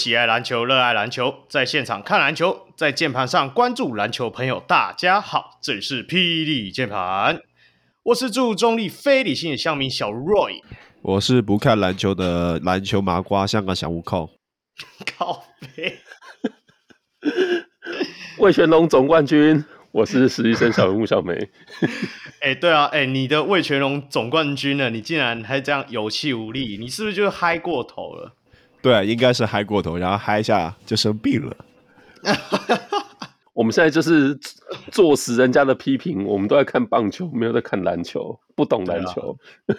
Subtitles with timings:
[0.00, 7.42] 喜爱篮球、热爱篮球，在现场看篮球，在键盘上关注篮球朋友，大家好，这里是霹雳键盘，
[8.04, 10.62] 我是注中立非理性的乡民小 Roy，
[11.02, 14.30] 我是不看篮球的篮球麻瓜，香港小悟空，
[15.18, 15.44] 靠
[15.76, 15.98] 北，
[18.38, 19.62] 魏全龙总冠军。
[19.92, 21.34] 我是实习生小人物小梅。
[22.40, 24.88] 哎、欸，对啊，哎、欸，你的魏全龙总冠军呢？
[24.88, 28.36] 你竟然还这样有气无力，你是不是就嗨过头了？
[28.82, 31.56] 对，应该是嗨过头，然后嗨一下就生病了。
[33.52, 34.38] 我们现在就是
[34.90, 39.36] 坐实人家的批评，我们都在看棒球，没有在看篮球，不懂篮球，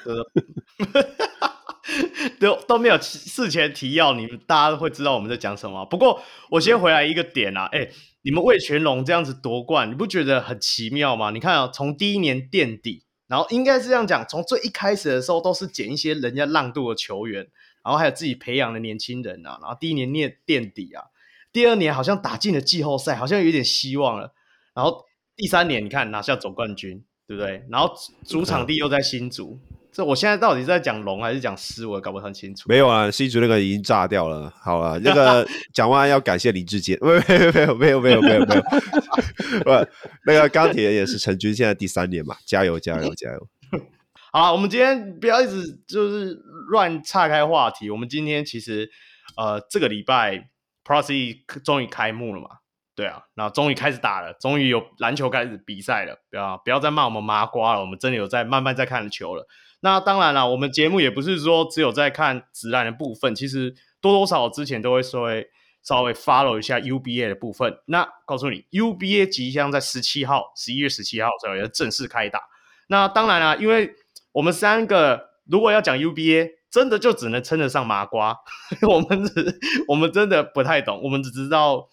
[2.39, 5.85] 都都没有事前提要，你们大家都会知道我们在讲什么。
[5.85, 6.21] 不过
[6.51, 7.91] 我先回来一个点啊，哎、欸。
[8.23, 11.31] 你们魏全龙这样子夺冠，你不觉得很奇妙吗？
[11.31, 17.47] 你看啊、喔，从第一年垫底，然后应该是这样讲，从最一开始的时候都是捡一些人家浪度的球员，
[17.83, 21.03] 然后还有自己培养的年轻人啊，然后第一年念垫底啊，
[21.51, 24.33] 第二年好像打进了季后赛，好像有点希望了，
[24.73, 27.65] 然后第三年你看拿下总冠军，对不对？
[27.69, 27.93] 然后
[28.25, 29.59] 主场地又在新竹。
[29.93, 32.63] 这我现在到底是在讲龙还是讲狮，我也搞不很清楚。
[32.69, 34.49] 没有啊，新竹那个已经炸掉了。
[34.63, 38.61] 好了，那个 讲完要感谢林志杰，没有没有没有没有没有没有。
[38.61, 39.91] 不，
[40.25, 43.47] 那个钢铁也是成军，现在第三年嘛，加油加油加油。
[44.31, 46.41] 好，我们今天不要一直就是
[46.71, 47.89] 乱岔开话题。
[47.89, 48.89] 我们今天其实
[49.35, 50.49] 呃这个礼拜
[50.85, 52.47] Pro C 终于开幕了嘛。
[52.93, 56.21] 对啊，然后终于开始打了，终于有篮球开始比赛了。
[56.29, 59.47] 不要不要再骂我们麻瓜了，我们真的有在慢慢在看球了。
[59.81, 65.49] 那当然了，我们节目也不是说只有在看直男的部分，其实多多少少之前都会稍微
[65.81, 67.75] 稍微 follow 一下 UBA 的部分。
[67.87, 72.41] 那告诉你，UBA 即将在十七号，十一月十七号左右正式开打。
[72.87, 73.95] 那当然了，因为
[74.33, 78.39] 我们三个如果要讲 UBA，真的就只能称得上麻瓜。
[78.89, 81.89] 我们只我们真的不太懂，我们只知道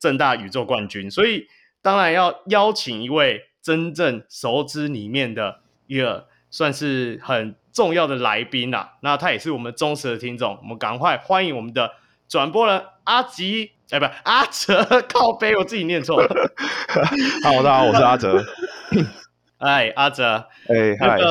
[0.00, 1.46] 正大宇宙冠军，所以
[1.82, 6.26] 当然要邀请一位真正熟知里面的一个。
[6.50, 11.90] 算是很重要的来宾啦，那他也是我们忠实的听众，我们赶快欢迎我们的
[12.26, 14.82] 转播人阿吉，哎，不，阿哲，
[15.12, 16.26] 靠背，我自己念错了。
[17.44, 18.42] 好，大家好，我是阿哲。
[19.58, 21.26] 哎，阿哲，哎，那个，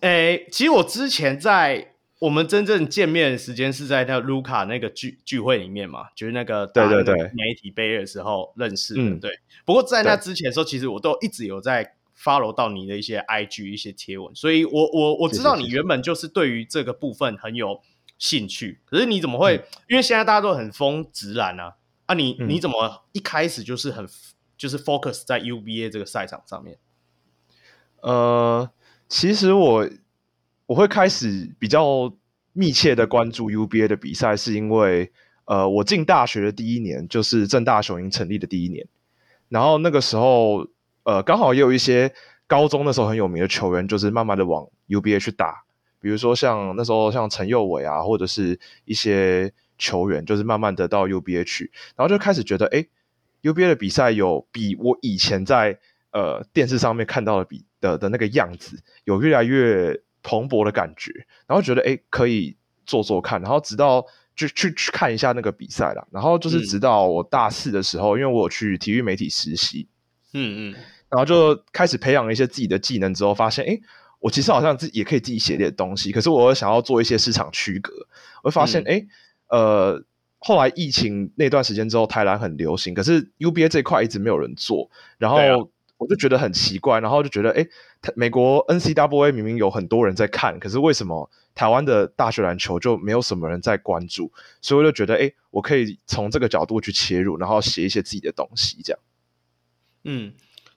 [0.00, 9.40] 哎，其实我之前在我们真正见面的时间是在那个卢卡那个聚聚会里面嘛，就是那个对对对媒体杯的时候认识的，嗯，对。
[9.64, 11.94] 不过在那之前的时候，其实我都一直有在。
[12.14, 17.80] follow 到你的一些 IG 一些贴文，所以我我我知道你原本就是对于这个部分很有
[18.16, 19.56] 兴趣，可是你怎么会？
[19.56, 21.74] 嗯、因为现在大家都很疯直男啊，
[22.06, 24.06] 啊你，你你怎么一开始就是很
[24.56, 26.78] 就是 focus 在 UBA 这个赛场上面？
[28.02, 28.70] 呃，
[29.12, 29.86] 其实我
[30.64, 32.10] 我会开始比较
[32.54, 35.12] 密切的关注 UBA 的比赛，是因为
[35.44, 38.86] 呃，我进大学的第一年就是正大雄鹰成立的第一年，
[39.50, 40.66] 然后那个时候。
[41.04, 42.14] 呃，刚好也有一些
[42.46, 45.64] 高中那时候很有名的球员，就是慢慢的往 UBA 去打，
[46.00, 52.86] 比如说像那时候像陈佑伟啊，或者是一些球员，就是慢慢的到 UBA 去，然后就开始觉得，哎
[53.42, 55.80] ，UBA 的比赛有比我以前在
[56.12, 61.12] 呃电视上面看到的比的的那个样子，有越来越蓬勃的感觉，
[61.46, 62.56] 然后觉得，哎，可以
[62.86, 69.86] 做做看，然后直到就去去看一下那个比赛啦，然后就是直到我大四的时候，嗯、因为我有去体育媒体实习。
[70.32, 70.74] 嗯嗯，
[71.10, 73.78] 然后就开始培养了一些自己的技能之后，发现哎，
[74.18, 76.10] 我其实好像自己也可以自己写点东西。
[76.10, 77.92] 可是我想要做一些市场区隔，
[78.42, 79.04] 我会发现哎、
[79.48, 80.04] 嗯，呃，
[80.38, 85.36] 后来疫情那段时间之后，台南很流行，可是 UBA 这块一直没有人做，然后
[86.02, 87.66] 我就觉得很奇怪，然后就觉得哎，
[88.16, 94.32] 美国 NCAA 明明有很多人在看，可是为什么台湾的大学篮球就没有什么人在关注？
[94.60, 99.00] 所以我就觉得哎，我可以从这个角度去切入，然后写一些自己的东西，这样。
[100.04, 100.34] 嗯，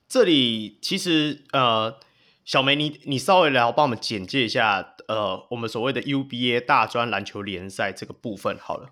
[0.07, 1.98] 这里其实呃，
[2.44, 8.89] 小梅你你稍微来帮我们简介一下呃，我们所谓的 UBA 大专篮球联赛这个部分好了。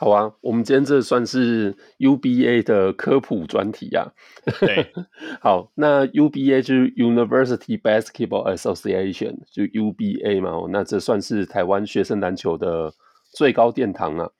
[0.00, 4.54] 好啊，我们今天这算是 UBA 的科普专题呀、啊。
[4.60, 4.92] 对，
[5.42, 12.92] 好，那 UBA 就是 University Basketball Association，就 UBA 嘛，那这算是台湾学生篮球的
[13.34, 14.30] 最高殿堂啊。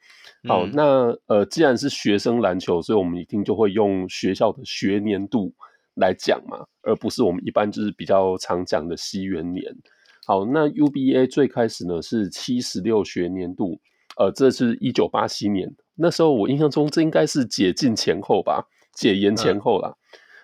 [0.46, 5.52] 好，那呃，既然是学生篮球，所以我们一定就会用学校的学年度
[5.96, 9.64] 来讲嘛，而不是我们一般就是比较常讲的西元年。
[10.24, 13.80] 好，那 UBA 最开始呢是七十六学年度，
[14.18, 19.94] 呃，这是一九八七年，那时候我印象中这应该是解禁前后吧，解严前后啦。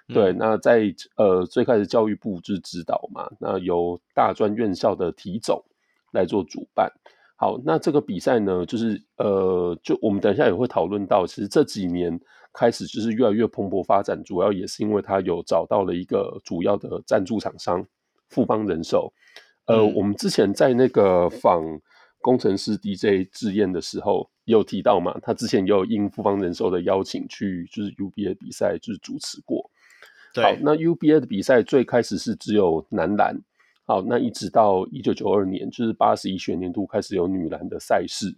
[0.07, 5.61] 对，那在呃最开始教育部就是指导嘛，那由大专院校的体总
[6.13, 6.89] 来做主办。
[7.37, 12.17] 好，那这个比赛呢，就是呃，就我们等一下也会讨论到，其实这几年
[12.53, 17.85] 开始就是越来越蓬勃发展，主要也是因为它有找到了一个主要的赞助厂商
[18.29, 19.13] 富邦人寿。
[19.67, 21.65] 呃，嗯、我们之前在那个访
[22.25, 29.71] 工程师 DJ 志彦的时候，也有提到嘛，他之前也有应富邦人寿的邀请去，就是 UBA 比赛就是主持过。
[30.33, 33.37] 对，好，那 UBA 的比赛最开始是只有男篮。
[33.85, 38.35] 好，那一直到一九九二年，就是八十一学年度开始有女篮的赛事。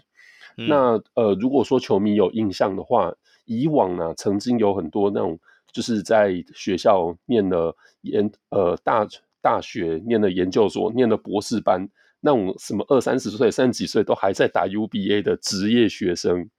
[0.56, 5.38] 嗯、那呃，如果说球迷有印象的话，以往呢，曾经有很多那种
[5.70, 9.06] 就是在学校念了研呃大
[9.40, 11.88] 大学念了研究所念了博士班，
[12.26, 16.50] 那种什么二三十岁、三十几岁都还在打 UBA 的职业学生。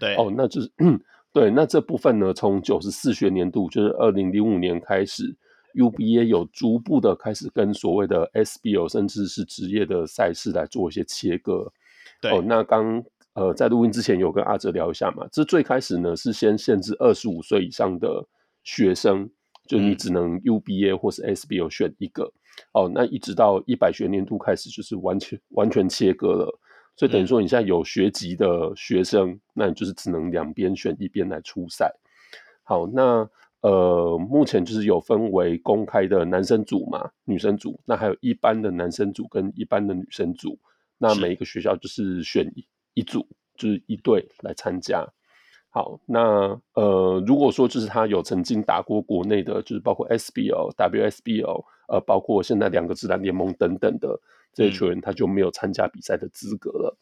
[0.00, 0.68] 对，哦，那就是
[1.32, 5.36] 对，那这部分呢，从九十四学年度，就是二零零五年开始。
[5.74, 11.72] UBA 有逐步的开始跟所谓的 SBL 甚至是职业的赛事来做一些切割。
[12.20, 13.02] 对，哦，那刚
[13.32, 18.22] 呃在录音之前有跟阿哲聊一下嘛，这最开始呢是先限制二十五岁以上的
[18.62, 19.30] 学生，
[19.66, 22.24] 就你只能 UBA 或是 SBL 选一个。
[22.24, 26.60] 嗯、哦，那一直到一百学年度开始就是完全完全切割了，
[26.96, 31.92] 所以等于说你现在有学籍的学生，嗯、那你就是只能两边选一边来出赛。
[32.62, 33.28] 好，那。
[33.62, 40.58] 呃，目前就是有分为公开的男生组嘛，女生组，那还有一般的男生组跟一般的女生组，
[40.98, 43.24] 那每一个学校就是选一一组，
[43.56, 45.06] 就是一队来参加。
[45.74, 54.20] 好，那呃，如果说就是他有曾经打过国内的，就是包括 SBL、WSBL，呃，包括现在两个自然联盟等等的
[54.52, 56.98] 这些球员，他就没有参加比赛的资格了。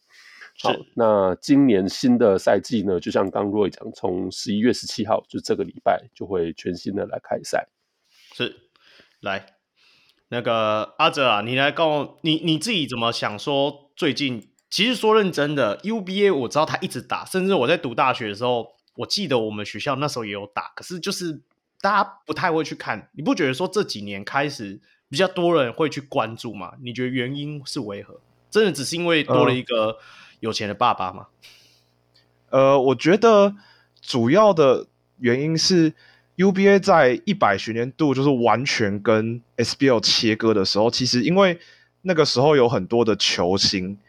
[0.63, 7.67] 好，那今年新的赛季呢，就像刚 Roy 讲，从十一月十七号，就这个礼拜就会全新的来开赛。
[8.33, 8.55] 是，
[9.19, 9.47] 来，
[10.29, 13.91] 那个阿哲啊，你来告诉我，你你自己怎么想说？
[13.97, 21.39] 最近其实说认真的，UBA 我知道他一直打，甚至我在读大学的时候，我记得我们学校那时候也有打，可是就是
[21.81, 23.09] 大家不太会去看。
[23.11, 24.79] 你不觉得说这几年开始
[25.09, 26.71] 比较多人会去关注吗？
[26.81, 28.19] 你觉得原因是为何？
[28.49, 29.97] 真的只是因为多了一个、呃。
[30.41, 31.27] 有钱的爸爸吗？
[32.49, 33.55] 呃，我觉得
[34.01, 34.87] 主要的
[35.19, 35.93] 原因是
[36.35, 41.59] UBA 在一百学年度就是完全跟 SBL 切割的时候，其实因为
[42.01, 43.99] 那个时候有很多的球星，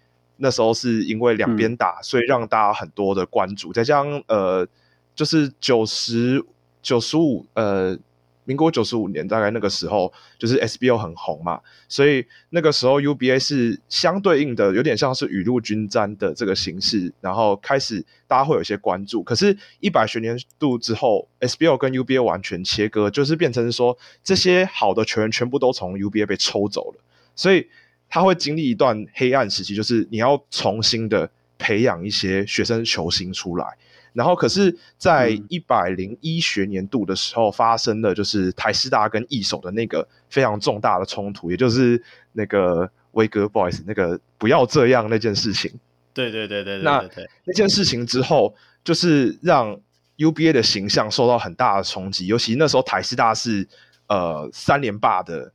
[0.43, 3.73] 那时候是因为两边打，嗯、所以让大家很多的关注。
[3.73, 4.69] 再加上呃，
[5.15, 6.45] 就是九十
[6.83, 7.97] 九十五呃。
[8.45, 19.23] 民国九十五年，大概那个时候就是 SBO 很红嘛，所以那个时候 UBA 是相对应的，有点像是雨露均沾的这个形式，然后开始大家会有一些关注。
[19.23, 27.01] 可是，一百学年度之后，SBO 跟 UBA 完全切割，就是变成说这些好的球员全部都从 UBA 被抽走了，
[27.37, 27.69] 所以
[28.13, 33.67] 他会经历一段黑暗时期，就是你要重新的培养一些学生球星出来。
[34.13, 42.03] 然后，可是，在一百零一学年度的时候，发生的就是台师大跟义手的那个非常重大的冲突，也就是
[42.33, 45.73] 那个威哥，boys，那个不要这样那件事情。
[46.13, 47.03] 对对对对对，那
[47.47, 48.55] 那件事情之后，
[48.85, 49.81] 就是让
[50.19, 53.67] UBA 的形象受到很大的冲击，尤其那时候台师大是
[54.09, 55.51] 呃三连霸的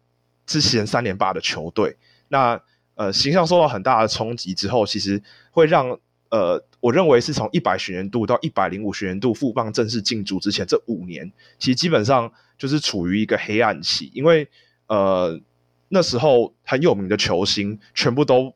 [0.48, 1.96] 之前三连霸的球队，
[2.30, 2.62] 那
[2.96, 6.00] 呃形象受到很大的冲击之后，其实会让。
[6.30, 14.46] 呃，我认为是从一百学年度到一百零五学年度富邦正式进驻之前这五年，其实基本上就是处于一个黑暗期，因为
[14.88, 15.40] 呃
[15.88, 18.54] 那时候很有名的球星全部都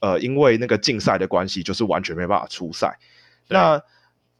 [0.00, 2.98] 呃因为那个竞赛的关系，就是完全没办法出赛。
[3.46, 3.82] 那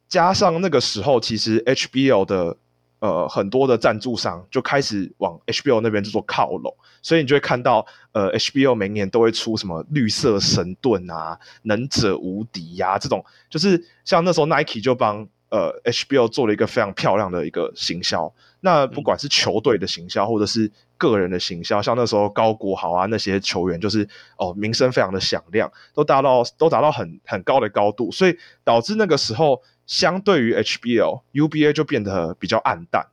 [0.07, 2.57] 加上那个时候，其实 HBL 的。
[3.03, 18.33] 呃，很多的赞助商就开始往 HBO 那边就做靠拢，所以你就会看到，呃 HBO 每年都会出什么绿色神盾啊、能者无敌呀、这种，就是像那时候 Nike 就帮呃 HBO 做了一个非常漂亮的一个行销。
[18.61, 24.07] 那不管是球队的行销，或者是个人的行销，像那时候高国豪啊那些球员，就是
[24.37, 29.61] 哦名声非常的响亮，都达到都达到很很高的高度，所以导致那个时候。
[29.85, 33.05] 相对于 HBL，UBA 就变得比较暗淡，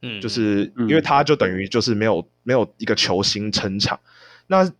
[0.00, 4.00] 嗯，就是因为它就等于就是没有没有一个球星撑场。
[4.46, 4.72] 那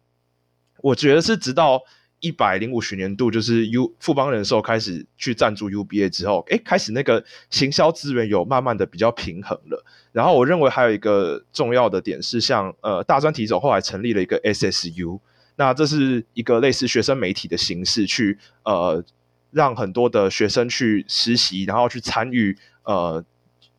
[0.80, 1.82] 我觉得是直到
[2.20, 9.84] 一百零五学年度，就是 U 富邦人寿开始去赞助 UBA 之后，诶，开始那个行销资源有慢慢的比较平衡了。
[10.12, 15.20] 然后我认为还有一个重要的点是像，像呃大专体总后来成立了一个 SSU，
[15.56, 19.04] 那这是一个类似学生媒体的形式去呃。
[19.50, 23.24] 让很多的学生去实习，然后去参与呃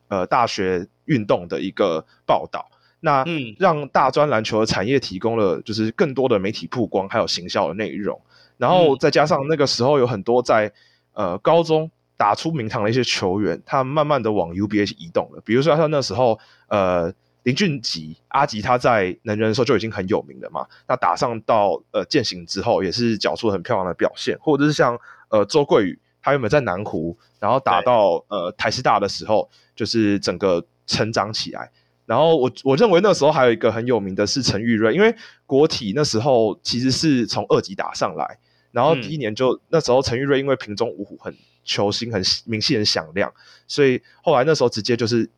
[0.07, 2.69] 呃大学运动的一个报道。
[3.01, 3.23] 那
[3.57, 8.19] 让大专篮球的产业提供了就是更多的媒体曝光，还有行销的内容。
[8.57, 10.69] 然后再加上那个时候有很多在
[11.13, 15.41] 呃高中打出名堂的一些球员，他慢慢的往 UBA 移动了。
[15.45, 20.67] 比如说像那时候呃林俊杰阿吉他在能人的时候就已经很有名了嘛。
[20.85, 24.37] 那打上到呃健行之后，也是缴出了很漂亮的表现。
[24.41, 24.99] 或者是像
[25.29, 31.71] 呃周桂宇，他原本在南湖，然后打到呃台师大的时候，就是整个成长起来。
[32.05, 38.39] 然后我我认为那时候还有一个很有名的是陈玉瑞，因为国体那时候其实是从二级打上来。
[38.71, 43.31] 然后第一年就、嗯、那时候陈玉瑞因为屏中五虎很球星很名气很响亮，
[43.67, 45.29] 所以后来那时候直接就是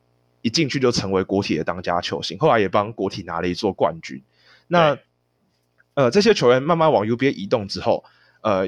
[0.41, 4.21] 一进去就成为国体的当家球星，后来也帮国体拿了一座冠军。
[4.67, 4.97] 那
[5.93, 8.03] 呃这些球员慢慢往 UBA 移动之后，
[8.41, 8.67] 呃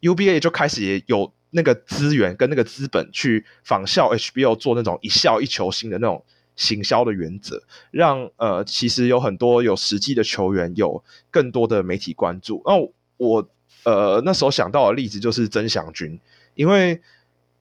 [0.00, 6.24] UBA 就开始也有那个资源跟那个资本去仿效 HBO 做那种一校一球星的那种
[6.56, 12.62] 行销的原则，让呃其实有很多有实际的球员有更多的媒体关注。
[12.64, 12.72] 那
[13.16, 13.48] 我。
[13.82, 16.20] 呃，那时候想到的例子就是曾祥军，
[16.54, 17.00] 因为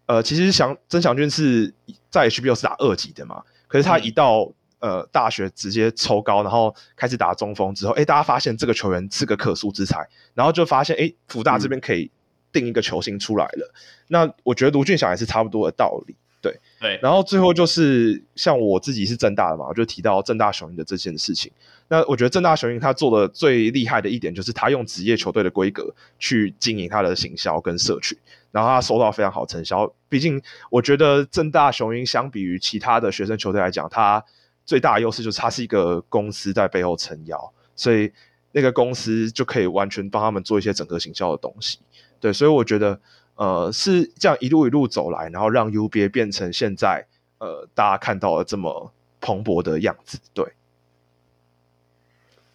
[0.05, 1.73] 呃，其实祥曾祥军是
[2.09, 4.43] 在 HBO 是打二级的嘛，可是他一到、
[4.79, 12.11] 嗯、呃大学直接抽高，然后开始打中锋之后，哎，大家发现这个球员是个可塑之才，然后就发现哎，福大这边可以
[12.51, 13.71] 定一个球星出来了。
[13.73, 16.15] 嗯、那我觉得卢俊祥也是差不多的道理。
[16.41, 21.51] 对对，然后最后就是像我自己是正大的嘛，我就提到正大雄鹰的这件事情。
[21.89, 28.17] 那我觉得正大雄鹰他做的最厉害的一点，就是他用职业球队的规格去经营他的行销跟社群，
[28.51, 29.93] 然后他收到非常好成效。
[30.07, 34.23] 毕竟我觉得正大雄鹰相比于其他的学生球队来讲，他
[34.65, 38.09] 最大的优势就是他是一个公司在背后撑腰，所以
[38.53, 41.79] 那个公司就可以完全帮他们做一些整个行销的东西。
[42.19, 42.99] 对，所以我觉得。
[43.39, 47.07] 呃，是这样一路一路走来，然后让 UBA 变成现在
[47.37, 50.19] 呃大家看到了这么蓬勃的样子。
[50.33, 50.45] 对，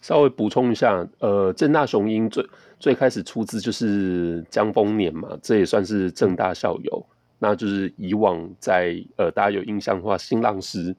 [0.02, 2.46] 稍微补充一下，呃，正大雄鹰最
[2.78, 7.06] 最开始出资就是江丰年嘛，这也算是正大校友。
[7.38, 10.94] 那就是以往在呃大家有印象的话，新浪狮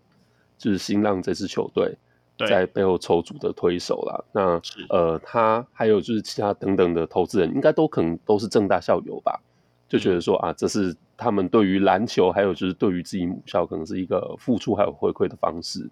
[0.58, 1.96] 就是新浪这支球队
[2.38, 4.24] 在背后筹组的推手啦。
[4.32, 9.42] 那呃，他还有就是其他等等的投资人，应该都可能都是正大校友吧。
[9.88, 15.88] 就觉得说啊，这是他们对于篮球，还有就是对于自己母校，可能是一个付出还有回馈的方式，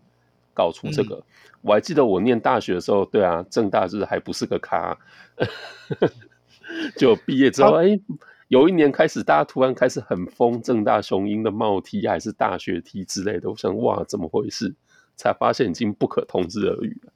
[0.54, 1.16] 搞出这个。
[1.18, 1.24] 嗯、
[1.62, 4.98] 我还记得我念大学的时候，对啊，正大就是还不是个咖，
[6.98, 8.02] 就毕业之后，哎、啊欸，
[8.48, 13.48] 有一年开始，大家突然开始很疯正大雄鹰的帽 T，还是大学 T 之类的。
[13.48, 14.74] 我想，哇，怎么回事？
[15.16, 17.14] 才发现已经不可同日而语了。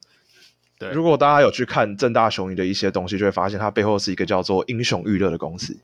[0.79, 5.75] 对，如果大家有去看正大雄鹰的一些东西，就会发现它背后是一个叫做英雄娱乐的公司。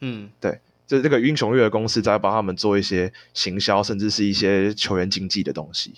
[0.00, 5.94] 嗯，对，就是这个英雄娱乐的公司在帮他们做一些行销，甚至是一些球员经济的东西。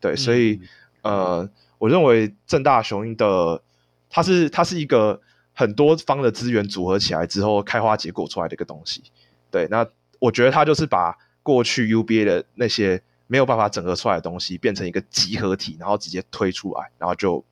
[0.00, 0.60] 对，所以、
[1.02, 3.62] 嗯、呃，我认为正大雄鹰的
[4.10, 5.20] 它是它是一个
[5.54, 9.02] 很多方的资源组合起来之后开花结果出来的一个东西。
[9.50, 9.86] 对，那
[10.18, 17.42] 我觉得它就是把过去 UBA 的那些没有办法整合出来的东西变成一个集合体，然后直接推出来，然后就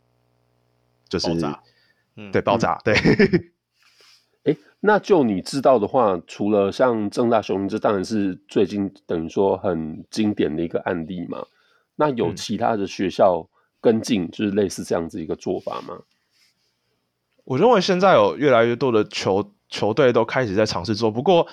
[1.08, 1.62] 就是爆炸，
[2.16, 2.94] 嗯，对，爆炸，对。
[4.44, 11.46] 哎，那就你知道的话，除了像正大雄鹰，这当然是最近等于说很经典的一个案例嘛。
[11.96, 13.48] 那有其他的学校
[13.80, 16.02] 跟进，嗯、就是类似这样子一个做法吗？
[17.44, 21.46] 我认为现在有越来越多的球球队都开始在尝试做，不过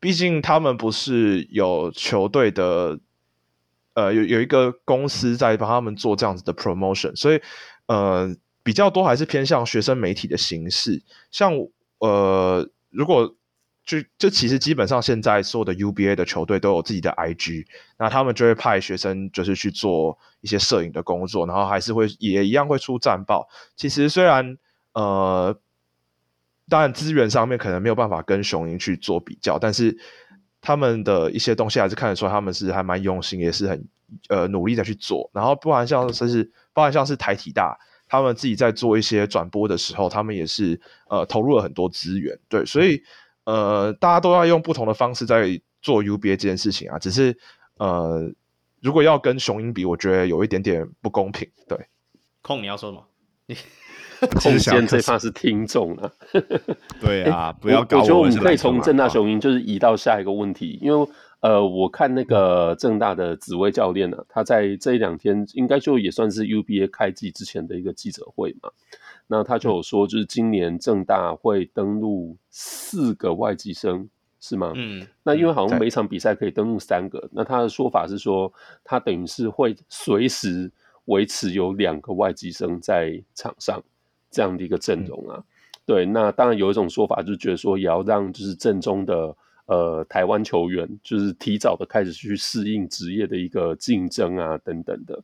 [0.00, 2.98] 毕竟他们不是有球队的，
[3.98, 7.40] 呃，有有一个公司在帮他们做这样子的 promotion，所以
[7.86, 11.52] 呃，比较多还是偏向学生媒体的形式，像。
[12.00, 13.34] 呃，如果
[13.84, 17.66] 就就其实基本上现在所有的 UBA 的球队都有自己的 IG，
[17.98, 23.48] 那他们就会派学生就是去做一些摄影的工作，然后还是会也一样会出战报。
[23.74, 24.56] 其实虽然
[24.92, 25.58] 呃，
[26.68, 29.98] 当然资源上面可能没有办法跟雄鹰去做比较，但是
[30.68, 33.88] 他们的一些东西还是看得出来他们是还蛮用心，也是很
[34.28, 35.30] 呃努力的去做。
[35.32, 37.78] 然后不然像甚至包含像是台体大。
[38.06, 43.02] 他们自己在做一些转播的时候，他们也是呃投入了很多资源，对，所以
[43.44, 46.98] 呃大家都要用不同的方式在做 UBA 这件事情啊。
[46.98, 47.38] 只是
[47.78, 48.30] 呃
[48.82, 51.50] 如果要跟雄鹰比，我觉得有一点点不公平。
[51.66, 51.78] 对，
[52.42, 53.06] 空你要说什么？
[54.40, 56.12] 空间最怕是听众了。
[57.00, 58.02] 对啊，不要搞我。
[58.02, 61.08] 我觉得我们可以从正大雄鹰就是移到下一个问题，因为。
[61.40, 68.68] 呃，我看那个正大的紫薇教练呢、啊，他在这一两天应该就也算是 UBA 开季之前的一个记者会嘛。
[69.28, 74.08] 那他就有说，就是今年正大会登录四个外籍生
[74.40, 74.72] 是吗？
[74.74, 80.68] 嗯，那因为好像每场比赛可以登录三个，那他的说法是说，他等于是会随时
[81.04, 83.80] 维持有两个外籍生在场上
[84.30, 85.36] 这样的一个阵容啊。
[85.38, 85.44] 嗯、
[85.86, 95.22] 对，那当然有一种说法就是觉得说，也要让就是正宗的呃台湾球员就是提早的开始去适应职业的一个竞争啊等等的。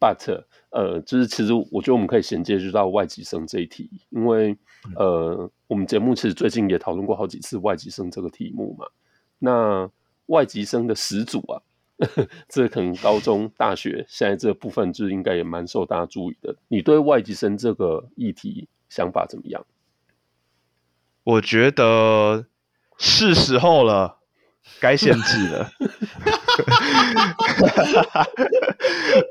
[0.00, 4.56] But 呃，就是其实我觉得我们可以衔接就到外籍生这一题，因为
[4.96, 8.86] 呃，我们节目其实最近也讨论过好几次外籍生这个题目嘛。
[9.38, 9.90] 那
[10.26, 11.60] 外籍生的始祖啊，
[12.48, 16.56] 这可能高中、大学现在这部分就应该也蛮受大家注意的。
[16.68, 19.64] 你对外籍生这个议题想法怎么样？
[21.22, 22.46] 我觉得
[22.98, 24.16] 是时候了。
[24.78, 25.70] 该限制了。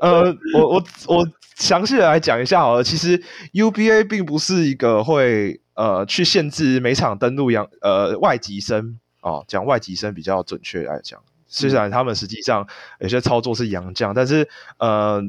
[0.00, 2.84] 呃，我我我详细的来讲一下好了。
[2.84, 3.22] 其实
[3.52, 11.22] UBA 并不是一个会呃去限制每场登录洋呃外籍生哦，讲外籍生比较准确来讲。
[11.50, 12.66] 虽然他们实际上
[13.00, 15.22] 有些操作是洋将，但是呃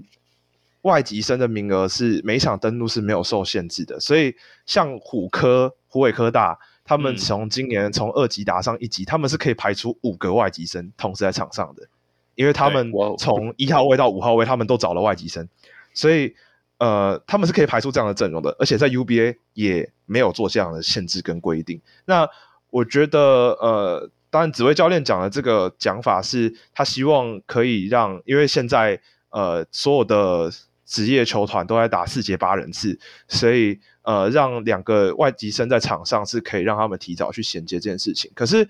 [0.84, 4.00] 外籍生的名额是每场登录是没有受限制的。
[4.00, 4.34] 所以
[4.66, 6.58] 像虎科、虎尾科大。
[6.84, 11.88] 他们从今年从二级打上一级，嗯、他们是可以排出五个外籍生同时在场上的，
[12.36, 15.48] 因为他们从一号位到五号位，他们都找了外籍生，
[15.94, 16.36] 所以
[16.80, 21.80] 呃，他们是可以排出这样的阵容的，而且在 UBA 也没有做这样的限制跟规定。
[22.04, 22.28] 那
[22.72, 23.20] 我觉得
[23.62, 30.52] 呃，当然紫薇教练讲的这个讲法是，他希望可以让，因为现在呃所有的
[30.84, 33.80] 职业球团都在打四节八人次，所以。
[34.04, 38.32] 呃，让两个外籍生在场上是可以让他们提早去衔接这件事情。
[38.34, 38.68] 可是，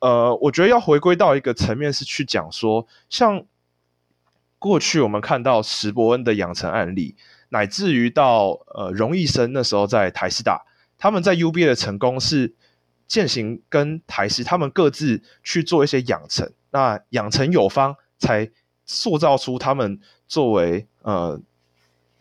[0.00, 3.44] 呃，我觉得要回归到一个层面，是去讲说，像
[4.58, 7.14] 过去我们看到石伯恩的养成案例，
[7.50, 10.64] 乃至于到呃荣毅生那时候在台师大，
[10.98, 12.52] 他们在 UBA 的成功是
[13.12, 18.50] 健行跟台师他们各自去做一些养成，那养成有方才
[18.86, 21.40] 塑造出他们作为呃。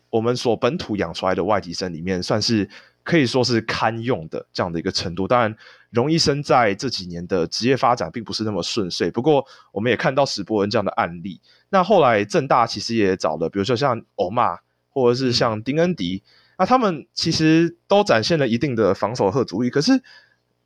[0.09, 2.69] 我们所本土养出来的外籍生里面，算是
[3.01, 5.25] 可以说是堪用的这样的一个程度。
[5.25, 5.55] 当然，
[5.89, 9.09] 荣医生在这几年的职业发展并不是那么顺遂。
[9.09, 11.39] 不过，我们也看到史伯恩这样的案例。
[11.69, 14.57] 那后来正大其实也找了，比如说像欧玛，
[14.89, 16.21] 或者是像丁恩迪，
[16.57, 19.69] 那他们其实都展现了一定的防守和阻力。
[19.69, 20.03] 可是，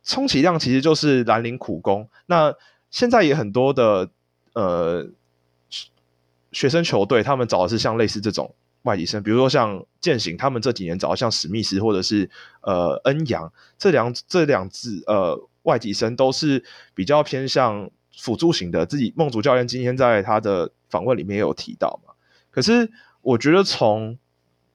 [0.06, 2.08] 充其量其实就是蓝领苦工。
[2.24, 2.54] 那
[2.90, 4.08] 现在也很多的
[4.54, 5.06] 呃
[6.50, 8.54] 学生球队，他们找的是像类似这种。
[8.82, 16.62] 外籍生，比如说像践行，他们这几年找像史密斯或者是呃恩阳这两这两支呃外籍生都是
[16.94, 18.86] 比较偏向辅助型的。
[18.86, 22.14] 自己梦竹教练今天在他的访问里面也有提到嘛。
[22.52, 22.88] 可是
[23.22, 24.16] 我觉得从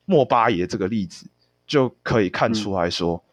[0.03, 1.27] 莫巴爷这个例子
[1.65, 3.30] 就可以看出来说，嗯、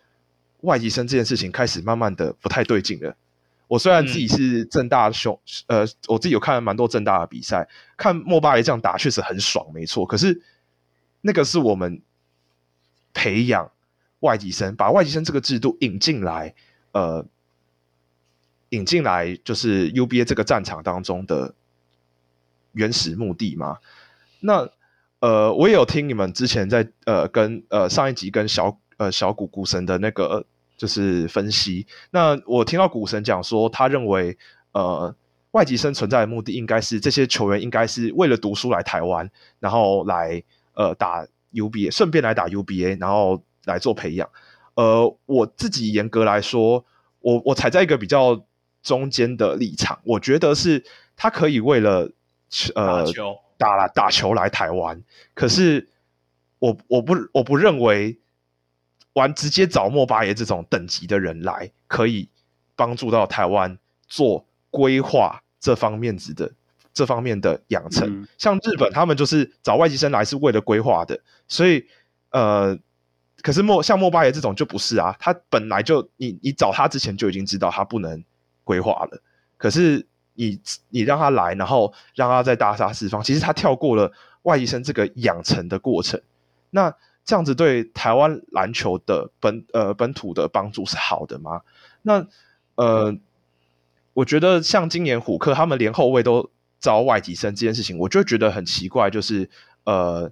[0.60, 3.16] 外籍生这件事情开始慢慢的不太对劲了。
[3.66, 10.06] 我虽然自己是正大雄，嗯、呃，我自己有看了蛮多正大的比赛，看莫巴雷这样打确实很爽，没错。
[10.06, 10.42] 可是。
[11.20, 12.00] 那个是我们
[13.12, 13.72] 培养
[14.20, 16.54] 外籍生，把外籍生这个制度引进来，
[16.92, 17.26] 呃，
[18.68, 21.56] 引进来就是 UBA 这个战场当中的
[22.70, 23.78] 原始目的嘛？
[24.38, 24.70] 那
[25.18, 30.44] 呃，我也有听你们之前在呃跟呃上一集跟小呃小股股神的那个
[30.76, 34.36] 就是分析，那我听到股神讲说，他认为
[34.72, 35.12] 呃
[35.52, 40.44] 外籍生存在的目的应该是这些球员应该是为了读书来台湾，然后来。
[40.74, 44.30] 呃，打 UBA，顺便来打 UBA，然后来做培养。
[44.74, 46.84] 呃，我自己严格来说，
[47.18, 48.44] 我我踩在一个比较
[48.80, 50.84] 中间的立场，我觉得是
[51.16, 52.12] 他可以为了
[52.76, 55.02] 呃打球打打球来台湾，
[55.34, 55.88] 可是
[56.60, 58.16] 我我不我不认为
[59.18, 62.28] 玩直接找莫巴爷这种等级的人来，可以
[62.74, 66.50] 帮助到台湾做规划这方面子的。
[66.94, 71.86] 这方面的养成，嗯、像日本，他们就是找外籍生来是为了规划的，所以
[72.30, 72.76] 呃，
[73.40, 78.24] 可是莫像莫巴爷这种就不是啊，他本来就你你找他之前就已经知道他不能
[78.64, 79.22] 规划了，
[79.56, 80.04] 可是
[80.34, 84.10] 你你让他来，然后让他在大杀四方，其实他跳过了
[84.42, 86.20] 外籍生这个养成的过程，
[86.70, 86.92] 那
[87.28, 91.60] 这样子对台湾篮球的本呃本土的帮助是好的吗？
[92.00, 92.26] 那
[92.76, 93.14] 呃，
[94.14, 96.50] 我觉得像今年虎克他们连后卫都。
[96.80, 99.50] 招外籍生这件事情，我就觉得很奇怪，就是
[99.82, 100.30] 呃，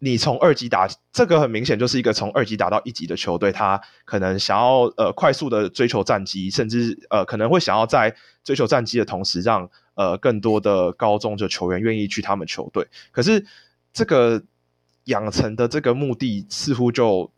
[0.00, 12.86] 你从二级打这个很明显就是一个从二级打到一级的球队，他可能想要呃快速的追求战绩，甚至呃可能会想要在追求战绩的同时让，呃更多的高中的球员愿意去他们球队。
[13.10, 13.46] 可是
[13.94, 14.42] 这个
[15.04, 17.30] 养成的这个目的似乎就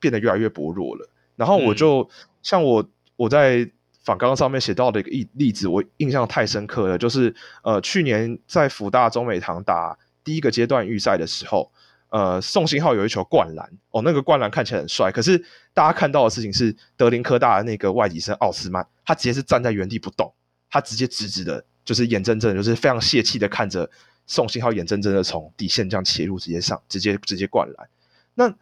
[0.00, 1.08] 变得越来越薄弱了。
[1.36, 2.08] 然后我就、嗯、
[2.42, 3.70] 像我我在
[4.02, 11.70] 访纲上面写到的一个例例子，我印象太深刻了，就是呃去年在福大中美堂打第一个阶段预赛的时候，
[12.08, 15.38] 呃宋信浩有一球灌篮，哦那个灌篮看起来很帅，可是
[15.74, 20.32] 大家看到的事情是德林科大的那个外籍生奥斯曼，他直接是站在原地不动，
[20.70, 23.88] 他直接直直的，就是眼睁睁，就是非常泄气的看着
[24.28, 27.88] 宋信浩眼睁睁的从底线这样切入，直接上，直接直接灌篮。
[28.34, 28.54] 那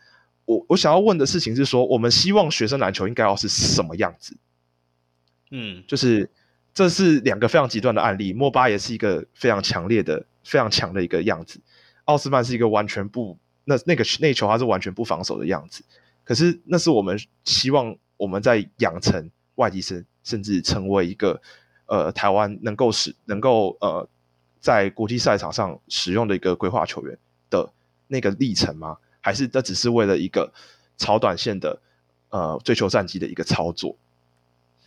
[0.46, 4.34] 我我想要问的事情是说，我们希望学生篮球应该要是什么样子？
[5.50, 6.30] 嗯，就是
[6.72, 8.32] 这是两个非常极端的案例。
[8.32, 11.60] 莫巴也是一个非常强烈的、非常强的一个样子。
[12.04, 15.84] 奥斯曼是一个完全不那那个那球他是完全不防守的样子。
[16.22, 21.40] 可是那是我们希望我们在养成外籍生，甚至成为一个
[21.86, 24.08] 呃台湾能够使能够呃
[24.66, 27.16] 在国际赛场上使用的一个规划球员
[27.48, 27.70] 的
[28.08, 28.96] 那个历程吗？
[29.20, 30.52] 还是这只是为了一个
[30.96, 31.78] 超短线的
[32.30, 33.96] 呃追求战绩的一个操作？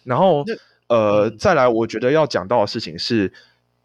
[0.03, 0.43] 然后，
[0.87, 3.31] 呃，再来，我觉得要讲到的事情是，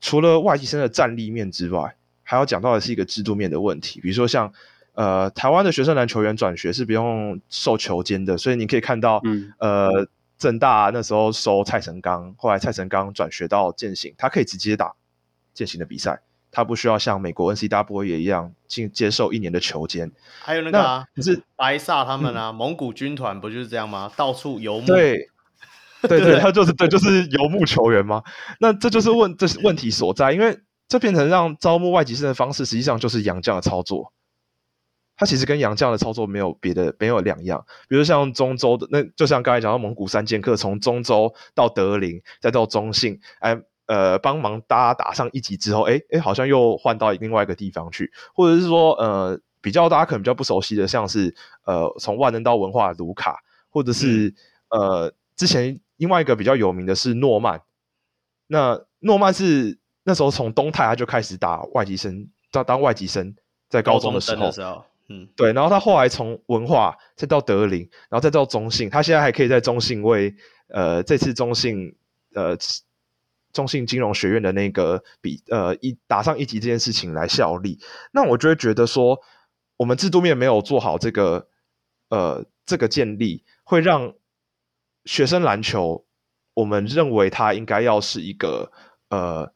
[0.01, 4.01] 除了外籍生的战力面之外，还要讲到的是一个制度面的问题。
[4.01, 4.53] 比如说像，
[4.95, 14.93] 呃，台湾的学生篮球员转学是不用受球监的，所以你可以看到，嗯、呃，政大那时候收蔡成刚，后来蔡成刚转学到健行，他可以直接打
[15.55, 20.13] 健行的比赛，他不需要像美国 N C W 也一样进接受一年的球监。
[20.43, 24.13] 还有那个、啊，可是白萨他们啊，嗯、蒙古军团不就是这样吗？
[24.17, 24.87] 到处游牧。
[24.87, 25.31] 对。
[26.07, 28.23] 对对，他就是对，就是游牧球员嘛。
[28.61, 34.13] 那这就是问，这是问题所在，因为这变成让招募外籍生的方式，实际上就是洋将的操作。
[35.17, 37.65] 他其实跟洋将的操作没有别的，没有两样。
[37.89, 53.39] 比如像中州的，那就像刚才讲到蒙古三剑客，从中州到德林，再到中信，哎，呃，帮忙大家打上一级之后，哎哎，好像又换到另外一个地方去，或者是说，呃，比较大家可能比较不熟悉的，像是呃，从万能到文化的卢卡，
[53.71, 54.35] 或者是、
[54.69, 55.81] 嗯、呃，之前。
[55.97, 57.63] 另外一个比较有名的是诺曼，
[58.49, 63.33] 那诺曼是那时候从东泰他就开始打外籍生，当当外籍生
[63.69, 64.51] 在高中的时候
[65.09, 70.35] 嗯，对，然后他后来从文化再到德林，然后再到中信，他现在还可以在中信为
[70.67, 71.95] 呃这次中信
[72.35, 72.57] 呃
[73.55, 77.81] 中信金融学院的那个比呃一打上一级这件事情来效力。
[78.13, 79.19] 那我就会觉得说，
[79.79, 81.49] 我们制度面没有做好这个
[82.11, 84.13] 呃这个建立，会让。
[85.07, 86.07] 学生篮球，
[86.55, 88.73] 我们认为它应该要是一个
[89.11, 89.53] 呃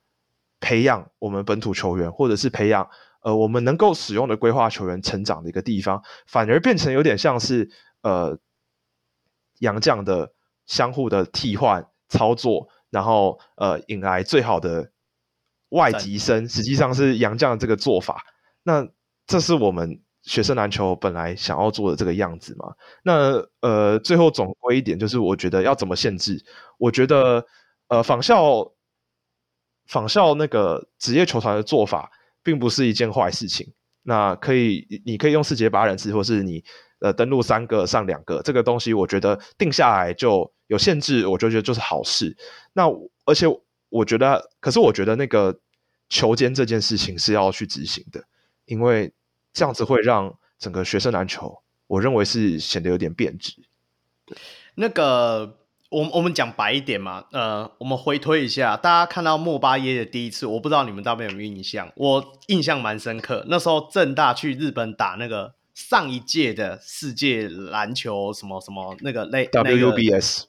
[0.61, 2.91] 培养我们本土球员，或者是培养
[3.23, 7.71] 呃我们能够使用的规划球员成长的一个地方，反而变成有点像是
[8.03, 8.39] 呃
[9.61, 10.35] 洋将的
[10.67, 14.91] 相互的替换操作，然后呃引来最好的
[15.71, 18.23] 外籍生，实际上是杨绛的这个做法。
[18.63, 18.87] 那
[19.27, 20.01] 这是我们。
[20.25, 26.45] 学生篮球本来想要做的这个样子嘛，那呃，最后总归一点就是，我觉得要怎么限制？
[26.77, 27.43] 我觉得
[27.87, 28.73] 呃，仿效
[29.87, 32.11] 仿效那个职业球团的做法，
[32.43, 33.73] 并不是一件坏事情。
[34.03, 36.63] 那可以，你可以用四节八人制，或是你
[37.01, 42.37] 呃登录三个上两个，这个东西我觉得定下来就有限制，我就觉得就是好事。
[42.73, 42.85] 那
[43.25, 43.47] 而且
[43.89, 45.59] 我觉得，可是我觉得那个
[46.09, 48.25] 球监这件事情是要去执行的，
[48.65, 49.13] 因为。
[49.55, 53.55] 这样子会让整个学生篮球，我认为是显得有点变质。
[54.77, 55.57] 那个，
[55.89, 63.45] 我我们讲白一点嘛，呃，我们回推一下，大家看到莫巴耶的第一次，我不知道你们大部分有没有印象，我印象蛮深刻。
[63.49, 70.45] 那时候正大去日本打那个上一届的世界篮球什么什么那个类 WUBS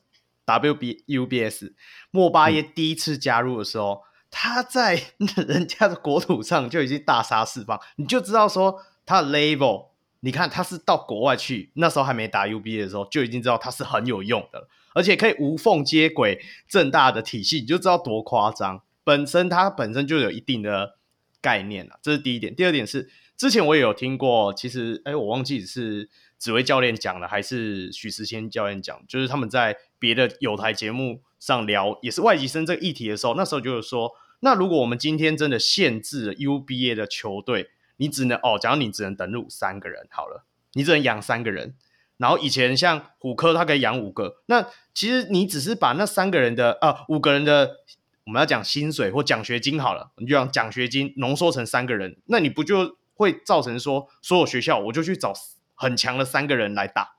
[0.45, 1.73] WBUBS，
[2.09, 4.99] 莫巴耶第一次加入的时候，嗯、他在
[5.47, 8.81] 人家的国土上就已经大杀四方，你就知道说。
[9.05, 9.87] 他的 level，
[10.19, 18.83] 你看他是到国外去，那时候还没打 UBA 的时候，就已经知道他是很有用的，而且可以无缝接轨正大的体系，你就知道多夸张。
[19.03, 20.99] 本身他本身就有一定的
[21.41, 22.55] 概念了，这是第一点。
[22.55, 37.71] 第二点是，之前我也有听过，其实哎，我忘记是紫薇教练讲的，还是许时谦教练讲，就是他们在别的有台节目上聊，也是外籍生这个议题的时候，那时候就是说，那如果我们今天真的限制了 UBA 的球队。
[38.01, 41.75] 你只能哦，假如你只能登录三个人好了，你只能养三个人。
[42.15, 44.37] 然后以前像虎科，他可以养五个。
[44.45, 47.79] 那其实你只是把那三个人的啊、五个人的，
[48.23, 55.33] 我们要讲薪水或奖学金好了，你就让奖学金浓缩成三个人，那你不就会造成说所有学校我就去找
[55.75, 57.09] 很强的三个人来打？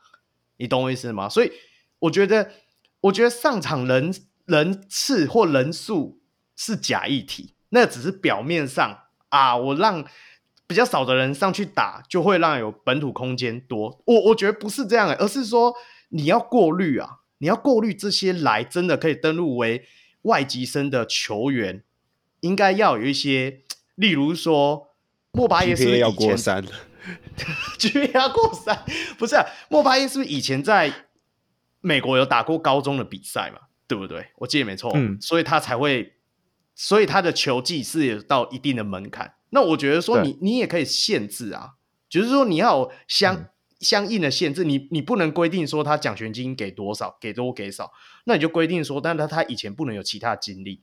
[0.57, 1.29] 你懂我意思吗？
[1.29, 1.53] 所以
[1.99, 2.51] 我觉得，
[3.03, 4.13] 我觉得上场人
[4.47, 6.21] 人次或人数
[6.57, 10.05] 是假议题，那只是表面上啊，我让。
[10.67, 14.01] 比较少的人上去打，就会让有本土空间多。
[14.05, 15.75] 我我觉得不是这样，而是说
[16.11, 19.85] 你要过滤啊，你要过滤这些来真的可以登录为
[20.23, 21.83] 外籍生的球员，
[22.43, 23.63] 应该要有一些，
[23.97, 24.90] 例如说
[25.33, 26.65] 莫巴耶是不是以前过三
[27.79, 28.85] ？GPA 要过三，
[29.19, 29.45] 不是啊？
[29.69, 30.93] 莫巴耶是不是以前在
[31.81, 33.69] 美国有打过高中的比赛嘛？
[33.87, 34.29] 对不对？
[34.37, 36.15] 我记得没错，嗯，所以他才会，
[36.75, 39.35] 所以他的球技是有到一定的门槛。
[39.51, 41.75] 那我觉得说你你也可以限制啊，
[42.09, 43.49] 就是说你要有相、嗯、
[43.81, 47.93] 相应的限制，你你不能规定说他奖学金给多少，给多给少，
[48.25, 50.83] 那你就规定说，但是他他以前不能有其他经历，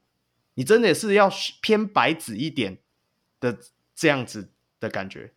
[0.56, 1.32] 你真的是要
[1.62, 2.80] 偏白纸一点
[3.40, 3.58] 的
[3.98, 5.34] 这样子的感觉。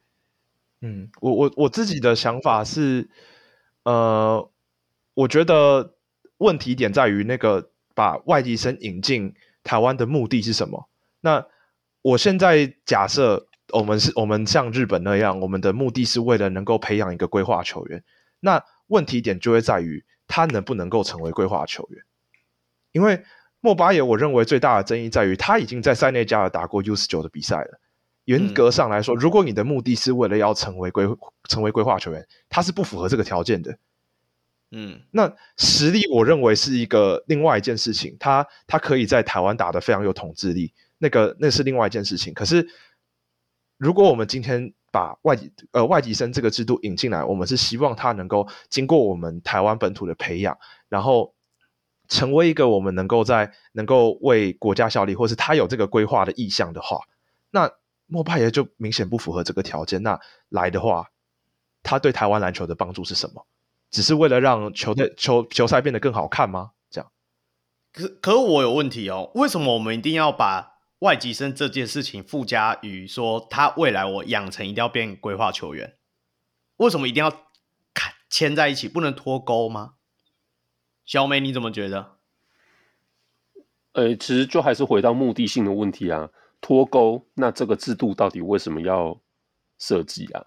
[0.82, 3.10] 嗯，我我我自己的想法是，
[3.82, 4.48] 呃，
[5.14, 5.96] 我觉得。
[6.40, 10.88] 问题点在于那个把外籍生引进台湾的目的是什么？
[11.20, 11.46] 那
[12.00, 18.02] 我现在假设我们是我们像日本那样，我们的目的是为了能够培养一个规划球员。
[18.40, 22.02] 那问题点就会在于他能不能够成为规划球员？
[22.92, 23.22] 因为
[23.60, 27.78] 莫巴耶，我认为最大的争议在于他已经在塞内加尔打过 U 十九的比赛了。
[28.24, 31.08] 严格上来说，如果你的目的是为了要成为规
[31.48, 33.78] 成为规划球员，他是不符合这个条件的。
[34.72, 42.32] 嗯，那实力我认为是一个另外一件事情，他他可以在台湾打得非常有统治力，那个那是另外一件事情。
[42.34, 42.68] 可是，
[43.78, 50.56] 如果我们今天把外籍呃外籍生这个制度引进来，我们是希望他能够经过我们台湾本土的培养，
[50.88, 51.34] 然后
[52.06, 57.00] 成为一个我们能够在能够为国家效力，或是他有这个规划的意向的话，
[57.50, 57.72] 那
[58.10, 60.02] 莫派耶就明显不符合这个条件。
[60.02, 61.10] 那来的话，
[61.82, 63.46] 他对台湾篮球的帮助是什么？
[63.90, 66.72] 只是为了让球队球球赛变得更好看吗？
[66.90, 67.10] 这样？
[67.92, 75.96] 可可我有问题哦，为什么我们一定要把外籍生这件事情附加于说他未来我养成一定要变规划球员？
[76.76, 77.32] 为什么一定要
[78.28, 79.94] 牵在一起，不能脱钩吗？
[81.04, 82.18] 小美你怎么觉得？
[83.92, 89.18] 呃，其实就还是回到目的性的问题啊，脱钩，那这个制度到底为什么要
[89.78, 90.46] 设计啊？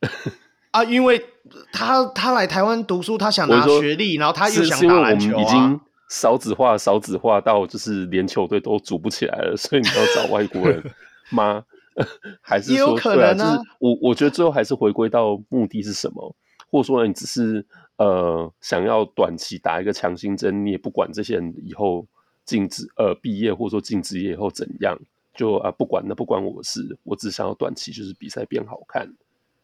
[0.70, 1.24] 啊，因为
[1.72, 5.42] 他他来台湾读书，他想拿学历，然后他又想打篮球啊。
[5.42, 10.82] 已经少子化，少子化到就是连球队都组不起来了，所以你要找外国人
[11.30, 11.64] 吗？
[12.40, 12.98] 还是说？
[13.00, 16.36] 对啊，就是我我觉得最后还是回归到目的是什么，
[16.70, 17.66] 或者说你只是
[17.96, 22.06] 呃想要短期打一个强心针，你也不管这些人以后
[22.44, 24.96] 进职呃毕业或者说进职业以后怎样，
[25.38, 29.08] 就啊不管那不关我的事，我只想要短期就是比赛变好看。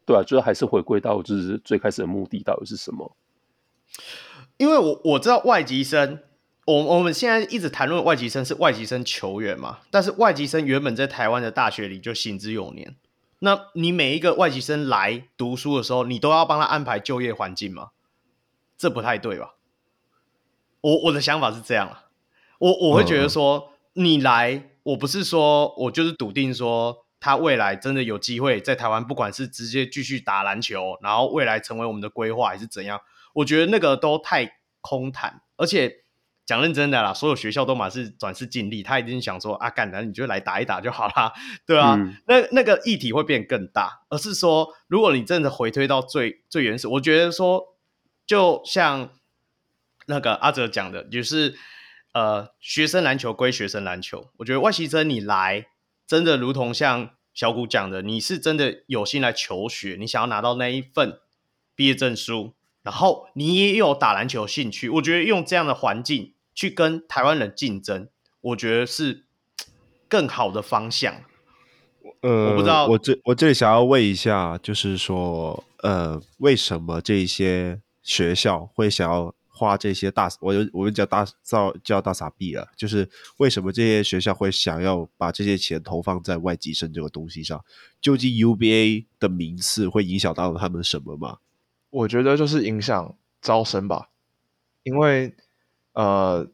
[0.07, 3.17] 对啊，就是还是回归到就是最开始的目的到底是什么？
[4.57, 6.21] 因为我我知道外籍生，
[6.67, 12.97] 我我们现在一直谈论外籍生是外籍生球员嘛，但是外籍生原本在台湾的大学里就行之有年。
[13.41, 17.89] 那你每一个外籍生来读书的时候，你都要帮他安排就业环境吗？
[18.77, 19.55] 这不太对吧？
[20.83, 22.05] 我我的想法是这样啊，
[22.59, 27.03] 我我会觉得说你来，我不是说我就是笃定说。
[27.21, 33.01] 他未来真的有机会在台湾，不管是直接继续打篮球，然后未来成为我们的规划，还是怎样？
[33.33, 35.41] 我觉得那个都太空谈。
[35.57, 36.03] 而且
[36.45, 41.33] 讲认真的啦，所有学校都满是转世尽力，他一定想说啊，干，你就来打一打就好啦，
[41.65, 44.03] 对啊，嗯、那那个议题会变更大。
[44.11, 47.75] 而是说，如果你真的回推到最最原始，我觉得说，
[48.27, 49.09] 就像
[50.05, 51.57] 那个阿哲讲的，就是
[52.15, 54.31] 呃，学生篮球归学生篮球。
[54.39, 55.67] 我觉得外籍生你来。
[56.07, 61.19] 真的如同像小谷讲的，你是真的有心来求学，你想要拿到那一份
[61.75, 68.07] 毕业证书，然后你也有打篮球兴趣，我觉得用这样的环境去跟台湾人竞争，
[68.43, 69.25] 我觉得是
[70.07, 71.15] 更好的方向。
[72.21, 79.35] 呃，我不知道，我这我这里想要问一下，就是说，呃，为什么这些学校会想要？
[79.57, 87.65] 花这些大，我就我们叫大造叫大傻币了，就是为什么这些学校会想要把这些钱投放在外籍生这个东西上？
[88.01, 91.39] 究竟 UBA 的名次会影响到他们什么吗？
[91.91, 94.09] 我觉得就是影响招生吧，
[94.83, 95.33] 因为
[95.93, 96.51] 呃，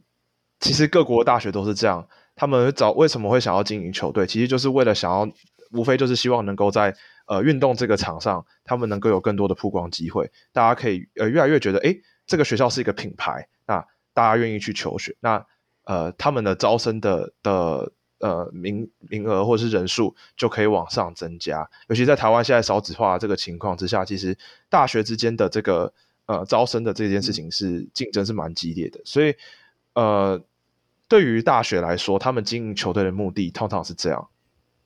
[0.61, 5.27] 其实各国大学都是这样，他们找为什么会想要经营球队，其实就是为了想要，
[5.73, 6.95] 无非就是希望能够在
[7.27, 12.03] 呃运动这个场上，他们能够有更多的曝光机会，大家可以呃越来越觉得诶。
[12.31, 15.45] 这个学校是一个品牌，那大家愿意去求学，那
[15.83, 17.91] 呃，他们的招生的的
[18.21, 21.69] 呃名名额或者是人数就可以往上增加。
[21.89, 24.39] 尤其在台湾现在少子化这个情况之下，其实
[24.69, 25.93] 大学之间的这个
[26.27, 29.01] 呃招生的这件事情是竞争是蛮激烈的。
[29.05, 29.35] 所以
[29.95, 30.41] 呃，
[31.09, 34.29] 对于大学来说，他们经营球队的目的通常是这样。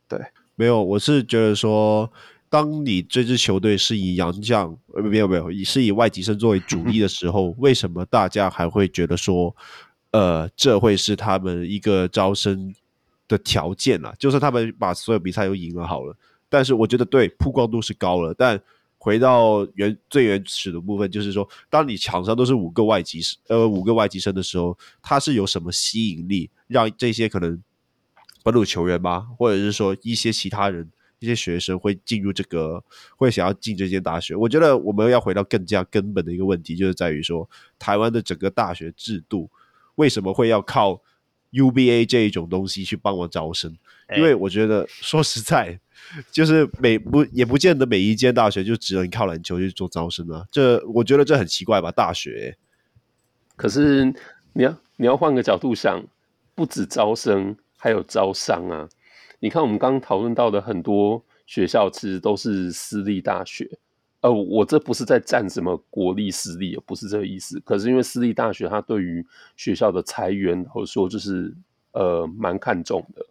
[0.09, 0.18] 对，
[0.54, 2.11] 没有，我是觉得说。
[2.54, 9.52] 当你这支球队是以洋将，呃，没有没有，是以外籍生作为主力的时候， 为什么大家还会觉得说，
[10.12, 12.72] 呃，这会是他们一个招生
[13.26, 14.14] 的条件啊？
[14.20, 16.16] 就算他们把所有比赛都赢了好了，
[16.48, 18.32] 但是我觉得对曝光度是高了。
[18.32, 18.62] 但
[18.98, 27.60] 回到原最原始的部分，就是说，当你场上都是五个外籍生，呃，五个外籍生的时候，他是有什么吸引力，让这些可能
[28.44, 29.26] 本土球员吗？
[29.36, 30.88] 或者是说一些其他人？
[31.20, 32.83] 这些学生会进入这个，
[33.16, 34.35] 会想要进这间大学。
[34.35, 37.48] 我觉得我们要回到更加根本的一个问题，就是在于说，
[37.79, 39.50] 台湾的整个大学制度
[39.94, 41.00] 为什么会要靠
[41.53, 43.77] UBA 这一种东西去帮我招生？
[44.16, 45.81] 因为我觉得说实在，
[46.31, 50.44] 就是每不也不见得每一间大学就只能靠篮球去做招生啊。
[50.50, 51.90] 这我觉得这很奇怪吧？
[51.90, 52.59] 大学，
[53.57, 54.05] 可是
[54.53, 56.05] 你要你要换个角度想，
[56.55, 58.88] 不止招生，还有招商啊。
[59.44, 63.70] 你看，我们刚刚讨论到的很多学校，其实都是私立大学。
[64.22, 67.61] 呃，我这不是在战什么国立私立，不是这个意思。
[67.61, 69.22] 可是因为私立大学，它对于
[69.54, 71.54] 学校的财源，或者说就是
[71.92, 73.22] 呃蛮看重的。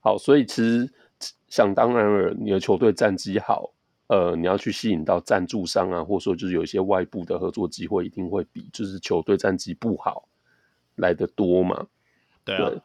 [0.00, 0.92] 好，所以其实
[1.46, 3.70] 想当然了，你的球队战绩好，
[4.08, 10.28] 呃，你要去吸引到赞助商啊，或者说就是有一些外部的合作机会，一定会比就是球队战绩不好
[10.96, 11.86] 来得多嘛。
[12.44, 12.70] 对啊。
[12.70, 12.80] 对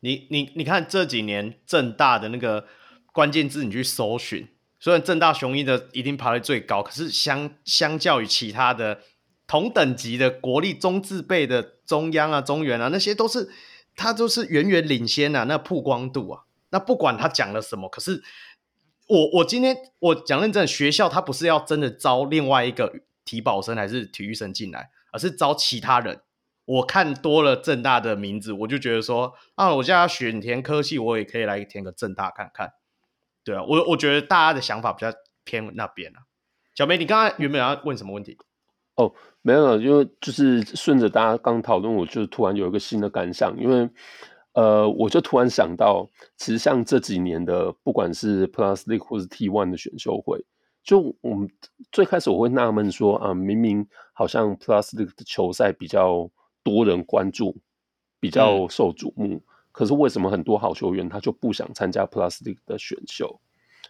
[0.00, 2.66] 你你你看这几年正大的那个
[3.12, 9.00] 关键字，你去搜寻，虽然正大雄鹰的一定排在最高，可是相相较于其他的
[9.46, 13.50] 同等级的国立中字辈的中央啊、中原啊，那些都是
[13.94, 18.22] 他都是远远领先啊，那曝光度啊，那不管他讲了什么，可是
[19.08, 26.20] 我我今天我讲认真，学校他不是要真的招另外一个体保生还是体育生进来，而是招其他人。
[26.70, 32.70] 我看多了正大的名字，我就觉得说啊，我现在要选填科系，我也可以来填个正大看看。
[33.42, 36.20] 对啊，我我觉得大家的想法比较偏那边啊。
[36.76, 38.38] 小梅，你刚刚原本要问什么问题？
[38.94, 43.90] 哦，没有，因为就是顺着大家刚讨论，我就突然有一个新的感想，因为
[44.52, 50.44] 呃，我就突然想到，其实像这几年的，不管是 Plus League 或是 T One 的选秀会，
[50.84, 51.50] 就我们
[51.90, 56.30] 最开始我会纳闷说啊，明明好像 Plus 的球赛比较。
[56.62, 57.56] 多人关注，
[58.18, 59.40] 比较受瞩目，嗯。
[59.72, 63.40] 可是为什么很多好球员他就不想参加 Plus 的选秀？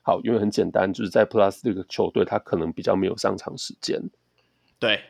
[0.03, 3.99] 好，因为很简单，就是在 Plus League 球队他可能比较没有上场时间。
[4.79, 5.01] 对，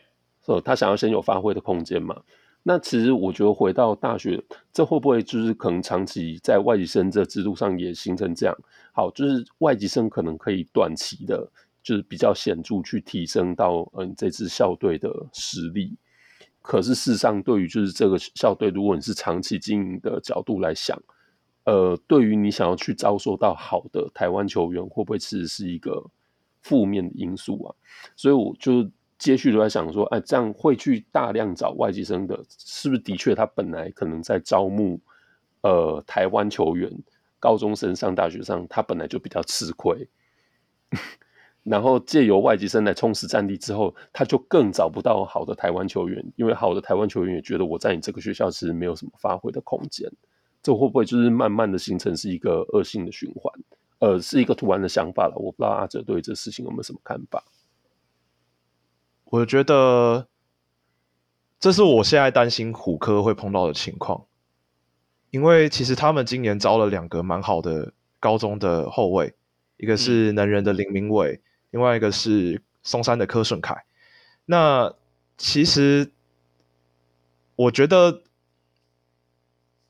[0.41, 2.23] 所以他想要先有发挥的空间嘛。
[2.63, 4.43] 那其实我觉得回到大学，
[4.73, 8.57] 这会不会就是可能长期在外籍生这制度上也形成这样？
[8.93, 11.51] 好，就是外籍生可能可以短期的，
[11.83, 15.97] 就是比较显著去提升到嗯这支校队的实力。
[16.63, 21.01] 可是事实上，对于就是这个校队，如果你是长期经营的角度来想，
[21.65, 26.05] 呃，对于你想要去招收到好的台湾球员，会不会其实是一个
[26.63, 27.75] 负面的因素啊？
[28.15, 35.01] 所以我就接续都在想说，哎、这样会去大量找外籍生的，是不是的确他本来可能在招募
[35.63, 36.91] 呃台湾球员，
[37.39, 40.09] 高中生上大学上，他本来就比较吃亏。
[41.63, 50.11] 然后借由外籍生来充实战力之后，他就更找不到好的台湾球员，因为好的台湾球员也觉得我在你这个学校其实没有什么发挥的空间。
[50.63, 53.53] 这会不会就是慢慢的形成是一个恶性的循环？
[53.99, 55.35] 呃，是一个突然的想法了。
[55.37, 57.45] 我不知道阿哲对这事情有没有什么看法？
[59.25, 60.27] 我觉得
[61.59, 64.25] 这是我现在担心虎科会碰到的情况，
[65.31, 69.35] 因为其实他们今年招了两个蛮好的高中的后卫，
[69.77, 71.35] 一个是能人的林明伟。
[71.35, 73.85] 嗯另外一个是松山的柯顺凯，
[74.47, 74.93] 那
[75.39, 76.11] 其实
[77.55, 78.23] 我觉得，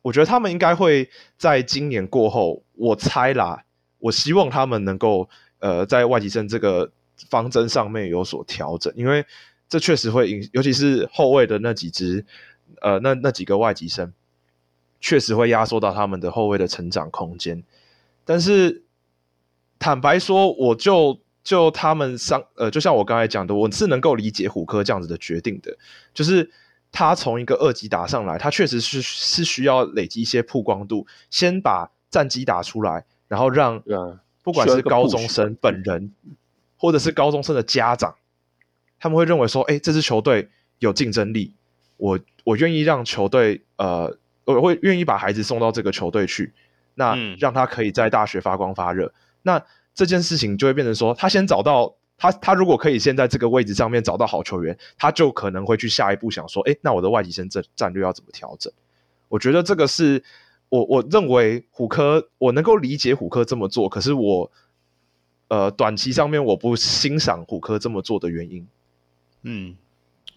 [0.03, 3.65] 我觉得他们应该会在今年过后，我猜啦，
[3.99, 5.31] 我希望他们能够
[5.61, 6.93] 呃在外籍生这个
[7.31, 9.25] 方针上面有所调整，因为
[9.69, 12.27] 这确实会影，尤其是后卫的那几支，
[12.83, 14.13] 呃，那那几个外籍生，
[15.01, 17.63] 确实会压缩到他们的后卫的成长空间。
[18.27, 18.83] 但是
[19.79, 21.21] 坦白说，我就。
[21.43, 25.75] 就他们上，呃，就像我刚才讲的，我是能够理解虎科这样子的决定的，
[26.13, 26.51] 就是
[26.93, 33.83] 他从一个二级打上来，他确实是是需要累积一些曝光度，先把战绩打出来，然后让
[34.43, 36.13] 不管是高中生本人，
[36.77, 38.17] 或者是高中生的家长，
[38.99, 41.55] 他们会认为说，哎，这支球队有竞争力，
[41.97, 44.15] 我我愿意让球队，呃，
[44.45, 46.53] 我会愿意把孩子送到这个球队去，
[46.97, 49.65] 那让他可以在大学发光发热，那。
[50.01, 58.73] 这件事情就会变成说，他先找到他，他如果可以先在这个位置上面找到好球员，他就可能会去下一步想说，哎，那我的外籍生战战略要怎么调整？
[59.29, 60.25] 我觉得这个是
[60.71, 64.51] 我我认为虎科，我能够理解虎科这么做，可是我
[65.49, 68.67] 呃短期上面我不欣赏虎科这么做的原因。
[69.43, 69.77] 嗯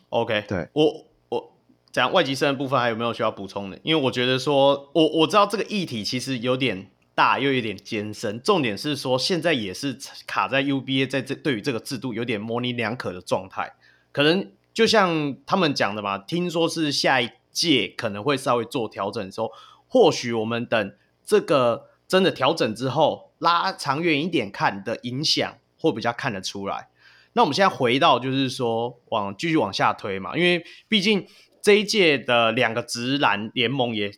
[0.10, 1.54] ，OK，对我我
[1.94, 3.80] 讲外籍生的部分还有没有需要补充的？
[3.82, 8.42] 因为我觉得说，我我知道这个议题其实有点大，又有点艰深。
[8.42, 13.74] 重点是说，现在也是卡在 UBA 在这对于这个制度有点模棱两可的状态。
[14.12, 19.52] 可能就像他们讲的嘛，听说是下一届可能会稍微做调整的时候，
[19.88, 20.96] 或许我们等
[21.26, 26.90] 这个真的调整之后，拉长远一点看的影响会比较看得出来。
[27.34, 31.28] 那我们现在回到，就是说往继续往下推嘛，因为毕竟
[31.62, 34.12] 这一届的两个直男联盟也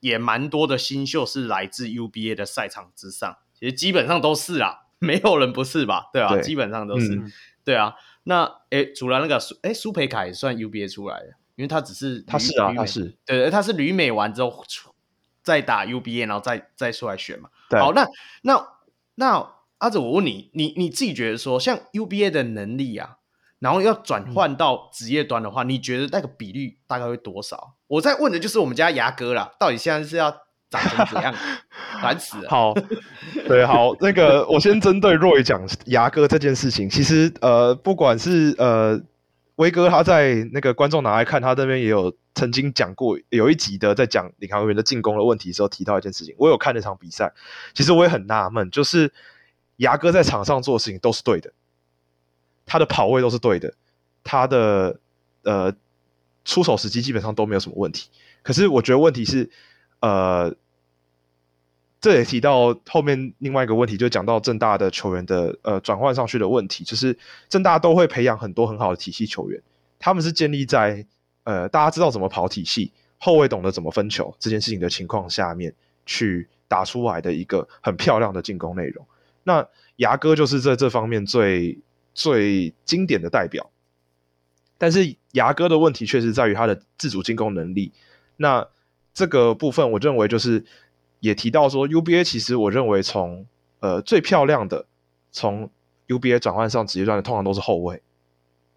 [0.00, 6.10] 也蛮多的新秀是来自 UBA 的赛场之上，其实基本上都是啊，没有人不是吧？
[6.12, 7.32] 对啊，对基本上都是，嗯、
[7.64, 7.94] 对啊。
[8.24, 14.64] 那诶，除了那个苏诶苏培凯也算 UBA 出来的，因为他只是他是啊，他是对，他是旅美完之后
[15.42, 17.48] 再打 UBA，然后再再出来选嘛。
[17.68, 18.06] 对好，那
[18.42, 18.68] 那
[19.14, 19.54] 那。
[19.80, 23.16] 阿泽，我问你，你你自己觉得说，像 UBA 的能力啊，
[23.60, 27.76] 然后要转换到职业端的话，嗯、你觉得那个比率大概会多少？
[27.90, 30.30] 我在问的就是我们家牙哥啦，到底现在是要
[30.70, 31.34] 长成怎样？
[32.00, 32.48] 烦死了。
[32.48, 32.72] 好，
[33.48, 39.00] 对，好，那个我先针对若雨讲牙哥这件事情，其实呃，不管是呃
[39.56, 47.32] 威哥他在那个观众拿来看，他这边也有曾经讲过，有一集的在讲领航员的进攻的问题的时候提到一件事情，我有看那场比赛，
[47.74, 49.12] 其实我也很纳闷，就是。
[49.80, 51.50] 牙哥在场上做的事情都是对的，
[52.66, 53.72] 他的跑位都是对的，
[54.22, 55.00] 他的
[55.42, 55.72] 呃
[56.44, 58.08] 出手时机基本上都没有什么问题。
[58.42, 59.50] 可是我觉得问题是，
[60.00, 60.54] 呃，
[62.00, 67.18] 这也提到后面另外一个问题，就讲到正大的球员的呃转换上去的问题，就是
[67.48, 69.62] 正大都会培养很多很好的体系球员，
[69.98, 71.06] 他们是建立在
[71.44, 75.74] 呃大家知道怎么跑体系，后卫懂得怎么分球这件事情的情况下面
[76.06, 79.06] 去打出来的一个很漂亮的进攻内容。
[79.42, 79.66] 那
[79.96, 81.78] 牙哥就是在这方面最
[82.14, 83.70] 最经典的代表，
[84.80, 87.92] 但是牙哥的问题确实在于他的自主进攻能力。
[88.38, 88.66] 那
[89.12, 90.64] 这个部分，我认为就是
[91.18, 93.46] 也提到说，UBA 其实我认为从
[93.80, 94.86] 呃最漂亮的
[95.30, 95.70] 从
[96.08, 98.02] UBA 转换上职业段的，通常都是后卫。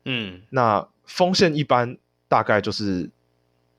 [0.04, 1.98] 嗯，那锋线一般
[2.28, 3.10] 大概就是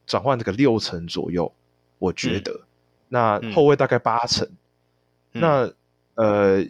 [0.07, 1.53] 转换这个六成左右，
[1.99, 2.53] 我觉得。
[2.53, 2.67] 嗯、
[3.11, 4.49] 那后卫大概八成。
[5.35, 5.73] 嗯、那
[6.15, 6.65] 呃，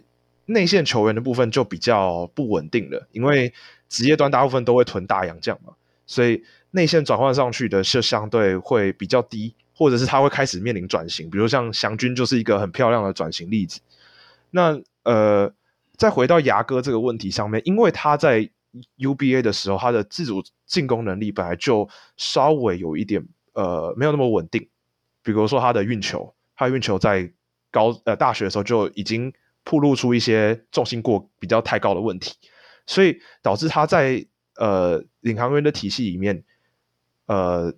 [0.47, 3.53] 内线球员的部分就比较不稳定了，因为
[3.89, 5.73] 职业端大部分都会囤大洋将嘛，
[6.05, 13.79] 所以内线转换上去的是相对会比较低，或者是他会开始面临转型，比如像祥军就是一个很漂亮的转型例子。
[14.51, 15.53] 那呃，
[15.95, 18.49] 再回到牙哥这个问题上面，因为他在
[18.97, 24.67] UBA 的时候，他的自主进攻能力本来就稍微有一点呃没有那么稳定，
[25.23, 27.31] 比如说他的运球，他的运球在。
[27.71, 29.33] 高呃大学的时候就已经
[29.65, 32.33] 暴露出一些重心过比较太高的问题，
[32.85, 34.25] 所以导致他在
[34.57, 36.43] 呃领航员的体系里面，
[37.25, 37.73] 呃，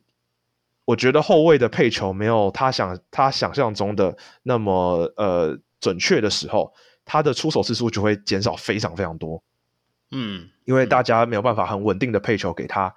[0.85, 6.73] 我觉得后卫的配球没有他想他想象中的那么呃准确的时候，
[7.05, 9.43] 他的出手次数就会减少非常非常多。
[10.11, 12.95] 嗯，因为大家没有办法很稳定的配球给他，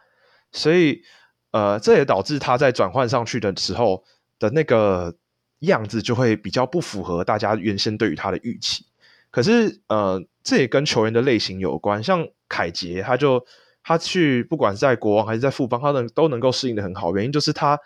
[0.52, 1.02] 所以
[1.50, 4.04] 呃这也导致他在转换上去的时候
[4.38, 5.16] 的那个。
[5.64, 8.86] 样子就会比较不符合大家原先对于他的预期，
[9.30, 12.02] 可是呃，这也跟球员的类型有关。
[12.02, 13.44] 像凯杰，他就
[13.82, 17.14] 他去不管是在国王还是在富邦，他能都能够适应的很好。
[17.14, 17.78] 原因就是他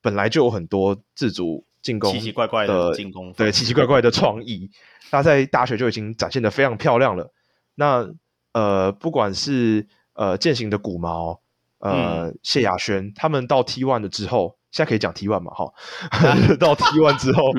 [0.00, 4.70] 本来就有很多自主进攻奇奇怪怪的进攻，对奇奇怪怪的创意，
[5.10, 7.32] 他在大学就已经展现的非常漂亮了。
[7.74, 8.08] 那
[8.52, 11.40] 呃，不管是呃践行的古毛，
[11.78, 14.56] 呃、嗯、谢亚轩，他们到 T one 了之后。
[14.74, 15.52] 现在可以讲 T1 嘛？
[15.52, 15.72] 哈，
[16.58, 17.52] 到 T1 之后，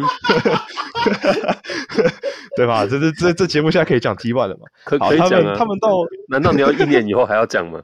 [2.57, 2.86] 对吧？
[2.86, 4.68] 这这这这节目现在可以讲 T1 了嘛？
[4.84, 5.55] 可可以讲啊。
[5.57, 7.82] 他们到，难道你要一年以后还要讲吗？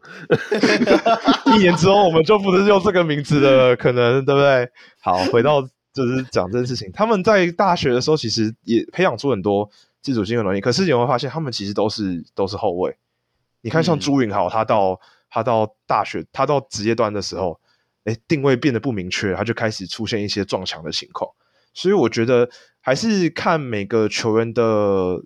[1.55, 4.69] 一年之后我们就不能用这个名字了，可能对不对？
[4.99, 5.61] 好，回到
[5.93, 6.91] 就是讲这件事情。
[6.93, 9.69] 他们在大学的时候其实也培养出很多
[10.01, 12.97] 自主性的能力，可是你会发现他们其实都是都是后卫。
[13.61, 17.57] 你看，像朱云豪，他到他到大学，他到职业端的时候。
[18.05, 21.29] 哎，定位变得不明确，他就开始出现一些撞墙的情况。
[21.73, 22.49] 所以我觉得
[22.81, 25.23] 还是看每个球员的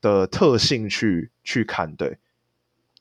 [0.00, 2.18] 的特性去去看，对，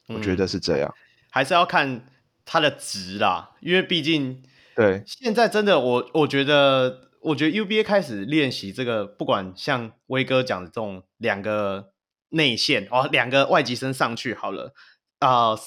[0.08, 1.02] 我觉得是这样，嗯、
[1.32, 2.06] 还是要看
[2.46, 4.44] 他的值啦，因为毕竟
[4.76, 11.92] 对现在真的我我觉得，我觉得 UBA 开始练习这个，不管像威哥讲的这种两个
[12.30, 14.74] 内线哦，两个外籍生上去好了
[15.20, 15.50] 啊。
[15.50, 15.60] 呃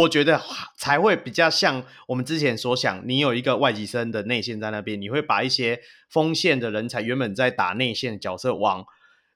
[0.00, 0.40] 我觉得
[0.76, 8.86] 才会比较像我们之前所想，你有一个外籍生的内线在那边，你会把一些锋线的人才原本在打内线的角色往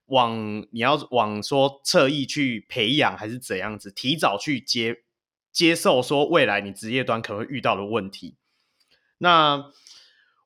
[0.07, 5.03] 往你要往说侧翼去培养还是怎样子，提早去接
[5.53, 8.37] 接受说未来你职业端可能会遇到的问题。
[9.19, 9.65] 那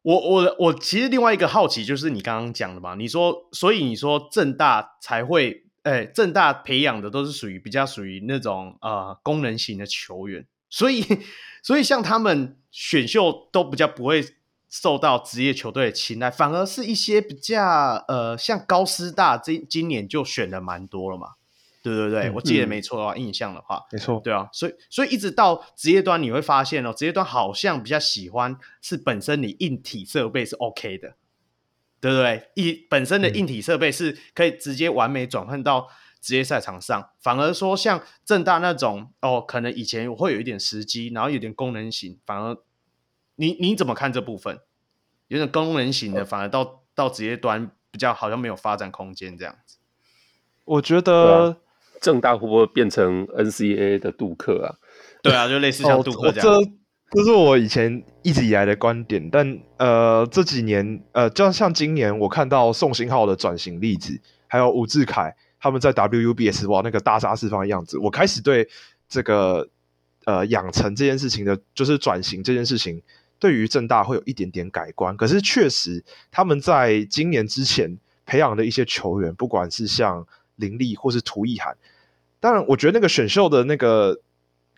[0.02, 11.04] 我我我其实另外一个好奇就是你刚刚讲的嘛，你说所以你说政大才会，哎，正大培养的都是属于比较属于那种呃功能型的球员，所以
[11.62, 14.24] 所以像他们选秀都比较不会
[14.68, 21.30] 受到职业球队的青睐，反而是一些比较呃像高师大今今年就选的蛮多了嘛。
[21.82, 31.14] 对对对，嗯、我记得没错的话，嗯、印象的话，没错，对啊，所以所以一直到职业端，你会发现哦，职业端好像比较喜欢是本身你硬体设备是 OK 的，
[32.00, 32.50] 对不对？
[32.54, 35.88] 一本身的硬体设备是可以直接完美转换到
[36.20, 42.56] 职业赛场上，嗯、反而说像正大那种哦，可能以前会有一点时机，然后有点功能型，反而
[43.36, 44.60] 你你怎么看这部分？
[45.28, 49.78] 有点功能型的，反而到、嗯、到职业端比较好像没有发展空间这样子。
[50.64, 51.60] 我觉得。
[52.00, 54.80] 正大会不会变成 NCAA 的杜克啊？
[55.22, 56.48] 对啊，就类似像杜克这样。
[56.48, 56.66] 哦、
[57.12, 68.68] 这是我以前一直以来的观点，但呃这几年呃，就像今年我看到宋新浩的转型例子，还有吴志凯他们在 WUBS 哇那个大杀四方的样子，我开始对
[69.08, 69.68] 这个
[70.24, 73.02] 呃养成这件事情的，就是转型这件事情，
[73.40, 75.16] 对于正大会有一点点改观。
[75.16, 81.76] 可是确实他们在今年之前培养的一些球员，不管是像林立或是涂奕涵，
[82.38, 84.20] 当然，我觉得那个选秀的那个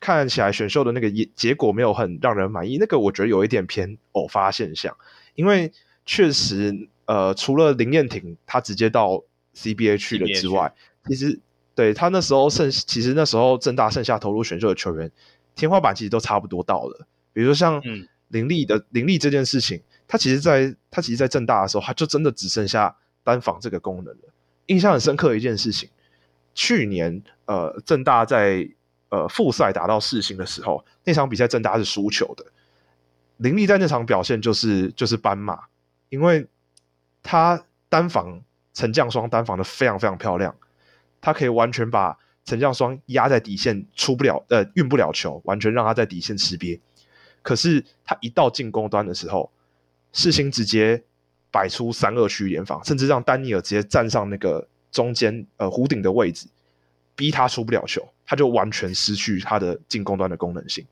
[0.03, 2.76] 看起来选秀的那个结结果没有很让人满意。
[2.76, 4.96] 那个我觉得有一点偏偶发现象，
[5.36, 5.72] 因为
[6.05, 9.22] 确实，呃，除了林彦廷他直接到
[9.55, 10.74] CBA 去了之外，
[11.07, 11.38] 其实
[11.76, 15.09] 对他那时候剩，其实那时候正大剩下投入选秀的球员
[15.55, 17.07] 天花板其实都差不多到了。
[17.32, 17.80] 比如说像
[18.26, 24.32] 林立的、嗯、林立这件事情，他其实在他其实，在正大的时候，他就真的只剩下单防这个功能了。
[24.66, 25.88] 印象很深刻的一件事情，
[26.55, 28.68] 去年呃，正大在
[29.12, 32.44] 呃复赛打到世星的时候，那场比赛郑大是输球的。
[33.36, 35.60] 林立在那场表现就是就是斑马，
[36.08, 36.48] 因为
[37.22, 38.42] 他单防
[38.74, 40.56] 陈将双单防的非常非常漂亮，
[41.20, 46.80] 他可以完全把陈将双压在底线出不了呃运不了球，完全让他在底线吃瘪。
[47.42, 49.52] 可是他一到进攻端的时候，
[50.12, 51.04] 世新直接。
[51.54, 56.46] 摆出三二区联防，甚至让丹尼尔直接站上那个中间呃弧顶的位置，
[57.14, 60.84] 逼他出不了球，他就完全失去他的进攻端的功能性。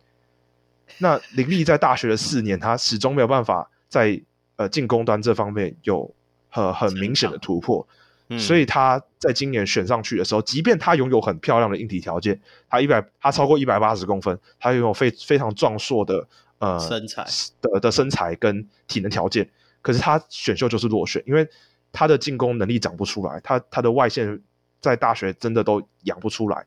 [0.98, 4.20] 那林立在大学的四年，他始终没有办法在
[4.56, 6.12] 呃进攻端这方面有
[6.48, 7.86] 很很明显的突破，
[8.28, 16.26] 嗯、所以他在今年选上去的时候，即便他拥有很漂亮的硬体条件，他一百他超过一百八十公分，他拥有非非常壮硕的
[16.58, 17.24] 呃身材
[17.62, 19.48] 的的身材跟体能条件。
[19.82, 21.48] 可是他选秀就是落选，因为
[21.92, 24.38] 他的进攻能力长不出来，他他的外线
[24.80, 26.66] 在大学真的都养不出来。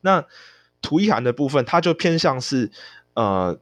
[0.00, 0.24] 那
[0.80, 2.70] 涂一涵的部分，他就偏向是
[3.14, 3.58] 呃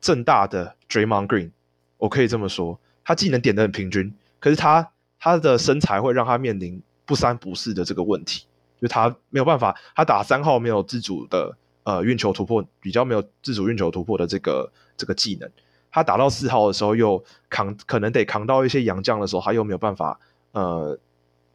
[0.00, 1.50] 正大的 Draymond Green，
[1.96, 8.46] 我可以这么说，他技能点得很平均，可是他他的身材会让他面临不三不四的这个问题，
[8.80, 15.48] 就他没有办法，他打三号没有自主的呃运球突破，比较没有自主运球突破的这个这个技能。
[15.92, 20.18] 他打到四号的时候，又扛可能得扛到一些洋将的时候，他又没有办法
[20.50, 20.98] 呃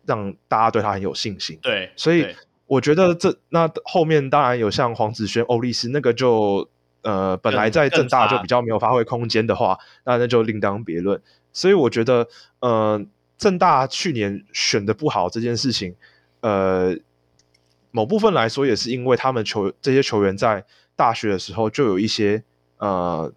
[0.06, 1.58] 让大家对他很有信心。
[1.62, 2.28] 对，所以
[2.68, 6.68] 我觉得这那后面当然有像黄子轩、欧力斯那个就
[7.02, 11.22] 呃本来在正大就比较没有发挥空间的话，那那就另当别论。
[11.54, 12.28] 所以我觉得
[12.60, 13.04] 呃
[13.38, 15.96] 正大去年选的不好这件事情，
[16.42, 16.96] 呃
[17.92, 22.44] 某部分来说也是因为他们球这些球员在大学的时候就有一些
[22.78, 23.34] 呃。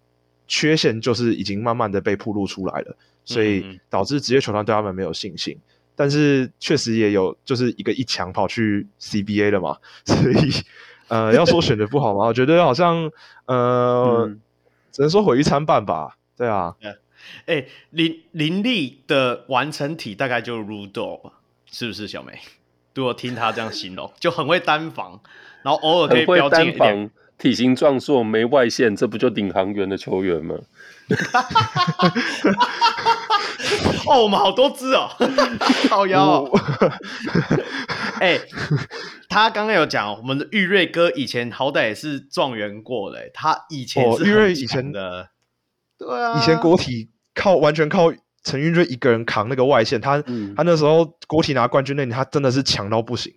[0.47, 5.55] 缺陷就是已经慢慢的被暴露出来了，所以导致职业球团对他们没有信心。
[5.55, 10.51] 嗯嗯，但是确实也有就是一个一强跑去 CBA 了嘛， 所以
[11.07, 12.25] 呃要说选的不好嘛？
[12.27, 13.11] 我觉得好像
[13.45, 14.41] 呃、嗯、
[14.91, 16.17] 只能说毁誉参半吧。
[16.37, 16.75] 对啊，
[17.45, 21.31] 哎、欸、林林立的完成体大概就 Rudo
[21.65, 22.37] 是不是小梅？
[22.93, 25.19] 如果听他这样形容，就很会单防，
[25.63, 27.09] 然后偶尔可以标进一点。
[27.37, 30.55] 体型壮硕，没外线，这不就顶航员的球员吗？
[34.07, 35.09] 哦，我们好多只哦，
[35.89, 36.49] 好妖哦。
[38.19, 38.41] 哎、欸，
[39.29, 45.29] 他刚刚有讲，我们的玉瑞哥以前好歹也是状元过嘞，他以前是、哦、玉瑞以前的，
[45.97, 48.11] 对啊，以前国体靠完全靠
[48.43, 53.33] 陈玉瑞一个人扛那个外线，他、嗯、他那时候国体拿冠军那年，他真的是强到不行。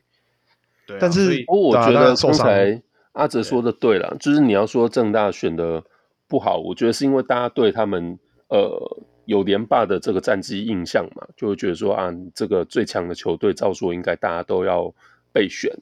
[0.86, 2.82] 对、啊，但是我觉得刚才。
[3.12, 5.82] 阿泽说的对了，就是你要说正大选的
[6.28, 8.18] 不好，我觉得是因为大家对他们
[8.48, 8.78] 呃
[9.24, 14.94] 有连霸的这个战绩印象嘛，就会觉得说啊，这个最强的球队，照说应该大家都要
[15.32, 15.74] 备选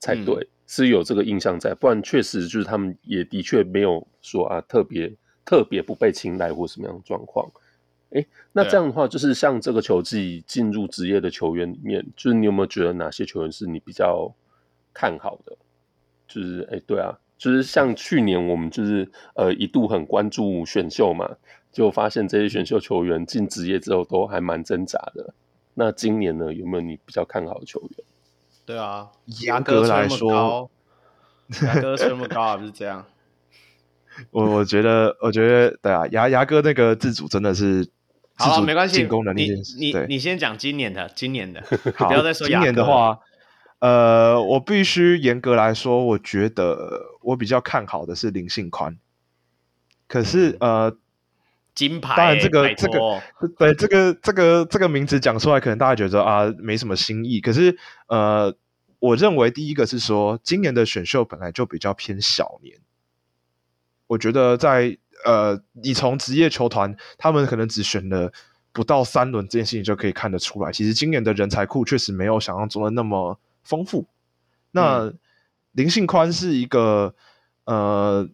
[0.00, 5.14] 才对，嗯、是有这个印象在，不然确实就是他们也的确没有说啊特别
[5.44, 7.48] 特别不被青睐或什么样的状况。
[8.10, 14.32] 哎，那这样的话，就是像这个球季进入职业的球员里面，就是你有没有觉得哪些球员是你比较
[14.92, 15.56] 看好的？
[16.28, 17.18] 就是哎，对啊。
[17.36, 21.28] 就是像去年我们就是呃一度很关注选秀嘛，
[21.72, 25.34] 就发现这些选秀球员进职业之后都还蛮挣扎的。
[25.74, 27.90] 那今年呢，有没有你比较看好的球员？
[28.64, 29.08] 对啊，
[29.44, 30.70] 牙哥来说，
[31.62, 33.04] 牙哥吹那么高啊，不是这样。
[34.30, 37.90] 我我觉得，我觉得对啊，牙牙哥那个自主真的是
[38.36, 41.60] 好，没关系，进攻能力你你你先讲今年的，今年的，
[41.96, 43.18] 好不要再说今年的话。
[43.84, 48.96] 呃，我必须严格来说，我觉得我比较看好的是林信宽。
[50.08, 50.96] 可是，呃，
[51.74, 53.22] 金牌，当然这个这个
[53.58, 57.42] 对这个这个这个名字讲出来，可能大家觉得啊没什么新意。
[57.42, 57.76] 可是，
[58.06, 58.56] 呃，
[59.00, 62.78] 我认为第一个是说，今年的选秀本来就比较偏小年。
[64.06, 68.32] 我觉得在呃，你从职业球团他们可能只选了
[68.72, 73.38] 不到三轮这件事情就可以看得出来，其实今年的人才库确实没有想象中的那么。
[73.64, 74.06] 丰富，
[74.70, 75.12] 那
[75.72, 77.14] 林信宽是一个
[77.64, 78.28] 呃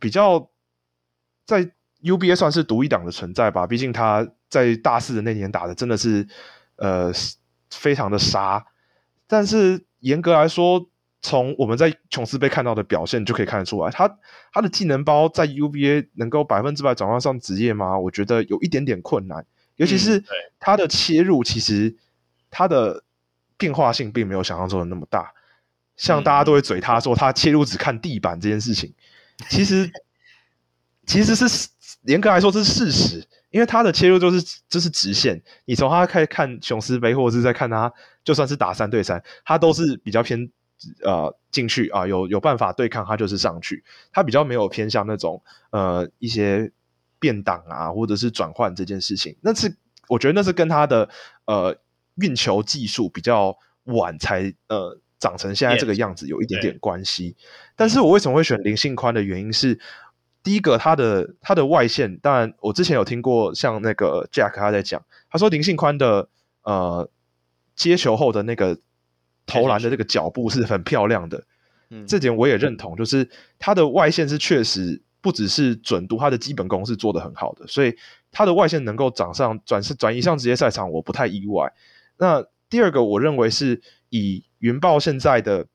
[0.00, 0.50] 比较
[1.46, 1.70] 在
[2.02, 6.26] UBA 算是独一档的存在吧，毕竟他在大四的那年打的真的是
[6.76, 7.12] 呃
[7.70, 8.66] 非常的杀，
[9.26, 10.90] 但是严格来说，
[11.22, 14.18] 从我们在琼斯杯看到的表现就可以看得出来，他
[14.52, 17.96] 他的技能包在 UVA 能够百分之百转换上职业吗？
[17.98, 19.46] 我觉得有一点点困难，
[19.76, 20.24] 尤其是
[20.58, 21.96] 他的切入，其实
[22.50, 23.03] 他的。
[23.64, 25.32] 变化性并没有想象中的那么大，
[25.96, 28.92] 像大家都会嘴他说他切入只看地板这件事情，
[29.48, 29.90] 其实
[31.06, 31.68] 其实是
[32.02, 37.90] 严格来说这是事实，因为他的切入就是就是直线，你从他开始看琼斯杯或者是在看他，
[38.22, 40.50] 就算是打三对三，他都是比较偏
[41.02, 46.70] 呃进去啊，有有办法对抗他就是上去，他比较没有偏向那种呃一些
[47.18, 49.74] 变挡啊或者是转换这件事情，那是
[50.08, 51.08] 我觉得那是跟他的
[51.46, 51.74] 呃。
[52.16, 57.36] 运球技术比较晚才呃长成现在这个样子，有一点点关系。
[57.76, 59.78] 但是我为什么会选林信宽的原因是，
[60.42, 66.28] 第一个他的他的外线，当然我之前有听过像那个 Jack 他在讲，他说林信宽的
[66.62, 67.08] 呃
[67.74, 68.78] 接球后的那个
[69.46, 71.44] 投篮的这个脚步是很漂亮的，
[71.90, 77.96] 嗯，这点我也认同，就是他的外线是确实不只是准度，他的基本功是做得很好的，所以
[78.30, 81.72] 他的外线能够长上转是转移上职业赛场，我不太意外。
[82.18, 85.66] 那第二个，我认为是以云豹现在的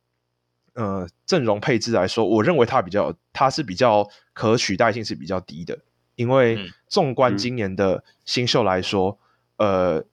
[0.73, 5.79] 呃阵容配置来说，我认为它比较，它是比较可取代性是比较低的，
[6.15, 9.19] 因为纵观今年的新秀来说，
[9.57, 10.05] 嗯、呃，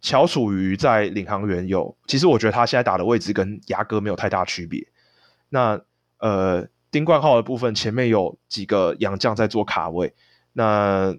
[0.00, 4.86] 乔楚瑜在领航员有，其实我觉得他现在打的位置跟牙哥没有太大区别。
[5.48, 5.80] 那
[6.18, 10.14] 呃，丁冠浩的部分前面有几个洋将在做卡位，
[10.52, 11.14] 那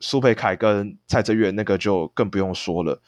[0.00, 3.00] 苏培凯跟蔡哲元那个就更不用说了。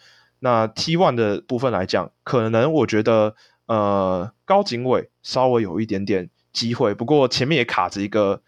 [0.42, 3.36] 那 T one 的部分来讲，可能我觉得
[3.66, 8.40] 呃高景伟稍微有一点点机会，不过前面也卡着一个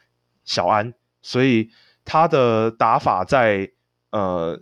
[0.43, 1.69] 小安，所以
[2.05, 3.71] 他的打法在
[4.11, 4.59] 呃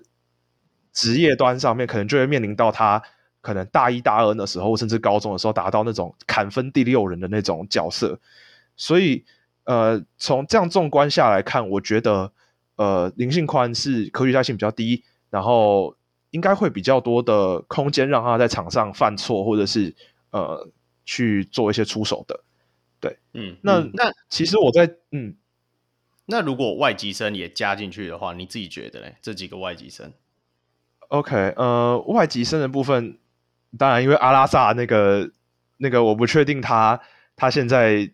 [0.92, 3.00] 职业端上面，可能就会面临到他
[3.40, 8.18] 可能大一大二的时候，甚至高中的时候达到那种砍分第六人的那种角色，
[8.76, 9.24] 所以
[9.64, 12.32] 呃从这样纵观下来看，我觉得
[12.74, 15.94] 呃林信宽是可取代性比较低，然后。
[16.30, 19.94] 应该会比较多的空间让他在场上犯错，或者是
[20.30, 20.68] 呃
[21.04, 22.40] 去做一些出手的。
[23.00, 25.34] 对，嗯，那那其实我在嗯，
[26.26, 29.06] 那如果外籍生也加进去的话，你自己觉得呢？
[29.20, 30.12] 这几个外籍生
[31.08, 33.18] ？OK，呃，外籍生的部分，
[33.76, 35.30] 当然因为阿拉萨那个
[35.78, 37.00] 那个我不确定他
[37.34, 38.08] 他现在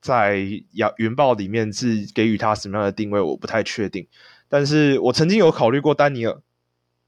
[0.00, 4.08] 在亚云豹里面是给予他什么样的定位，我不太确定。
[4.48, 6.40] 但是我曾经有考虑过丹尼尔。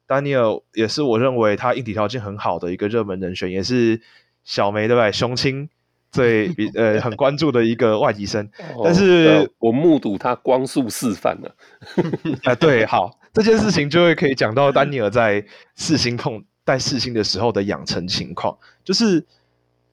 [0.09, 4.01] 丹尼尔也是我认为他硬体条件很好的一个热门人选，也是
[4.43, 5.13] 小梅对不对？
[5.13, 5.69] 雄青
[6.11, 8.49] 最 比呃很关注的一个外籍生，
[8.83, 11.55] 但是、哦、我目睹他光速示范了。
[12.45, 15.45] 啊，对，好，这件事情就会可以讲到丹尼尔在
[15.77, 19.27] 世新碰带世新的时候的养成情况，就是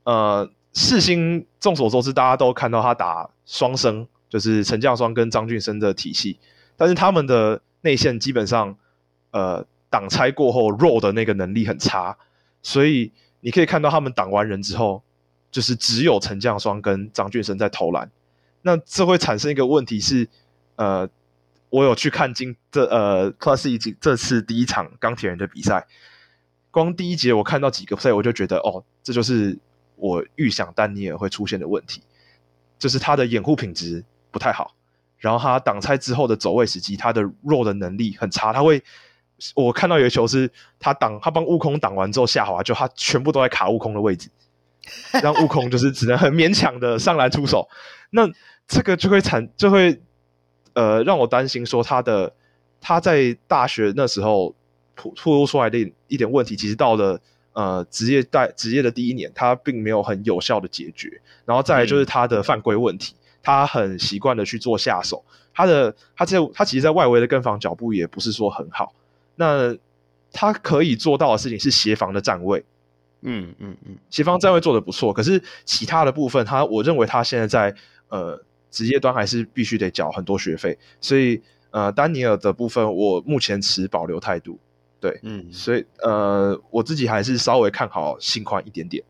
[0.05, 6.39] 呃世新众所周知，大家都看到他打双生，就是陈将双跟张俊生的体系，
[6.77, 8.77] 但是他们的内线基本上
[9.31, 9.65] 呃。
[9.89, 12.17] 挡拆过后弱的那个能力很差，
[12.61, 15.03] 所以你可以看到他们挡完人之后，
[15.51, 18.09] 就是只有陈将双跟张俊生在投篮。
[18.61, 20.27] 那这会产生一个问题是，
[20.75, 21.07] 呃，
[21.69, 25.85] 我有去看今这呃 Plus 已经这次第一场钢铁人的比赛，
[26.71, 29.57] 光第一节我看到几个 play，，我就觉得哦，这就是
[29.95, 32.01] 我预想丹尼尔会出现的问题，
[32.79, 34.75] 就是他的掩护品质不太好，
[35.19, 38.83] 然后他挡拆之后的走位时机，他的弱的能力很差，他会。
[39.53, 44.29] 我看到有一球是他挡，他帮悟空挡完之后下滑，就他全部都在卡悟空的位置，
[45.21, 47.67] 让悟空就是只能很勉强的上篮出手。
[48.11, 48.29] 那
[48.67, 50.01] 这个就会产，就会
[50.73, 52.31] 呃让我担心说他的
[52.79, 54.55] 他在大学那时候
[54.95, 55.77] 突突露出来的
[56.07, 57.19] 一点问题，其实到了
[57.51, 61.21] 呃职业带职业的第一年，他并没有很有效的解决。
[61.43, 65.23] 然后再来就是他的犯规问题，嗯、他很习惯的去做下手，
[65.53, 68.93] 他的他在他其实，在外围的跟防脚步也不是说很好。
[69.35, 69.75] 那
[70.31, 72.65] 他可以做到的事情是协防的站位，
[73.21, 75.13] 嗯嗯嗯，协防站位做的不错。
[75.13, 77.75] 可是其他的部分，他我认为他现在在
[78.09, 84.59] 呃职业端还是必须得缴很多学费，所以呃丹尼尔的部分我目前持保留态度，
[84.99, 89.01] 对，嗯，所以呃我自己还是稍微看好信宽一点点。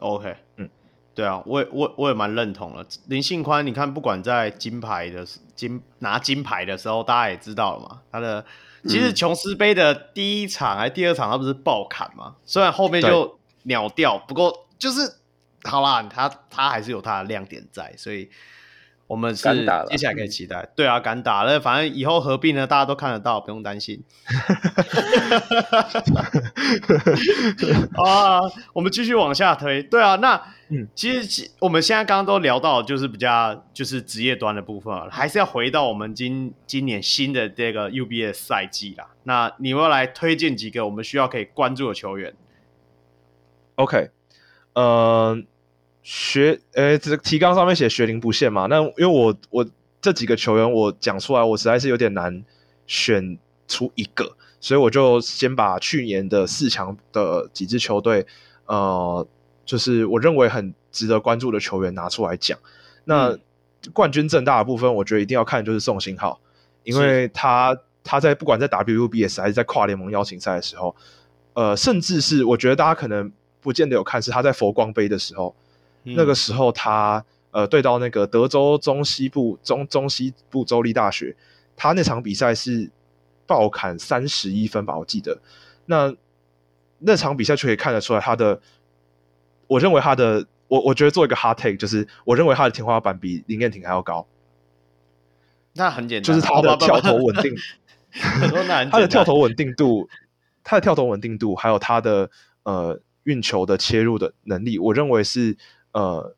[0.00, 0.68] OK，嗯，
[1.14, 3.64] 对啊，我也我我也蛮认同了林信宽。
[3.64, 5.24] 你看，不管在金牌的
[5.54, 8.44] 金拿金牌的时候，大家也知道了嘛，他的。
[8.84, 12.36] 其实琼斯杯的第一场还第二场，他不是爆砍吗？
[12.44, 15.16] 虽然后面就秒掉，不过就是
[15.64, 18.30] 好啦，他他还是有他的亮点在，所以
[19.10, 19.42] 我们是
[19.88, 20.68] 接下来可以期待。
[20.76, 24.04] 对啊，敢打了，反正以后合并呢，大家都看得到，不用担心。
[28.06, 28.38] 啊，
[28.72, 29.82] 我们继续往下推。
[29.82, 30.40] 对啊，那。
[30.72, 39.08] 嗯，其实我们现在刚刚都聊到，就是比较就是职业端的部分了，还是要回到我们今今年新的这个 UBA 赛季啦。
[39.24, 42.32] 那你们要来推荐几个我们需要可以关注的球员
[43.74, 44.10] ？OK，
[44.74, 45.36] 呃，
[46.02, 48.66] 学，呃，这个提纲上面写学龄不限嘛？
[48.66, 49.66] 那因为我我
[50.00, 52.44] 这几个球员我讲出来，我实在是有点难
[52.86, 53.38] 选
[53.68, 58.26] 出一个，所以我就先把去年的四强的几支球队，
[58.66, 59.26] 呃。
[59.66, 62.58] 就是我认为很值得关注的球员拿出来讲。
[63.04, 63.38] 那
[63.92, 66.40] 冠军正大的部分，我觉得一定要看就是宋新浩，
[66.82, 70.96] 因为他他在不管在 WUBS 还是在跨联盟邀请赛的时候，
[71.52, 73.30] 呃，甚至是我觉得大家可能
[73.60, 75.54] 不见得有看，是他在佛光杯的时候，
[76.04, 81.36] 嗯、那个时候他呃对到那个德州中西部中中西部州立大学，
[81.76, 82.90] 他那场比赛是
[83.46, 85.38] 爆砍三十一分吧，我记得。
[85.86, 86.14] 那
[86.98, 88.60] 那场比赛就可以看得出来他的。
[89.66, 94.26] 我认为他的，我我觉得做一个 hard take，就是我认为他的天花板比林彦廷还要高。
[95.74, 97.54] 那很简单，就是他的跳投稳定，
[98.90, 100.08] 他的跳投稳定度，
[100.64, 102.28] 他的跳投稳定度，还有他的
[102.64, 105.56] 呃运球的切入的能力，我认为是
[105.92, 106.36] 呃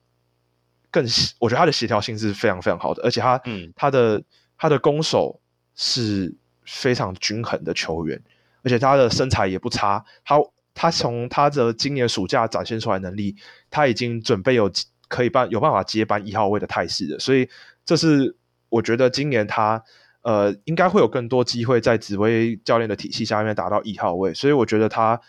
[0.90, 1.05] 更，
[1.38, 4.22] 我觉得他的协调性是非常非常好的，而且他嗯他的
[4.57, 5.40] 他的攻守
[5.74, 6.34] 是
[6.64, 8.22] 非常均衡的球员，
[8.62, 10.40] 而且他的身材也不差，他。
[10.74, 13.36] 他从他的今年暑假展现出来能力，
[13.68, 14.72] 他已经准备有
[15.07, 17.46] 可以办有办法接班一号位的态势了，所以
[17.84, 18.34] 这是
[18.70, 19.84] 我觉得今年他
[20.22, 25.20] 呃应该会有更多机会在紫薇教练的体系下面打到一号位，所以我觉得他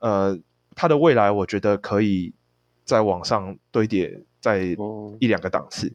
[0.00, 0.36] 呃
[0.74, 2.34] 他的未来我觉得可以
[2.88, 4.60] 再往上堆叠在
[5.20, 5.92] 一两个档次。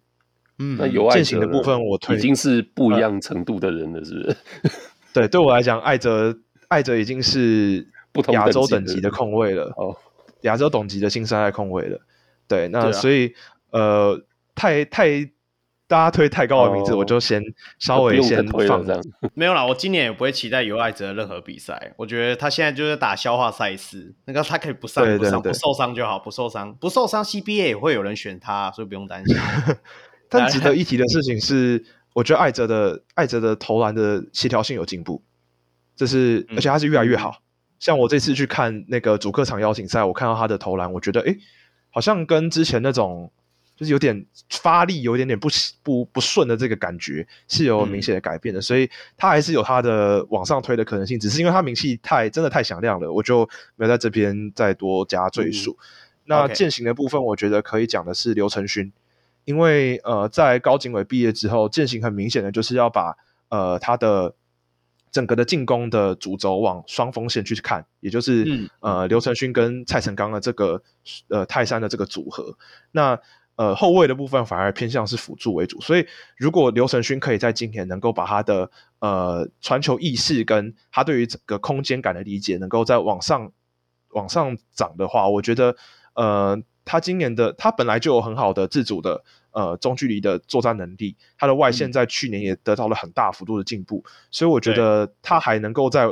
[0.60, 4.38] 嗯，那有爱情的部分我推已经是不一样程度的人了，是不是？
[5.12, 6.38] 对，对我来讲，爱哲
[6.68, 8.36] 爱哲已经是不同。
[8.36, 9.98] 亚洲等级的控卫了哦，
[10.42, 12.00] 亚洲等级的新生代控卫了，
[12.48, 13.30] 对，那所以、
[13.72, 15.28] 啊、呃，太太
[15.94, 17.40] 大家推太高的名字，我就先
[17.78, 19.00] 稍微先放这样。
[19.36, 29.38] 没有啦，我今年也不会期待尤爱哲的任何比赛，我觉得他现在就是打消化赛事，那个他可以不上不上不受伤就好，不受伤不受伤 CBA 也会有人选他，所以不用担心。
[30.28, 31.86] 但值得一提的事情是，
[32.16, 35.22] 我觉得艾哲的艾哲的投篮的协调性有进步，
[35.96, 37.30] 这是而且他是越来越好。
[37.30, 37.42] 嗯
[37.84, 41.38] 像我这次去看那个主客场邀请赛，我看到他的投篮，我觉得诶，
[41.90, 43.30] 好像跟之前那种
[43.76, 45.50] 就是有点发力，有一点点不
[45.82, 55.78] 不不顺的这个感觉是有明显的改变的，嗯、所以他还是有他的往上推的可能性，只是因为他名气太真的太响亮了，我就没有在这边再多加赘述。
[55.80, 55.86] 嗯、
[56.26, 58.92] 那践行的部分，我觉得可以讲的是刘承勋，
[59.46, 63.18] 因为呃，在高景伟毕业之后，践行很明显的就是要把
[63.50, 64.36] 呃他的。
[65.14, 70.82] 整个的进攻的主轴往双锋线去看，也就是、嗯、呃刘承勋跟蔡成钢的这个
[71.28, 72.58] 呃泰山的这个组合。
[72.90, 73.20] 那
[73.56, 76.06] 呃后卫的部分反而偏向是辅助为主，所以
[76.38, 83.52] 如果刘承勋可以在今年能够把他的呃传球意识跟他对于整个空间感的理解能够再往上
[84.10, 85.76] 往上涨的话，我觉得
[86.16, 96.08] 呃他今年的他本来就有很好的自主的呃中距离的作战能力，他的外线在去年也得到了很大幅度的进步，嗯、所以我觉得他还能够再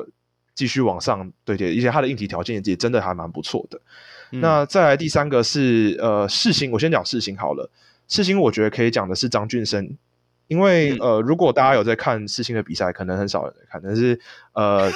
[0.53, 3.81] 继续往上，对对，而且他的硬体条件也真的还蛮不错的。
[4.31, 7.69] 嗯、那再来第三个是呃世新，我先讲世新好了，
[8.07, 9.97] 世新我觉得可以讲的是张俊生。
[10.47, 14.19] 因为呃，如果大家有在看世新的比赛，可能很少人在看，但是
[14.51, 14.91] 呃，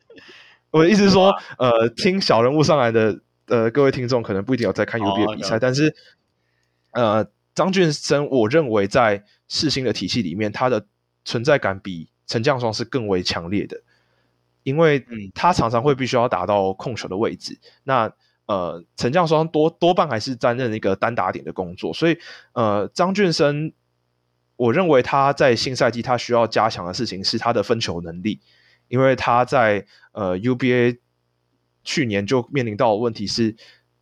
[0.72, 5.94] 我的意思是说，呃，听小人物上来的呃各位听众，可能不一定有在看 UBA 的比赛，哦、但是
[6.92, 10.86] 呃，张俊生，我认为在世新的体系里面，他的
[11.26, 13.78] 存在感比陈将双是更为强烈的，
[14.62, 15.04] 因为
[15.34, 18.10] 他常常会必须要打到控球的位置，那
[18.46, 22.18] 呃，陈将双多多半还是担任一个单打点的工作，所以
[22.54, 23.72] 呃，张俊生。
[24.58, 28.40] 我认为他在新赛季他需要加强的事情是他的分球能力，
[28.88, 30.96] 因为他在呃 UBA
[31.84, 33.54] 去年就面临到的问题是，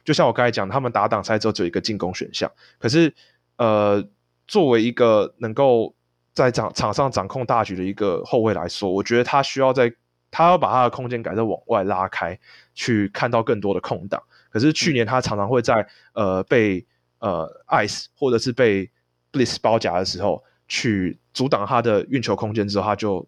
[0.04, 3.12] 就像我刚才讲，他们打挡赛之后只有一个进攻选项，可是
[3.56, 4.04] 呃
[4.46, 5.92] 作为一个能够
[6.32, 9.92] 在场场上掌控大局的一个后卫来说，我觉得他需要在
[10.30, 12.38] 他要把他的空间改造往外拉开，
[12.76, 14.22] 去看到更多的空档。
[14.54, 16.86] 可是去年他常常会在呃被
[17.18, 18.88] 呃 ice 或者是被
[19.32, 23.26] Bliss 包夹的时候，去阻挡他的运球空间之后，他就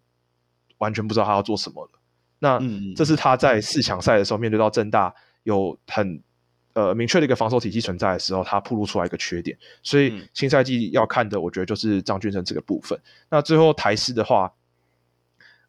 [0.79, 1.91] 完全不知道他要做什么了。
[2.39, 2.61] 那
[2.95, 5.13] 这是他在四强赛的时候面对到正大
[5.43, 6.23] 有很
[6.75, 9.59] 呃明确的一个防守体系存在的时候，他暴露出来一个缺点。
[9.83, 12.97] 所以新赛季要看的，我觉得就是张俊生这个部分。
[13.29, 14.53] 那最后台师的话，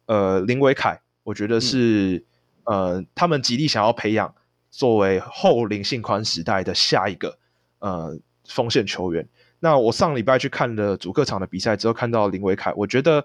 [0.06, 2.24] 呃，林伟凯，我觉得是
[2.62, 4.32] 呃他们极力想要培养
[4.70, 7.38] 作为后林信宽时代的下一个
[7.78, 9.28] 呃锋线球员。
[9.60, 13.24] 那我上礼拜去看了主客场的比赛之后，看到林维凯，我觉得，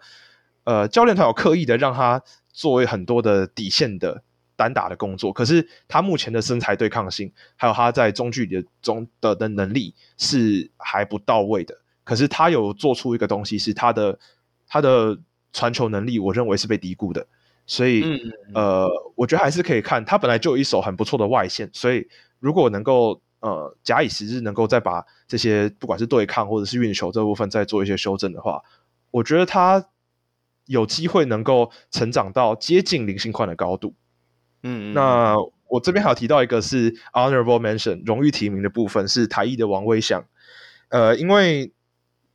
[0.63, 4.23] 呃，教练团有刻意的让他作为很多的底线的
[4.55, 11.77] 单打的工作，可是他目前的身材对抗性，还有他在中距离的中的的能力是还不到位的。
[12.03, 14.17] 可是他有做出一个东西，是他的
[14.67, 15.17] 他的
[15.51, 17.27] 传球能力，我认为是被低估的。
[17.65, 18.19] 所以，嗯
[18.55, 22.07] 呃，我觉得还是可以看他本来就有一手很不错的外线，所以
[22.39, 23.21] 如果能够。
[23.43, 28.63] 呃，假以时日，能够再把这些不管是对抗或者是运球这部分再做一些修正的话，
[29.11, 29.85] 我觉得他
[30.65, 33.95] 有机会能够成长到接近零星宽的高度。
[34.61, 35.35] 嗯，嗯，那
[35.67, 40.23] 我这边还有提到一个是 honorable mention 荣誉提名的部分是台艺的王威翔。
[40.87, 41.73] 呃，因为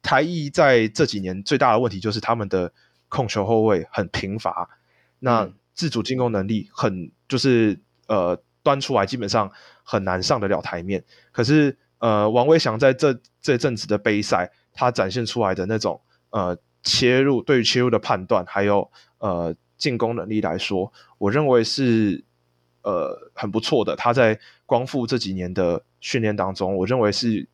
[0.03, 2.71] 台艺在这几年最大的问题就是他们的
[3.09, 4.69] 控球后卫很贫乏，
[5.19, 8.41] 那自主进攻能力很就是呃。
[8.61, 9.51] 端出来基本上
[9.83, 11.03] 很难上得了台面，
[11.33, 15.99] 可是呃，王威翔在这这阵子的杯赛，他展现出来的那种
[16.31, 22.23] 呃切入，对于切入的判断，还有呃进攻能力来说，我认为是
[22.83, 23.97] 呃很不错的。
[23.97, 27.49] 他在光复这几年的训练当中，我认为是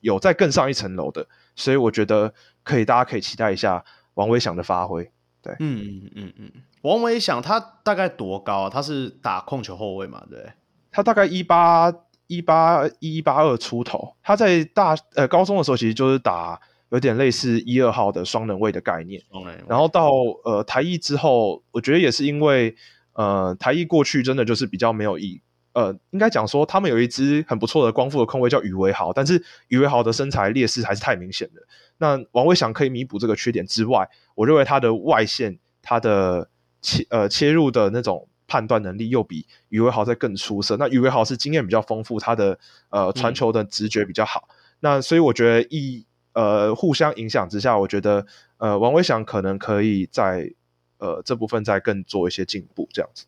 [0.00, 3.82] 有在更上一层楼的，所以我觉得可以，大家可以期待一下
[4.14, 5.10] 王威翔的发挥。
[5.42, 6.52] 对，嗯嗯嗯嗯。
[6.82, 8.70] 王维想他大概多高啊？
[8.70, 10.22] 他是打控球后卫嘛？
[10.30, 10.52] 对，
[10.90, 11.92] 他大概一八
[12.26, 14.16] 一八一八二出头。
[14.22, 16.60] 他在大呃高中的时候，其实就是打
[16.90, 19.22] 有点类似一二号的双能位的概念。
[19.68, 20.10] 然后到
[20.44, 22.74] 呃台艺之后，我觉得也是因为
[23.12, 25.40] 呃台艺过去真的就是比较没有意
[25.72, 31.62] 呃，应该讲说他们有一支很不错的光复的控卫叫宇维豪，但是宇维豪的身材劣势还是太明显了。
[32.00, 36.50] 那王威想可以弥补这个缺点之外，我认为他的外线他的。
[36.82, 40.78] 切呃切入的那种判断能力又比余伟豪在更出色。
[40.78, 44.48] 那余伟豪是经验比较丰富，他的呃传球的直觉比较好。
[44.48, 48.26] 嗯、那所以我觉得一呃互相影响之下，我觉得
[48.56, 50.54] 呃王威翔可能可以在
[50.96, 53.26] 呃这部分再更做一些进步，这样子。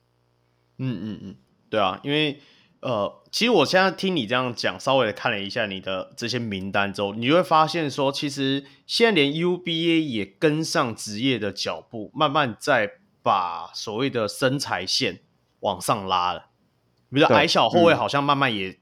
[0.78, 1.36] 嗯嗯嗯，
[1.68, 2.40] 对啊，因为
[2.82, 12.98] 呃其实我现在听你这样讲，稍微的看了一下你的这些名单之后，你就会发现说，其实现在连 UBA 也跟上职业的脚步，慢慢在。
[13.24, 15.20] 把所谓的身材线
[15.60, 16.46] 往上拉了，
[17.08, 18.76] 比如说矮小后卫好像慢慢也、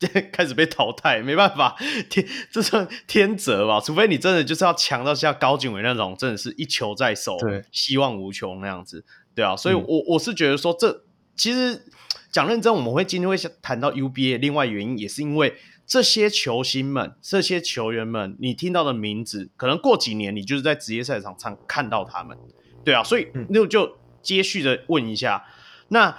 [0.00, 1.76] 嗯、开始被淘汰，没办法，
[2.10, 3.80] 天这算天责吧？
[3.80, 9.54] 除非你真的就是要强到像高景伟那种，真的是一球在手，对，希望无穷那样子，对啊。
[9.56, 11.00] 所以我，我、嗯、我是觉得说这，这
[11.38, 11.86] 其实
[12.30, 15.54] 讲认真，我们会今天会谈到 UBA，另外原因也是因为
[15.86, 22.36] 这些球星们、这些球员们，你听到的名字，可能过几年你就是在职业赛场上看到他们。
[22.84, 25.52] 对啊，所以那就接续的问一下，嗯、
[25.88, 26.18] 那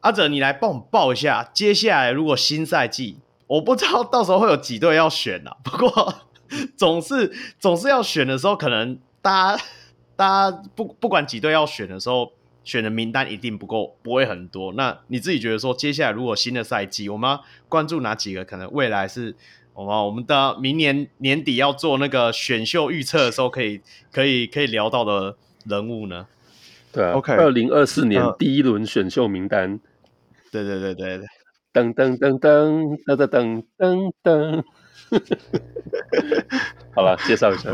[0.00, 6.14] 阿哲你来帮我们报一下，接下来如果新赛季，我不知道到时候会有几队要选啊， 不过
[6.76, 9.64] 总是总是要选的时候，可能大家
[10.14, 12.32] 大家不不管几队要选的时候，
[12.64, 14.72] 选的名单一定不够，不会很多。
[14.74, 19.34] 那你自己觉得说，接下来如果新的赛季，我们要关注哪几个可能未来是
[19.74, 23.80] 好吧，我们的明年年底要做那个选秀预测的时候，可以
[24.12, 26.26] 可以可以聊到的人物呢？
[26.92, 29.80] 对啊，OK，二零二四年第一轮选秀名单，
[30.50, 31.26] 对对对对对，
[31.72, 34.62] 噔噔噔噔噔噔噔噔噔，
[36.94, 37.70] 好了，介绍一下。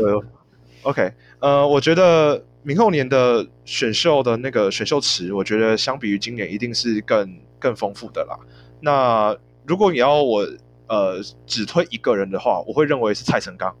[0.83, 8.37] OK，呃，我觉得明后年的选秀的那个选秀池，我觉得相比于今年一定是更更丰富的啦。
[8.79, 10.47] 那如果你要我
[10.85, 13.75] 呃只推一个人的话，我会认为是蔡成刚。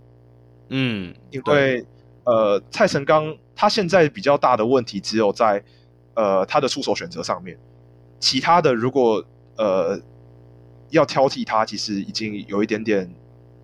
[0.69, 1.85] 嗯，因为
[2.23, 5.63] 呃蔡成刚他现在比较大的问题只有在
[6.15, 7.55] 呃他的出手选择上面，
[8.19, 9.23] 其他的如果
[9.57, 10.01] 呃
[10.89, 13.07] 要挑剔他，其实已经有一点点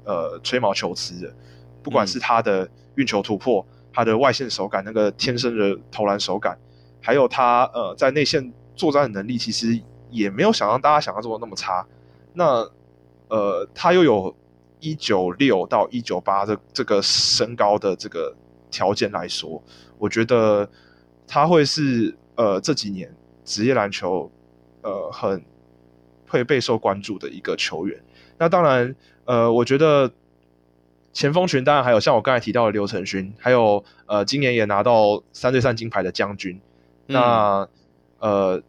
[0.04, 1.34] 呃吹毛求疵了，
[1.82, 2.70] 不管是他的。
[2.98, 3.66] 运球突破，
[3.96, 6.58] 他的外线手感，那个天生的投篮手感，
[7.02, 9.80] 还有他呃在内线作战的能力，其实
[10.12, 11.88] 也没有想让大家想象中的那么差。
[12.34, 12.70] 那
[13.30, 14.36] 呃，他又有
[14.82, 18.36] 一九六到一九八这这个身高的这个
[18.70, 19.64] 条件来说，
[19.98, 20.70] 我觉得
[21.26, 23.10] 他会是呃这几年
[23.46, 24.30] 职业篮球
[24.82, 25.42] 呃很
[26.28, 27.98] 会备受关注的一个球员。
[28.38, 28.94] 那当然
[29.24, 30.12] 呃，我觉得。
[31.16, 36.60] 前锋群当然还有像我刚才提到的刘承勋，还有呃今年也拿到三对三金牌的将军。
[37.08, 37.70] 嗯、那
[38.20, 38.62] 呃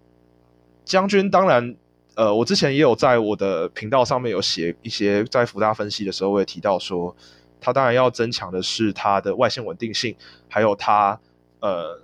[0.84, 1.74] 将军当然
[2.14, 7.14] 呃我之前也有在我的频道上面有写一些在福大分析的时候，我也提到说
[7.60, 10.14] 他当然要增强的是他的外线稳定性，
[10.48, 11.18] 还有他
[11.58, 12.00] 呃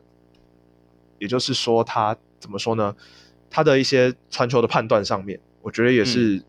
[1.21, 2.97] 也就是说他怎么说呢？
[3.49, 6.43] 他的一些传球的判断上面，我觉得也是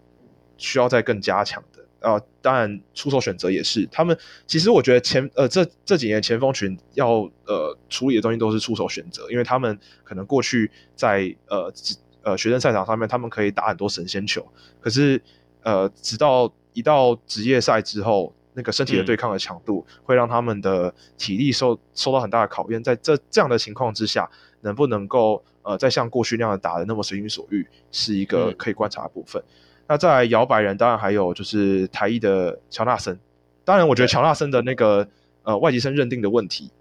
[0.57, 1.72] 需要再更加强的。
[2.03, 3.87] 啊、呃，当然出手选择也是。
[3.89, 11.73] 他们其实我觉得前呃这这几年前锋群要呃处理的东西都是出手选择，因为他们可能过去在呃
[12.21, 14.45] 呃学生赛场上面他们可以打很多神仙球，
[14.81, 15.19] 可是
[15.61, 22.83] 呃直到一到职业赛之后，那个身体的对抗的强度会让他们的体力受受到很大的考验。
[22.83, 24.29] 在这这样的情况之下，
[24.59, 29.41] 能不能够呃再像过去那样打的那么随心所欲，是一个可以观察的部分。
[29.41, 29.53] 嗯
[29.93, 33.19] 那再来摇摆人，当然还有就是台艺的乔纳森。
[33.63, 35.07] 当然，我觉得乔纳森的那个
[35.43, 36.71] 呃外籍生认定的问题，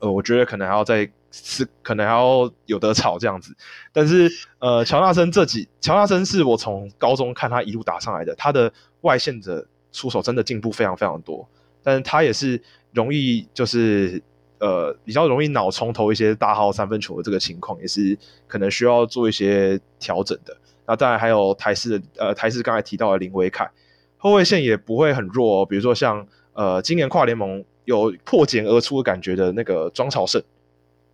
[0.00, 3.54] 呃，我觉得可能还要再是可能还要有得吵这样子。
[3.92, 4.28] 但是
[4.58, 8.72] 呃，乔纳森这几乔纳森是我从高中看他一路打上来的，他的
[9.02, 11.48] 外线的出手真的进步非常非常多。
[11.84, 12.60] 但是他也是
[12.92, 14.20] 容易就是
[14.58, 18.18] 呃比较容易脑冲投一些大号三分球的这个情况，也是
[18.48, 20.56] 可能需要做一些调整的。
[20.84, 23.70] 那当然还有台式的，呃，台式刚才提到的林威凯，
[24.18, 25.64] 后卫线也不会很弱哦。
[25.64, 30.42] 比如说像呃，今年跨联盟有破茧而出的感觉的那个庄朝胜，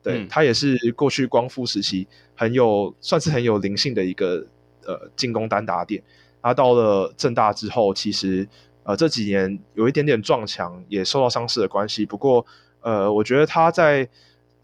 [0.03, 4.47] 对、嗯、他也是过去光复时期很有算是很有灵性的一个
[4.87, 6.03] 呃进攻单打点。
[6.41, 8.49] 他到了正大之后，其实
[8.85, 12.07] 呃这几年有一点点撞墙，也受到伤势的关系。
[12.07, 12.45] 不过
[12.81, 14.09] 呃，我觉得他在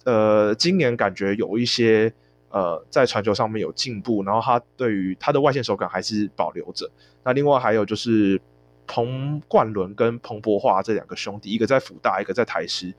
[0.04, 2.10] 呃今年感觉有一些。
[2.54, 6.88] 呃，在传球上面有进步，然后他对于他的外线手感还是保留着。
[7.24, 8.40] 那另外还有就是
[8.86, 12.94] 彭冠伦跟彭博华这两个兄弟，一个在辅大，一个在台师。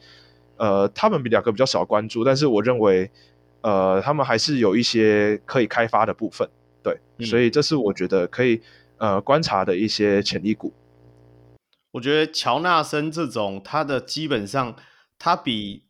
[0.58, 3.10] 呃，他们比两个比较少关注，但是我认为，
[3.62, 6.49] 呃，他们还是有一些可以开发的部分。
[6.84, 8.62] 对，嗯、所以这是我觉得可以
[8.97, 10.74] 呃观察的一些潜力股。
[11.91, 14.76] 我觉得乔纳森这种，他的基本上
[15.18, 15.86] 他比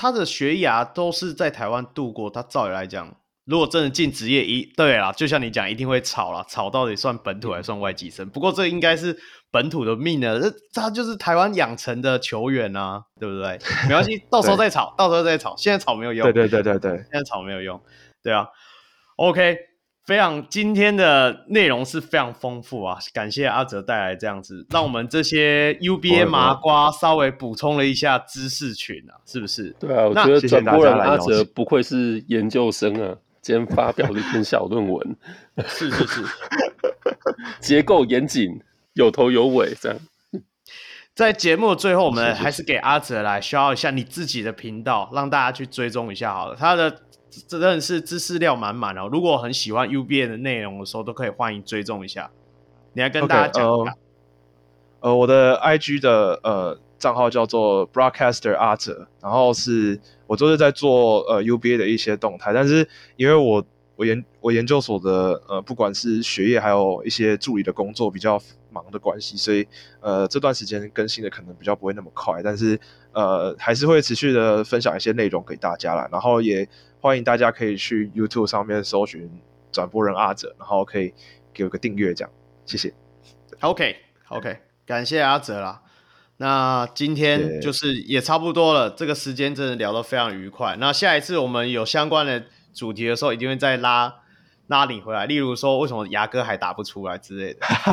[0.00, 0.10] 他。
[0.10, 8.28] 的学涯都是在台湾度过，他照理来讲，如果真的进职业一，对啦，就像你讲，一定会吵啦，吵到底算本土还算外籍生？
[8.28, 9.16] 不过这应该是
[9.50, 13.58] 本土的命呢，这他就是台湾养成的球员啊，对不对？
[13.88, 16.24] 没关系， 到时候再吵，到时候再吵，现在吵没有用。
[16.24, 17.80] 对对对对对，现在吵没有用。
[18.22, 18.48] 对啊
[19.16, 19.69] ，OK。
[20.06, 29.70] 非常今天的内容是非常丰富啊，感谢阿哲带来这样子，让我们这些 UBA 麻瓜稍微补充了一下知识群啊，是不是？
[29.78, 35.16] 对啊，我觉得转播人阿哲不愧是研究生啊，今天发表了一篇小论文，
[35.68, 36.24] 是是是，
[37.60, 38.60] 结构严谨，
[38.94, 39.98] 有头有尾这样。
[41.14, 47.02] 在节目的最后，我们还是给阿哲来 shout 一下你自己的频道，让大家去追踪一下好了，他的。
[47.30, 49.08] 这真的是知识量满满哦！
[49.10, 52.28] 如果很喜欢 UBA 的内容的时候，都可以欢迎追踪一下。
[52.92, 53.92] 你来跟大家讲一下。
[53.92, 53.94] Okay,
[55.00, 63.64] 呃，呃，我的 IG 的呃账号叫做 Broadcaster 阿哲，然后是我都是在做呃 UBA 的一些动态，但是因为我
[63.94, 69.66] 我研我研究所的呃不管是学业还有一些助理的工作比较忙的关系，所以
[70.00, 72.78] 呃这段时间更新的可能比较不会那么快，但是
[73.12, 76.68] 呃还是会持续的分享一些内容给大家啦，然后也。
[77.00, 79.30] 欢迎大家可以去 YouTube 上面搜寻
[79.72, 81.14] 转播人阿哲，然后可以
[81.54, 82.30] 给我个订阅，这样
[82.66, 82.92] 谢谢。
[83.60, 85.80] OK，OK，感谢阿哲啦。
[86.36, 90.76] 那今天就是也差不多了，这个时间真的聊得非常愉快。
[90.78, 94.14] 那下一次我们有相关的主题的时候，一定会再拉
[94.68, 95.26] 拉你回来。
[95.26, 97.60] 例如说，为什么牙哥还打不出来之类的。
[97.60, 97.92] 开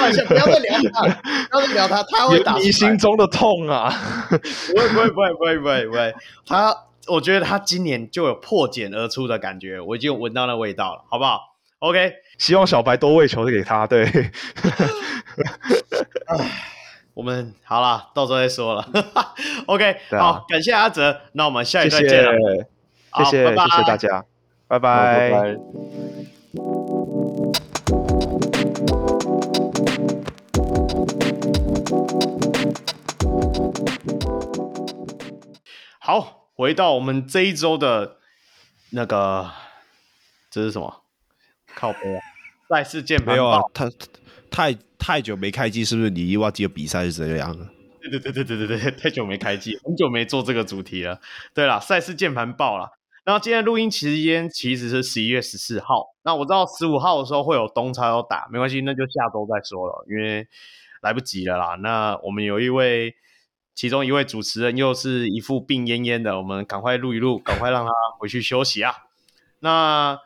[0.00, 1.08] 玩笑，不要再聊他，
[1.50, 2.54] 不要再聊他，他会打。
[2.56, 3.92] 你心中的痛啊！
[4.30, 4.36] 不
[4.78, 6.14] 会不会不会不会不会不会，
[6.46, 6.76] 他
[7.08, 11.40] 我觉得他今年就有破茧而出的感觉，我已经闻到那味道了，好不好
[11.80, 13.86] ？OK，希望小白多喂球给他。
[13.86, 14.30] 对。
[17.14, 18.88] 我们好了，到时候再说了。
[19.66, 22.32] OK，、啊、好，感谢阿泽，那我们下一段见了。
[22.32, 24.24] 谢谢，谢谢，谢谢大家，
[24.66, 25.30] 拜拜。
[25.30, 25.56] 拜拜。
[35.98, 38.18] 好，回到我们这一周的
[38.90, 39.50] 那个，
[40.48, 41.02] 这是什么？
[41.74, 42.20] 靠背啊！
[42.70, 43.60] 赛事键盘没有啊？
[43.74, 43.86] 太
[44.48, 44.78] 太。
[45.04, 47.68] 太久没开机，是不是你忘记比赛是怎样了？
[48.00, 51.20] 对对对对对对对， 太久没开机，很久没做这个主题了。
[51.52, 52.88] 对了，赛事键盘爆了。
[53.24, 56.14] 然后今天录音期间其实是十一月十四号。
[56.22, 60.46] 那我知道十五号的时候会有东超要打，没关系，那就下周再说了，因为
[61.00, 61.74] 来不及了啦。
[61.82, 63.16] 那我们有一位，
[63.74, 68.94] 其中一位主持人又是一副病恹恹的，我们赶快录一录，赶快让他回去休息啊。
[69.60, 70.18] 那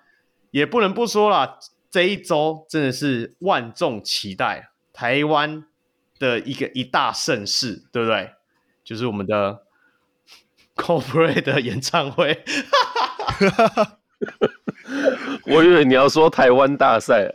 [0.51, 1.59] 也不能不说啦。
[1.88, 5.64] 这一周真的是万众期待，台湾
[6.18, 8.32] 的一个一大盛事，对不对？
[8.84, 9.62] 就是我们的
[10.74, 12.44] Coldplay 的演唱会。
[15.47, 17.30] 我以为你要说台湾大赛，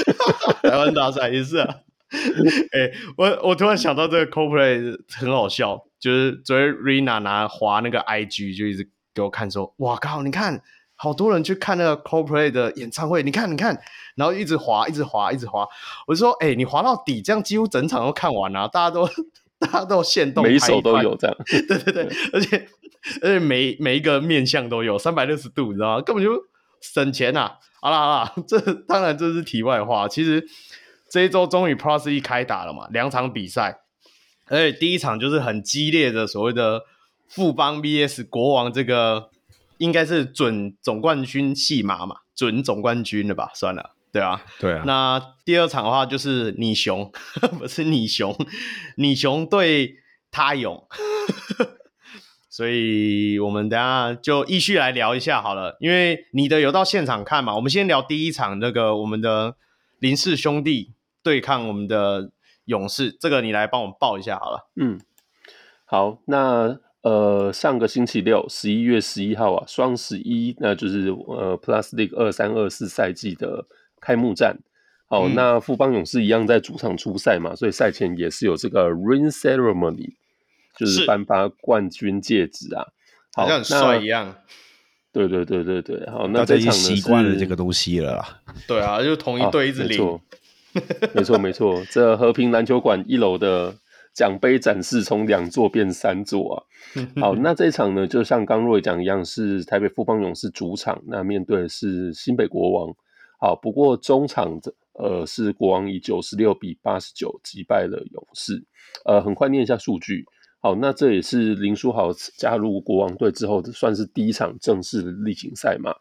[0.62, 1.76] 台湾大赛也是啊。
[2.72, 10.62] 哎、欸，我我突然想到这个 Coldplay 很好笑，就是昨天 Rina 拿滑那个 IG 就一直给我看说：“哇靠，你看。”
[10.96, 13.76] 好多人去看那个 Coldplay 的演唱会，你看，你看，
[14.14, 15.66] 然后一直滑，一直滑，一直滑。
[16.06, 19.06] 我就说，哎、欸，你滑到底，这样几乎整场都看完了、啊，大家都，
[19.58, 21.36] 大家都限动，每一首都有这样。
[21.44, 22.68] 对对对，对而且
[23.22, 26.00] 而且每每一个面向都有三百六十度，你知道吗？
[26.00, 26.30] 根本就
[26.80, 27.58] 省钱呐、啊。
[27.82, 30.06] 好啦好啦，这当然这是题外话。
[30.06, 30.46] 其实
[31.14, 33.78] 这一周终于 Plus 一开打了嘛，两场比赛，
[34.46, 36.82] 而且第一场就是很激烈的所谓的
[37.28, 39.30] 富邦 VS 国王这个。
[39.78, 43.50] 应该是准总冠军戏码嘛，准总冠军了吧？
[43.54, 44.84] 算了，对啊，对啊。
[44.86, 47.10] 那第二场的话就是你熊，
[47.58, 48.34] 不是你熊，
[48.96, 49.96] 你熊对
[50.30, 50.86] 他勇，
[52.48, 55.76] 所以我们等下就继续来聊一下好了。
[55.80, 59.56] 因为你的有到现场看嘛，我们先聊第一场那个我们的
[59.98, 60.92] 林氏兄弟
[61.24, 62.30] 对抗我们的
[62.66, 64.70] 勇士，这个你来帮我们报一下好了。
[64.76, 65.00] 嗯，
[65.84, 66.78] 好，那。
[67.04, 73.66] 呃，上个星期六，十一月十一号啊，双十一，那就是呃，Plus League 二三二四赛季的
[74.00, 74.56] 开幕战。
[75.06, 80.14] 好，嗯、那富邦勇士一样在主场出赛嘛，所以赛前也是有这个 Ring Ceremony，
[80.78, 82.86] 就是颁发冠军戒指啊，
[83.34, 84.36] 好像很帅一样。
[85.12, 88.40] 对对对对对，好，那这场呢习惯了这个东西了啦。
[88.66, 90.18] 对啊，就同一队一直领。
[91.14, 93.74] 没错没错，这和平篮球馆一楼的。
[94.14, 96.62] 奖杯展示从两座变三座啊！
[97.20, 102.94] 好，那这一场呢，就像刚若讲一样，是台北富邦勇士主场，那面对的是新北国王。
[103.40, 108.64] 好，不过中场这呃是国王以九十六比八十九击败了勇士。
[109.04, 110.24] 呃，很快念一下数据。
[110.64, 115.94] 好，那这也是林书豪加入国王队之后，算是第一场正式的例行赛嘛。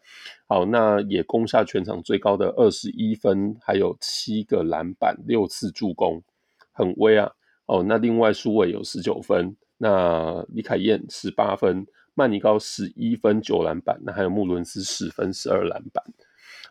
[0.47, 6.23] 好，那也攻下全场最高的二十一分，还有七个篮板，六次助攻，
[6.71, 7.29] 很威啊！
[7.65, 16.01] 哦，那另外苏伟有十九分，那李凯燕十八分，曼尼高十一分九篮板，那还有穆伦斯十分十二篮板。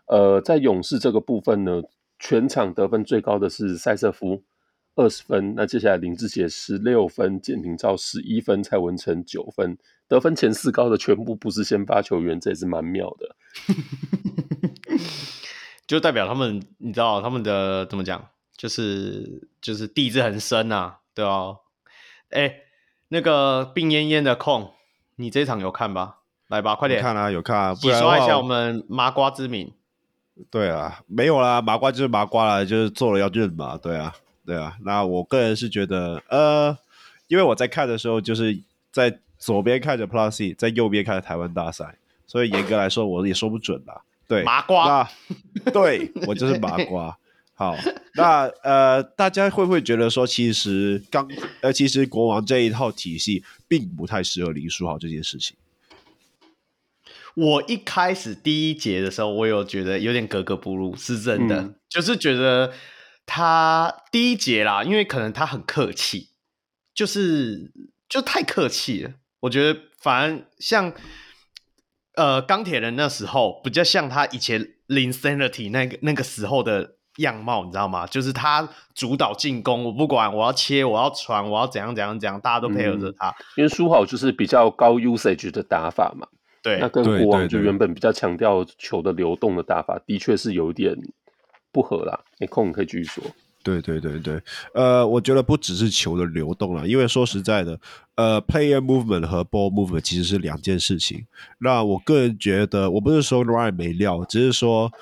[0.07, 1.83] 呃，在勇士这个部分呢，
[2.19, 4.43] 全场得分最高的是塞瑟夫
[4.95, 13.37] 二十分，那接下来林志杰十六分，简廷照十一分，蔡文成九分，得分前四高的全部不是先发球员，这也是蛮妙的，
[15.87, 18.29] 就代表他们，你知道他们的怎么讲？
[18.55, 21.59] 就是就是地质很深呐、啊，对哦。
[22.31, 22.55] 哎，
[23.09, 24.73] 那个病恹恹的空，
[25.17, 26.19] 你这场有看吧？
[26.49, 27.75] 来吧，快点看啊，有看啊。
[27.75, 29.73] 不然刷一下我们麻瓜之名。
[30.51, 33.77] 对啊，没有啦，麻瓜就是麻瓜啦，就是做了要认嘛。
[33.77, 34.15] 对啊，
[34.45, 34.77] 对啊。
[34.85, 36.77] 那我个人是觉得，呃，
[37.29, 38.59] 因为我在看的时候，就是
[38.91, 41.97] 在左边看着 Plus，在右边看着台湾大赛，
[42.27, 44.03] 所以严格来说，我也说不准啦。
[44.29, 45.09] 对，麻瓜。
[45.73, 47.17] 对，我就是麻瓜。
[47.55, 47.77] 好，
[48.15, 51.29] 那呃，大家会不会觉得说，其实刚
[51.61, 55.57] 呃，其实国王这一套体系并不太适合林书豪这件事情？
[57.35, 62.73] 我一开始第一节的时候，我有觉得有点格格不入，是真的，嗯、就是觉得
[63.27, 66.31] 他第一节啦，因为可能他很客气，
[66.95, 67.73] 就是
[68.09, 69.13] 就太客气了。
[69.41, 70.93] 我觉得反而像
[72.15, 78.07] 呃钢铁人那时候，比较像他以前 Linsanity 那个那个时候的样貌，你知道吗？
[78.07, 83.29] 就是他主导进攻，我不管，我要切，我要传，我要怎样怎样怎样，大家都配合着他。
[83.29, 86.27] 嗯、因为书豪就是比较高 usage 的打法嘛，
[86.63, 90.97] 对，那跟国王就原本比较强调球的流动的打法，的确是有一点
[91.73, 92.21] 不合啦。
[92.39, 93.25] 哎，空你可以继续说。
[93.65, 94.41] 对对对对，
[94.75, 97.81] 呃，我觉得不只是球的流动了，因为说实在的，
[98.17, 101.27] 呃，player movement 和 ball movement 其实是两件事情。
[101.59, 104.93] 那我个人觉得，我不是说 Ryan 没料，只是说。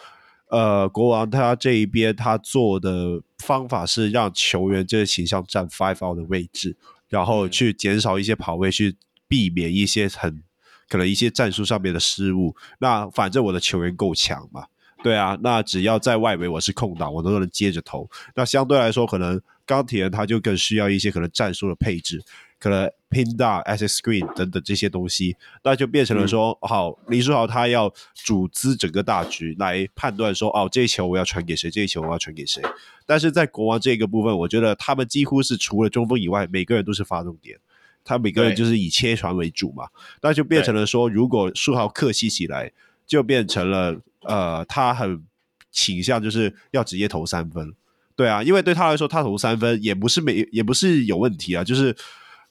[0.53, 6.77] 呃，国王他这一边他做的方法是让球员这个形象占 five out 的位置，
[7.09, 8.97] 然后去减少一些跑位，去
[9.29, 10.43] 避免一些很
[10.89, 12.57] 可能一些战术上面的失误。
[12.81, 14.65] 那反正我的球员够强嘛，
[15.03, 18.09] 对啊，那只要在外围我是空档，我都能接着投。
[18.35, 22.23] 那相对来说，可能钢铁人他就更需要一些可能战术的配置。
[22.59, 32.63] 可能 pin down、access screen 等等这些东西，那就变成了说，嗯、好，林书豪他要组织整个大局来判断说，哦，这一球我要传给谁，这一球我要传给谁。
[33.07, 37.59] 但是在国王这个部分，我觉得他们几乎是除了中锋以外，每个人都是发动点，
[38.05, 39.87] 他每个人就是以切传为主嘛，
[40.21, 42.71] 那就变成了说，如果书豪客气起来，
[43.07, 45.25] 就变成了呃，他很
[45.71, 47.75] 倾向就是要直接投三分，
[48.17, 51.97] 对啊，因为对他来说，他投三分也不是没也不是有问题啊，就是。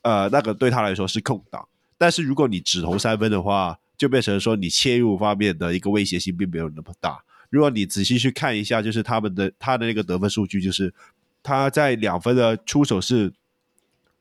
[0.02, 1.68] 呃，那个对他来说是空档，
[1.98, 7.22] 但是如果你只投三分的话，就变成说你切入方面的一个威胁性并没有那么大。
[7.50, 10.94] 如果你仔细去看一下，就是他们的他的那个得分数据，就是
[11.44, 13.34] 他在两分的出手是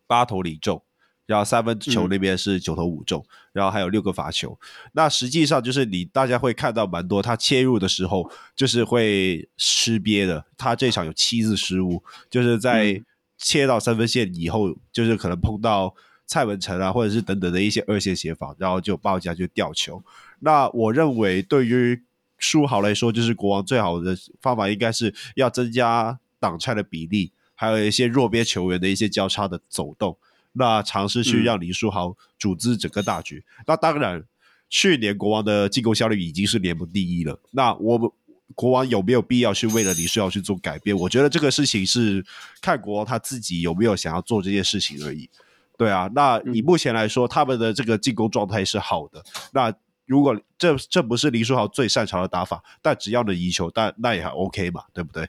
[0.09, 0.83] 八投零中，
[1.29, 4.59] 然后三分球那边是九投五中，嗯，然后还有六个罚球。
[4.95, 12.95] 那实际上就是你大家会看到蛮多他切入的时候就是会失憋的，他这场有七次失误，就是在。
[12.95, 13.05] 嗯
[13.41, 15.95] 切到三分线以后，就是可能碰到
[16.27, 20.03] 蔡文成啊，或者是等等的一些二线协防，然后就报价就掉球。
[20.41, 22.03] 那我认为对于
[22.37, 30.17] 书豪来说，就是国王最好的方法应该是要增加挡拆的比例，还有一些弱边球员的一些交叉的走动，
[30.53, 33.45] 那尝试去让林书豪组织整个大局。
[33.59, 34.25] 嗯、那当然，
[34.69, 37.41] 去年国王的进攻效率已经是联盟第一了。
[37.51, 38.11] 那我们。
[38.55, 40.97] 国王有没有必要去为了林书豪去做改变？
[40.97, 42.25] 我觉得这个事情是
[42.63, 45.29] 看国王他自己有没有想要做这件事情而已。
[45.77, 49.23] 对啊，那以目前来说，他们的这个进攻状态是好的。
[49.53, 49.73] 那
[50.07, 55.25] 如果这这不是林书豪最擅长的打法，但只要能赢球，但那也还 OK 嘛，对不对？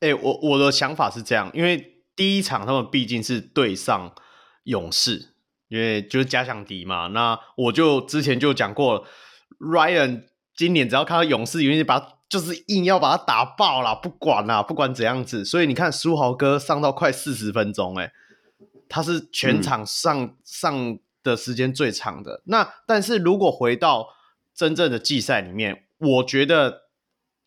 [0.00, 4.12] 哎、欸，我我的想法是这样，因为第一场他们毕竟是对上
[4.70, 5.34] 勇士，
[5.68, 7.08] 因为就是假想敌嘛。
[7.08, 9.04] 那我就之前就讲过了
[9.58, 10.24] ，Ryan
[10.54, 18.12] 今年只要看到勇士，因为把就是硬要把他打爆了，不管啦，不管怎样子，所以你看书豪哥上到快四十分钟，诶，
[18.88, 22.42] 他是全场上、嗯、上的时间最长的。
[22.44, 24.10] 那但是如果回到
[24.54, 26.82] 真正的季赛里面，我觉得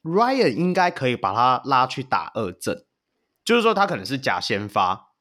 [0.03, 2.83] Ryan 应该可以把他拉去打二阵，
[3.45, 5.12] 就是说他可能是假先发，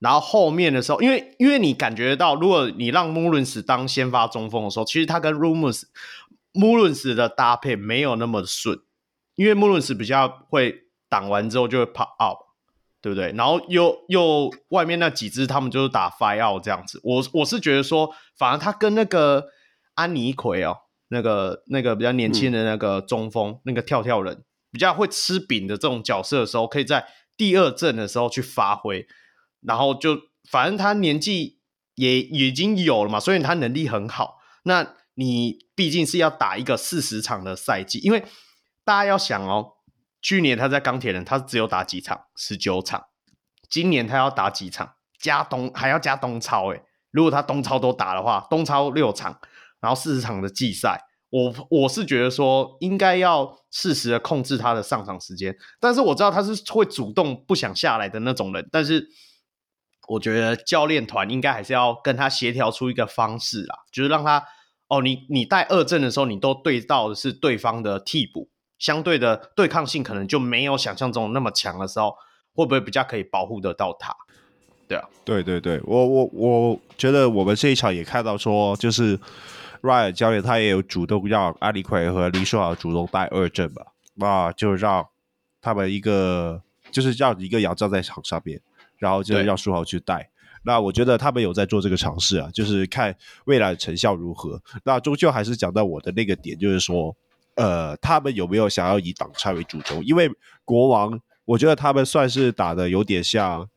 [0.00, 5.82] 然后后面的时候，因为因为你感觉到，如果你让 Mullins 当先发中锋的时候，其实他跟 Rumus
[6.52, 8.80] 穆伦斯的搭配没有那么顺，
[9.34, 12.38] 因为穆伦斯比较会挡完之后就会 pop up，
[13.02, 13.30] 对不对？
[13.32, 16.98] 然后又又外面那几只他们就是打 fire out 这样子。
[17.04, 19.48] 我我是觉得说，反而他跟那个
[19.94, 20.78] 安妮奎哦，
[21.08, 27.06] 那个那个比较年轻的那个中锋，嗯、那个跳跳人，比较会吃饼的这种角色的时候，可以在
[27.36, 29.06] 第二阵的时候去发挥。
[29.62, 30.18] 然后就
[30.50, 31.58] 反正他年纪
[31.94, 34.38] 也已经有了嘛，所以他能力很好。
[34.64, 38.24] 那你毕竟是要打一个四十场的赛季，因为
[38.84, 39.72] 大家要想哦，
[40.22, 43.06] 去年他在钢铁人，他只有打几场，十九场。
[43.68, 49.38] 今年他要打几场，加东还要加东超诶，如果他东超都打的话，东超六场，
[49.80, 51.00] 然后四十场的季赛，
[51.30, 55.54] 我我是觉得说应该要适时的控制他的上场时间。
[55.78, 59.06] 但是我知道他是会主动不想下来的那种人，但是
[60.10, 64.44] 我觉得教练团应该还是要跟他协调出一个方式啦，就是让他。
[64.92, 72.16] 哦，你你带二阵的时候，你都对到的是对方的替补，相对的对抗性可能就没有想象中那么强的时候，
[72.54, 74.12] 会不会比较可以保护得到他？
[74.88, 79.16] 对啊，对对对，我我我觉得我们这一场也看到说，就是
[79.80, 85.06] Ryan 教练他也有主动让阿里奎和林书豪主动带二阵吧，那就让
[85.62, 86.60] 他们一个
[86.90, 88.60] 就是让一个洋将在场上边，
[89.00, 90.30] 然后就让书豪去带。
[90.62, 93.12] 那我觉得他们有在做这个尝试啊，就是看
[93.46, 94.62] 未来的成效如何。
[94.84, 97.16] 那终究还是讲到我的那个点，就是说，
[97.56, 100.00] 呃，他们有没有想要以挡拆为主轴？
[100.04, 100.30] 因为
[100.64, 103.68] 国王，我觉得他们算是打的有点像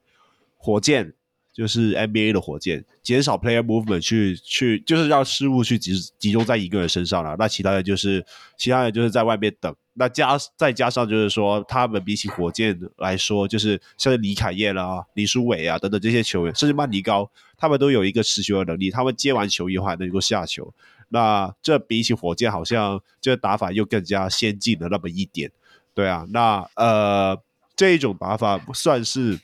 [0.57, 1.15] 火箭。
[1.53, 7.35] 就是 NBA 的火箭，减少 player movement 去去，就是让失误去集集中在一个人身上了。
[7.37, 8.25] 那其他的就是
[8.57, 9.73] 其他人就是在外面等。
[9.93, 18.89] 那加再加上就是说，他们比起火箭来说，就是像是李凯燕啦、林书伟啊等等这些球员，甚至曼尼高，他们都有一个持球的能力。
[18.89, 20.73] 他们接完球以后还能够下球。
[21.09, 25.51] 那这比起火箭，好像这个打法又更加先进了那么一点。
[25.93, 27.39] 对啊，那呃
[27.75, 29.39] 这一种打法算是。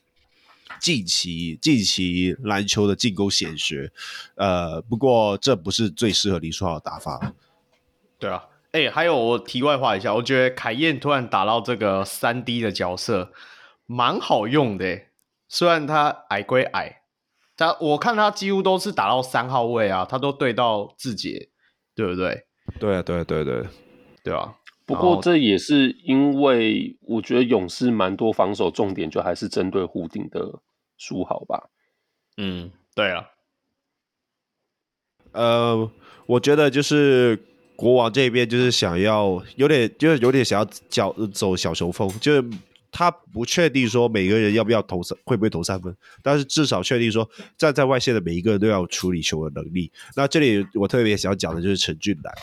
[0.79, 3.91] 近期近期篮球的进攻显学，
[4.35, 7.33] 呃，不过这不是最适合林书豪的打法。
[8.17, 13.31] 对啊，哎、欸，还有我题外话一下，我觉得凯燕突然打到这个三 D 的角色，
[13.85, 15.01] 蛮好用的。
[15.47, 17.01] 虽然他矮归矮，
[17.57, 21.49] 他我看他几乎都是打到三号位啊，他都对到志杰，
[21.95, 22.45] 对不对？
[22.79, 23.65] 对啊，对对对，
[24.23, 24.55] 对啊。
[24.85, 30.59] 不过这也是因为我觉得勇士蛮多防守重点就还是针对护顶的。
[30.99, 31.69] 书豪吧，
[32.37, 33.29] 嗯，对啊，
[35.31, 35.89] 呃，
[36.25, 37.41] 我觉得就是
[37.77, 42.43] 国王这边就是想要有点，就是有点想要脚走小球风，就是
[42.91, 47.27] 他不确定说每个人要不要投三，会不会投三分，但是至少确定说
[47.57, 49.89] 站在外线的每一个人都要处理球的能力。
[50.15, 52.35] 那这里我特别想讲的就是陈俊兰，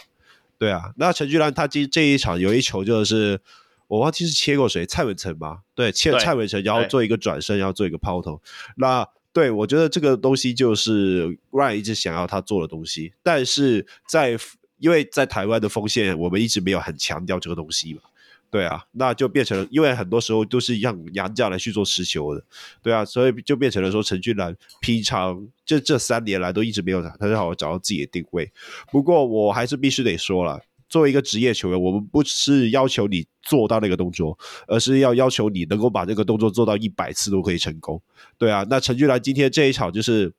[0.56, 3.38] 对啊，那陈俊兰他今这一场有一球就是。
[3.88, 5.60] 我忘记是切过谁，蔡文成吗？
[5.74, 8.40] 对，切蔡文成，然后做一个转身，然后做一个抛投。
[8.76, 14.38] 那对我觉得这个东西就是 Ryan 一直想要他做的东西，但是在
[14.78, 18.00] 因为在台湾的锋线，我们一直没有很强调这个东西嘛。
[18.48, 22.42] 对啊，那就变成了，因为很多时候都是让杨将来去做持球的，
[22.80, 28.50] 对啊，所以就变成了说陈俊兰平常这这三年来都一直没有他很好找到自己的定位。
[28.90, 30.62] 不过我还是必须得说了。
[30.88, 34.38] 作为一个职业球员，我们不是要求你做到那个动作，
[34.68, 38.00] 而是要要求你能够把这个动作做到一百次都可以成功。
[38.38, 40.32] 对啊，那陈俊兰今天这一场就是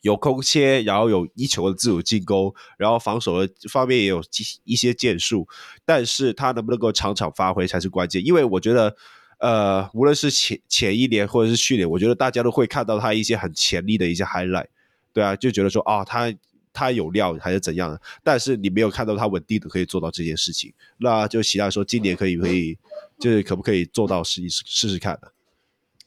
[0.00, 4.20] 有空切，然后有一球的自主进攻，然后防守的方面也有
[4.64, 5.46] 一些建树，
[5.84, 8.24] 但是他能不能够场场发挥才是关键。
[8.24, 8.96] 因为我觉得，
[9.38, 14.66] 呃，无论是前前一年或者是去年，我觉得大家都会看到他一些很潜力的一些 highlight，
[15.12, 16.34] 对啊，就觉得说啊，他。
[16.72, 18.00] 他有料还是怎样的？
[18.22, 22.78] 但是你没有看到他稳定的可以做到这件事情，那就期待说今年可以可以，
[23.18, 25.28] 就是可不可以做到试一试试试看呢？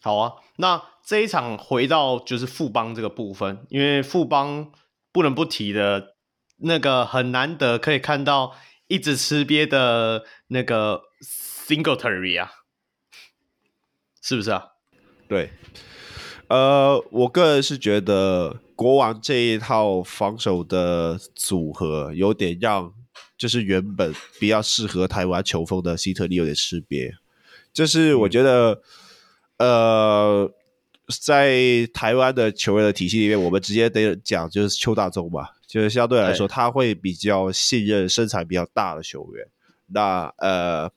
[0.02, 4.72] 好啊，那这一场回到就是富邦这个部分，因为富邦
[5.12, 6.16] 不能不提的，
[6.58, 8.56] 那个很难得可以看到
[8.88, 12.52] 一直吃瘪的那个 Singletary 啊，
[14.22, 14.70] 是不是啊？
[15.28, 15.52] 对，
[16.48, 18.62] 呃，我个人是觉得。
[18.76, 22.94] 国王这一套防守的组合有点让，
[23.38, 27.14] 就是原本比较适合台湾球风的希特利有点吃瘪。
[27.72, 28.82] 就是我觉得，
[29.58, 30.54] 嗯、呃，
[31.22, 39.48] 在台湾的球员的体系里面，我们直接得讲就是邱大宗吧，就是相对来说他会比较信任身材比较大的球员。
[39.88, 40.92] 那呃，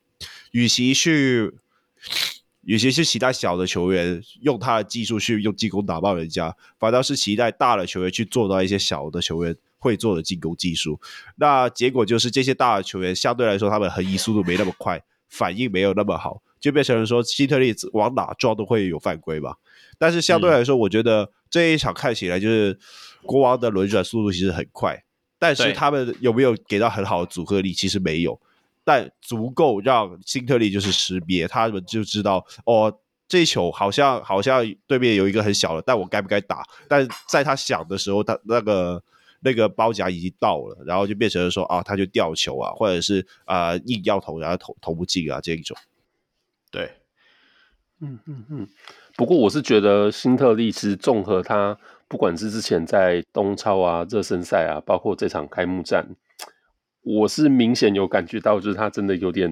[0.50, 1.54] 与其去。
[2.68, 11.00] 与其是期待小的球员用他的技术去用进攻打爆人家，反倒是期待大的球员去做到一些小的球员会做的进攻技术。
[11.36, 19.56] 那结果就是这些大的球员相对来说，他们横移速度没那么快，反应没有那么好，就变成了说希特利往哪撞都会有犯规吧。
[19.96, 22.78] 但是相对来说，我觉得这一场看起来就是
[23.22, 25.02] 国王的轮转速度其实很快，
[25.38, 28.38] 但是他们有没有给到很好的组合力，其实没有。
[28.88, 32.98] 但足够让辛特利就是识别，他们就知道哦，
[33.28, 36.64] 这球好像好像对面有一个很小的，但我该不该打？
[36.88, 39.02] 但在他想的时候，他那个
[39.40, 45.76] 那个包夹已经到了，然后就变成了说啊，他就掉球啊，或者是啊、硬要投，然后投投不进啊这一种。
[46.70, 46.90] 对，
[48.00, 48.68] 嗯嗯嗯。
[49.16, 51.76] 不过我是觉得辛特利其实综合他，
[52.08, 56.16] 不管是之前在东超啊、热身赛啊，包括这场开幕战。
[57.08, 59.50] 我是明显有感觉到，就是他真的有点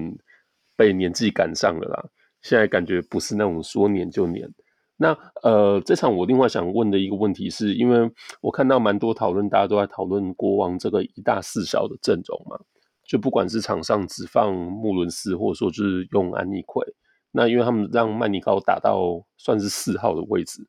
[0.75, 2.05] 被年纪赶上了啦。
[2.43, 4.47] 现在感觉不是那种说撵就撵。
[4.95, 8.11] 那呃，这场我另外想问的一个问题是，因为
[8.41, 12.59] 我看到蛮多讨论，大家都在讨论国王这个一大四小的阵容嘛。
[13.07, 16.85] 就不管是场上只放穆伦斯，或者说就是用安妮奎，
[17.31, 20.61] 那因为他们让曼尼高打到算是四号的位置，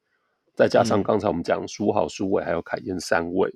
[0.55, 3.53] 再加上刚才我们讲书豪、书伟还有凯燕三位，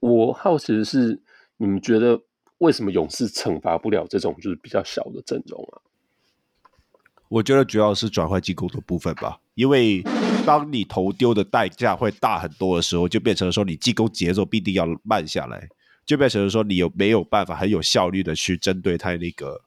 [0.00, 1.22] 我好奇的是。
[1.58, 2.20] 你们觉得
[2.58, 5.78] 为什么勇士惩罚不了这种就是比较小的阵容啊？
[7.28, 10.02] 我觉得主要是转换进攻的部分吧，因为
[10.46, 15.68] 当你投丢的代价会大很多的时候，就变成说你进攻节奏必定要慢下来，
[16.06, 19.60] 就变成说你有没有办法很有效率的去针对他那个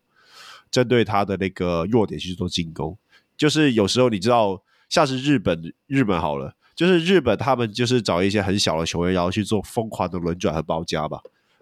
[0.71, 2.97] 针对他的那个弱点去做进攻。
[3.37, 11.21] 就是有时候你知道，像是日本，日本好了，就是日本他们就是找一些很小的球员，然后去做疯狂的轮转和包夹吧。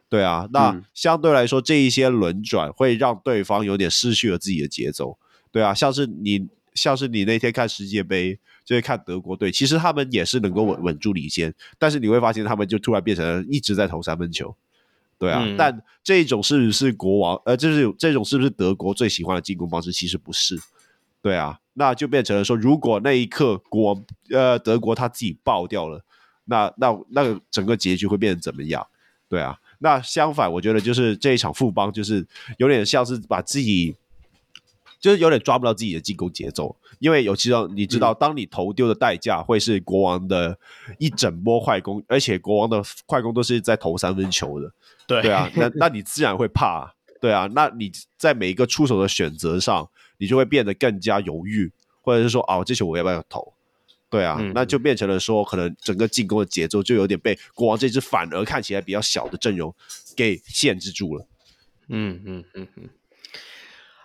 [0.09, 5.19] 对啊，那相对来说，这一些轮转会让对方有点失去了自己的节奏。
[5.51, 14.55] 对啊，像是你，像是你那天看世界杯，就是看德国队，其实他们也是能够稳稳住领先，但是你会发现他们就突然变成了一直在投三分球。
[15.19, 17.39] 对啊，嗯、但这种是不是国王？
[17.45, 19.91] 呃，就是这种是不是德国最喜欢的进攻方式？
[19.91, 20.57] 其实不是。
[21.21, 26.03] 对啊，那就变成了说，如果那一刻国王呃德国他自己爆掉了，
[26.45, 28.87] 那那那个整个结局会变成怎么样？
[29.27, 32.25] 对啊，那相反，我觉得就是这一场富邦就是
[32.57, 33.95] 有点像是把自己。
[35.01, 40.59] 就是有点抓不到自己的进攻节奏，因为有其中你知道，当你投丢的代价会是国王的
[40.97, 44.69] 一整波快攻，而且国王的快攻都是在投三分球的，
[45.07, 53.53] 对对啊，那 那你自然会怕，对啊，那你在每一个出手的选择上，你就会变得更加犹豫，或者是说，哦，这球我要不要投？
[54.09, 59.73] 对啊，嗯、那就变成了说，可能整个进攻的节奏就有点被国王这支反而看起来比较小的阵容
[60.15, 61.27] 给限制住了。
[61.87, 62.89] 嗯嗯嗯嗯，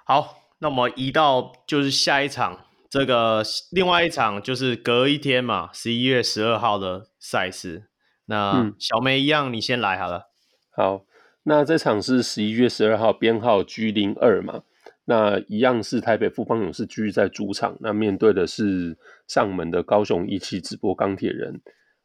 [0.04, 0.40] 好。
[0.60, 7.84] 那么移到就是下一场，这个另外一场就是隔一天嘛，十一月十二号的赛事。
[8.26, 10.30] 那小梅一样，你先来好了。
[10.74, 11.04] 好，
[11.42, 14.62] 那这场是十一月十二号，编号 G 零二嘛。
[15.04, 18.96] 那一样是台北富邦勇士居在主场，那面对的是
[19.28, 21.60] 上门的高雄一期直播钢铁人。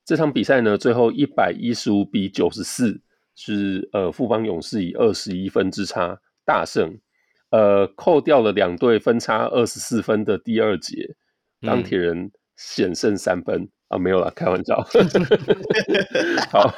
[0.06, 3.02] 这场比赛呢，最后一百一十五比九十四，
[3.36, 7.00] 是呃富邦勇士以二十一分之差大胜。
[7.52, 11.16] 呃，扣掉了两队分差二十四分的第二节，
[11.62, 14.80] 钢铁人险胜三分、嗯、啊，没有啦，开玩笑。
[16.52, 16.72] 好，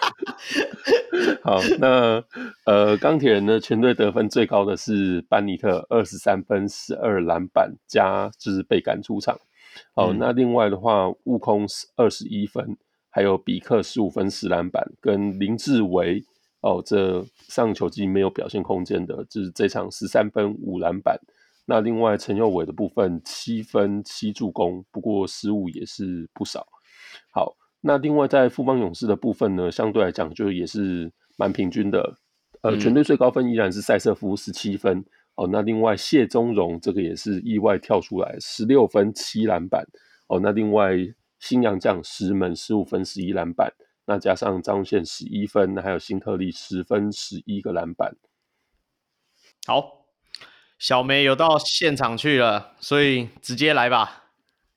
[1.43, 2.23] 好，那
[2.65, 9.37] 呃，钢铁人呢，全队得分最高的是班尼特二十三分十二篮板加就是被赶出场。
[9.93, 11.65] 好，嗯、那另外的话，悟空
[11.95, 12.77] 二十一分，
[13.09, 16.23] 还有比克十五分十篮板，跟林志伟。
[16.61, 21.19] 哦，这上球季没有表现空间的，就是这场十三分五篮板。
[21.65, 26.67] 那另外陈佑伟的部分七分七助攻，不过失误也是不少。
[27.33, 32.15] 好，那另外在富邦勇士的部分呢，相对来讲就也是蛮平均的。
[32.61, 35.03] 呃，全队最高分依然是塞瑟夫十七分。
[35.35, 39.85] 嗯、哦，那另外谢宗荣这个也是意外跳出来十六分七篮板。
[40.27, 40.91] 哦，那另外
[41.39, 43.73] 新洋将石门十五分十一篮板。
[44.05, 48.15] 那加上张宪十一分，还有新特利十分十一个篮板。
[49.65, 50.05] 好，
[50.77, 54.23] 小梅有到现场去了，所以直接来吧。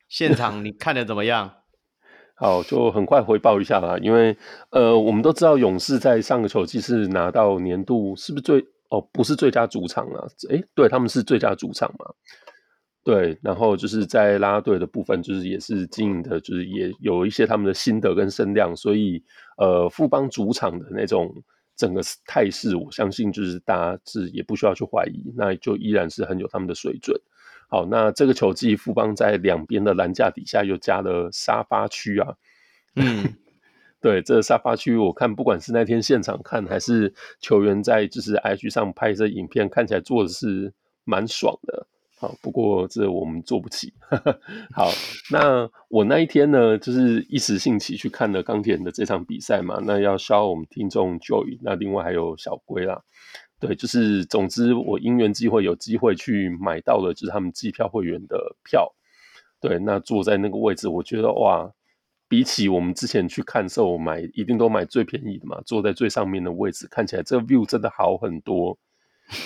[0.09, 1.55] 现场你看的怎么样？
[2.37, 3.97] 好，就很快回报一下吧。
[3.99, 4.37] 因为
[4.71, 10.25] 呃，我们都知道勇士在上个球季是拿到年度是不是最哦，不是最佳主场啊？
[10.51, 12.07] 哎，对，他们是最佳主场嘛。
[13.03, 19.23] 对，然后就是在拉拉队的部分，就是也是经营的，就是也有一些他们的心得跟声量，所以
[19.59, 21.31] 呃，富邦主场的那种
[21.77, 27.21] 整个态势，我相信就是大家是也不需要去怀疑，那就依然是很有他们的水准。
[27.69, 32.35] 好，那这个球季富邦在两边的篮架底下又加了沙发区啊，
[32.97, 33.35] 嗯，
[34.05, 40.75] 对，这沙发区我看不管是那天现场看，还是球员在就是 IG 上拍这影片，看起来做的是
[41.05, 41.87] 蛮爽的。
[42.19, 43.95] 好，不过这我们做不起。
[44.77, 44.91] 好，
[45.33, 49.81] 那我那一天呢，就是一时兴起去看了钢铁人的这场比赛嘛。
[49.83, 53.01] 那要消我们听众 Joy，那另外还有小龟啦。
[53.59, 58.95] 对，就是总之我因缘际会有机会去买到了，就是他们机票会员的票。
[59.63, 61.73] 对，那坐在那个位置，我觉得哇，
[62.29, 68.79] 比起我们之前去看售买，一定都买最便宜的嘛，坐在最上面的位置，看起来这个 view 真的好很多。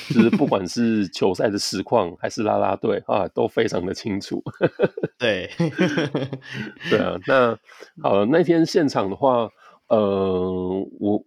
[0.09, 4.43] 就是不管是球赛的实况还是啦啦队啊，都非常的清楚。
[5.17, 5.49] 对，
[6.91, 7.17] 对啊。
[7.29, 7.57] 那
[8.03, 9.49] 好了，那天现场的话，
[9.87, 11.25] 呃，我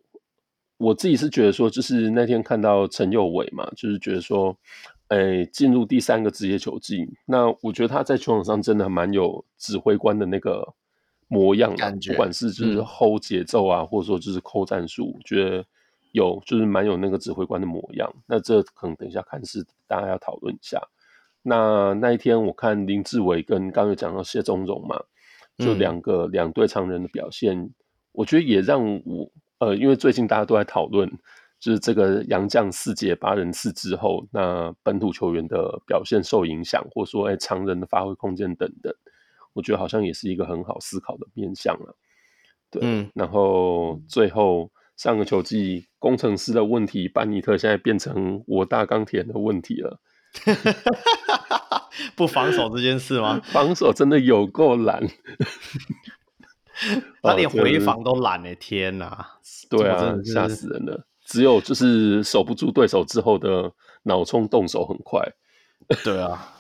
[0.78, 4.54] 我自己是觉得说，就是那天看到陈佑伟嘛，就是觉得说，
[5.08, 10.74] 哎、欸，进入第三个职业球季，那我觉得他在球场上真的蛮有指挥官的那个
[11.32, 15.66] 模样感觉，不管是就是 hold 节奏啊，嗯、或者说就是扣战术，觉得。
[16.14, 18.14] 有，就是蛮有那个指挥官的模样。
[18.28, 20.78] 那这可能等一下看是大家要讨论一下。
[21.42, 25.02] 那那一天我看林志伟跟刚刚有讲到谢宗荣嘛，
[25.58, 27.74] 就两个两队常人的表现，嗯、
[28.12, 31.10] 我觉得也让我呃，因为最近大家都在讨论，
[31.62, 38.94] 就是这个杨将四节八人次之后，那本土球员的表现受影响，或者说哎常人的发挥空间等等，
[39.54, 41.96] 我觉得好像也是一个很好思考的面向了。
[42.70, 44.72] 对，嗯、然后最后。
[44.98, 50.00] 上个球季工程师的问题，班尼特现在变成我大钢铁的问题了。
[52.16, 53.42] 不防守这件事吗？
[53.46, 55.02] 防守真的有够懒，
[57.24, 58.54] 他连回防都懒哎！
[58.54, 59.26] 天哪，
[59.72, 61.08] 对啊，吓死人了。
[61.26, 63.74] 只有就是守不住对手之后的
[64.04, 65.28] 脑冲动手很快。
[66.04, 66.54] 对啊，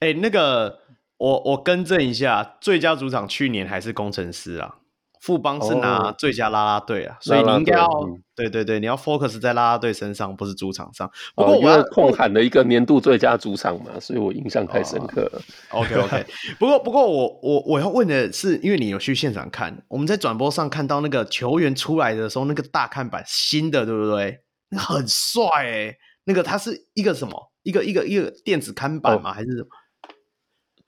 [0.00, 0.80] 哎、欸，那个
[1.18, 4.76] 我我更正一下，最佳主场去年还是工程师啊。
[5.20, 7.88] 富邦是拿最佳啦啦队啊，哦、所以你应该要
[8.36, 11.10] 对对对，你要 focus 在啦啦队身上，不是主场上。
[11.34, 15.42] 不过我要控喊了一个年度最佳主场嘛，所以我印象太深刻了。
[15.74, 16.24] 哦、OK OK，
[16.56, 24.38] 不过不过我我我要问的是，因为你有去现场看，我们在转播上看到那个球员出来的时候，那个大看板新的，对不对？
[24.70, 25.96] 那很帅哎、欸，
[26.26, 27.52] 那个它是一个什么？
[27.64, 29.30] 一个一个一个电子看板吗？
[29.30, 29.68] 哦、还是什么？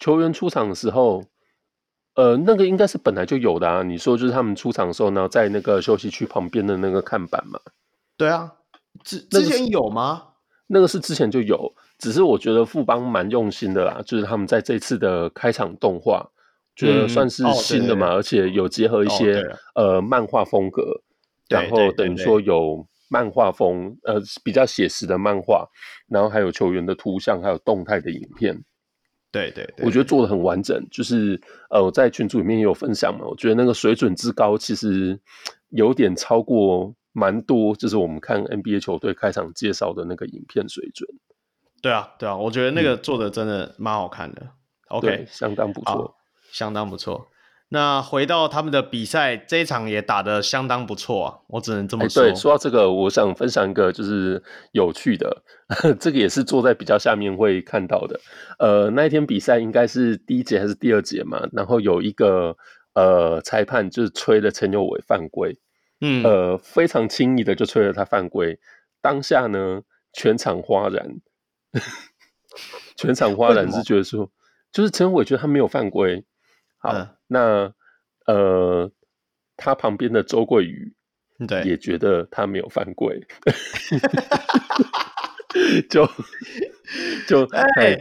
[0.00, 1.22] 球员出场的时候。
[2.16, 3.84] 呃，那个应该是本来就有的啊。
[3.84, 7.58] 你说就是他们出场的时候呢，在那个休息区旁边的那个看板嘛。
[8.16, 8.52] 对啊，
[9.04, 10.24] 之之前有吗？
[10.66, 16.28] 那个是之前就有，只是我觉得富邦蛮用心的啦，就是他们在这次的开场动画，
[16.74, 19.40] 觉得算是新的嘛，而且有结合一些、
[19.76, 20.82] 哦、呃漫画风格，
[21.48, 25.66] 然后等于说有漫画风，呃比较写实的漫画，
[26.08, 28.62] 然后还有球员的图像，还有动态的影片。
[29.32, 31.40] 对对对，我觉得做的很完整，就是
[31.70, 35.18] 呃，我在群组里面也有分享嘛，我觉得那个水准之高，其实
[35.68, 41.08] 有点超过蛮多，就是我们看 NBA 球队开场介绍的那个影片水准。
[41.80, 44.42] 对啊，对啊，我觉得那个做的真的蛮好看的。
[44.42, 44.50] 嗯、
[44.88, 46.16] OK，相当不错，
[46.50, 47.28] 相当不错。
[47.72, 52.24] 那回到他们的比赛，这一场也打得相当不错啊，我只能这么说。
[52.24, 54.42] 对，说到这个，我想分享一个就是
[54.72, 55.44] 有趣的，
[56.00, 58.18] 这个也是坐在比较下面会看到的。
[58.58, 61.48] 呃，那一天比赛应该是第一节还是第二节嘛？
[61.52, 62.56] 然后有一个
[62.94, 65.56] 呃裁判就是吹了陈有伟犯规，
[66.00, 68.58] 嗯，呃，非常轻易的就吹了他犯规。
[69.00, 69.82] 当下呢，
[70.12, 71.20] 全场哗然，
[72.96, 74.28] 全场哗然是觉得说，
[74.72, 76.24] 就是陈有伟觉得他没有犯规。
[76.78, 77.72] 好，嗯、那
[78.26, 78.90] 呃，
[79.56, 80.92] 他旁边的周桂宇
[81.48, 83.24] 对也觉得他没有犯规，
[85.88, 86.06] 就
[87.26, 88.00] 就哎，欸、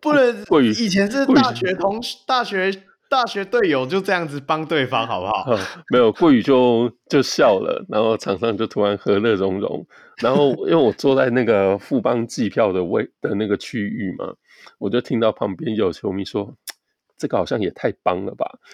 [0.00, 2.70] 不能桂宇以前是大学同学、大学
[3.08, 5.46] 大学队友，就这样子帮对方，好不好？
[5.50, 5.58] 嗯、
[5.90, 9.86] 没有桂宇就就笑了，然后场上就突然和乐融融。
[10.18, 14.34] 然后因为我坐在那个富邦计票的位的那个区域嘛，
[14.78, 16.54] 我就听到旁边有球迷说。
[17.18, 18.58] 这个好像也太棒了吧！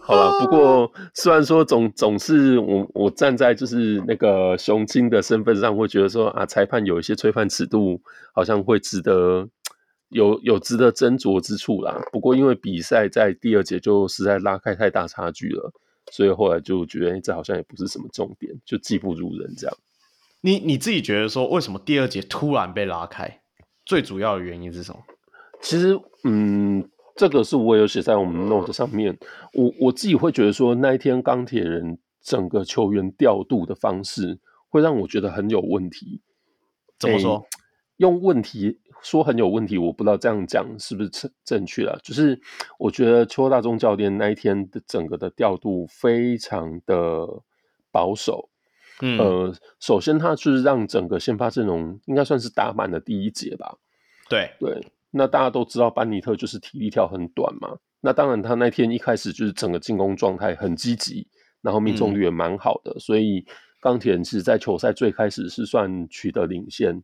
[0.00, 8.00] 好了，不过虽然说总总是我我站在就是那个雄鹰的身份上，会觉得说啊，裁判有一些吹判尺度，
[8.34, 9.48] 好像会值得
[10.08, 12.00] 有有值得斟酌之处啦。
[12.10, 15.72] 不过因为比赛在第二节就实在拉开太大差距了，
[16.10, 19.76] 所以后来就觉得这好像也不是什么重点，就技不如人这样。
[20.40, 23.39] 你你自己觉得说，为什么第二节突然被拉开？
[23.90, 25.02] 最主要的原因是什么？
[25.60, 29.18] 其实，嗯，这个是我有写在我们 note 上面。
[29.52, 34.38] 我我自己会觉得说，那一天钢铁人整个球员调度的方式，
[34.68, 36.22] 会让我觉得很有问题。
[37.00, 37.38] 怎么说？
[37.38, 37.48] 欸，
[37.96, 41.98] 用问题说很有问题，我不知道这样讲是不是正正确了。
[42.04, 42.40] 就是
[42.78, 47.26] 我觉得邱大中教练那一天的整个的调度非常的
[47.90, 48.50] 保守。
[49.00, 53.76] 嗯，呃，首先他就是让整个先发阵容应该算是打满了第一节吧。
[54.28, 57.76] 对对，那大家都知道班尼特就是体力条很短嘛。
[58.00, 61.26] 那当然他那天一开始就是整个进攻状态很积极，
[61.62, 63.44] 然后命中率也蛮好的，嗯、所以
[63.80, 66.94] 钢铁人其实在球赛最开始是算取得领先。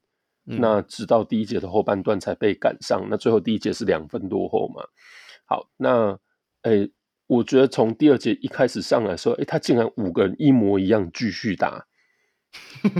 [0.46, 4.82] 嗯、那直到第一节的后半段才被赶上，那最后第一节是两分多后嘛。
[5.46, 6.18] 好，那
[6.62, 6.90] 诶。
[7.28, 11.84] 我觉得从第二节一开始上来的时候，哎，他竟然五个人一模一样继续打，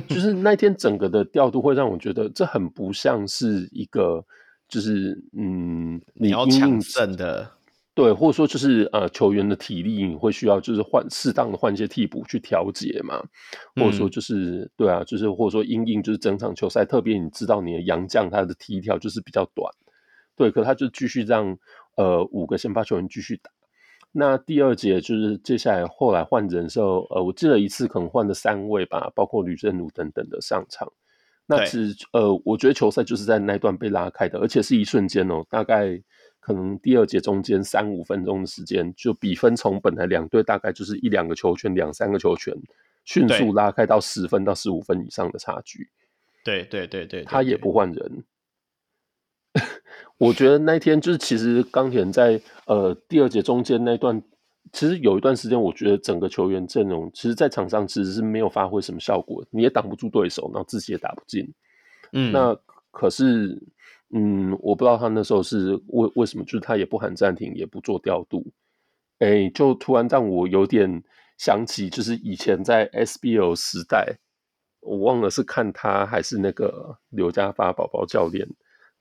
[0.09, 4.24] 就是那天整个的调度会让我觉得这很不像是一个，
[4.69, 7.48] 就是嗯，你要抢胜的，
[7.94, 13.23] 对，或者说就是呃球员的体力你会需要就是换适当的换一些替补去调节嘛，
[13.77, 19.73] 或者说就是、嗯、对啊，就是或者说因应就是整场球赛，特别你知道你的洋将他的踢跳就是比较短，
[20.35, 21.57] 对，可他就继续让
[21.94, 23.53] 呃五个先发球员继续打。
[24.12, 30.91] 那第二节就是接下来后来换人的时候，呃，我记得一次可能换了三位吧，包括吕振儒等等的上场。
[31.47, 36.03] 那其实呃，我觉得球赛就是在那段被拉开的，而且是一瞬间哦，大概
[36.41, 42.53] 可能第二节中间三五分钟的时间，就比分从本来两队大概就是一两个球权、两三个球权，
[43.05, 45.89] 迅速拉开到十分到十五分以上的差距。
[46.43, 48.24] 对，对对对，他也不换人。
[50.19, 54.23] 我觉得那天就是，其实钢铁人在呃第二节中间那段
[54.73, 61.53] 其实有一段时间，我觉得整个球员阵容，其实，在场上其实是没有发挥什么效果，你也挡不住对手，然后自己也打不进。
[62.12, 62.57] 嗯，那
[62.91, 63.62] 可是，
[64.11, 68.45] 嗯，我不知道他那时候是为为什么，就是他也不喊暂停，也不做调度，
[69.19, 71.03] 哎，就突然让我有点
[71.39, 74.16] 想起，就是以前在 SBL 时代，
[74.81, 78.49] 我忘了是看他还是那个刘家发宝宝教练，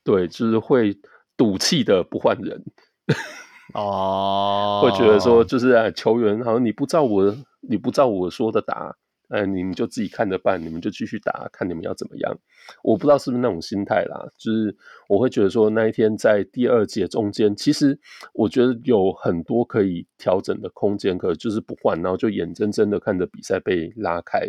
[0.05, 0.97] 对，就是会
[1.35, 2.63] 赌气的不换人。
[3.73, 8.95] 哦，会觉得说，就是啊，球员好像你不照我，你不照我说的打，
[9.29, 12.37] 哎、呃，你们就自己看着办，你们就继续打，看你们要怎么样。
[12.83, 14.73] 我不知道是不是那种心态啦，就是
[15.09, 17.99] 我会觉得说，那一天在第二节中间，其实
[18.33, 24.47] 我觉得有很多可以调整的空间，可就是不换，然后就眼睁睁的看着比赛被拉开。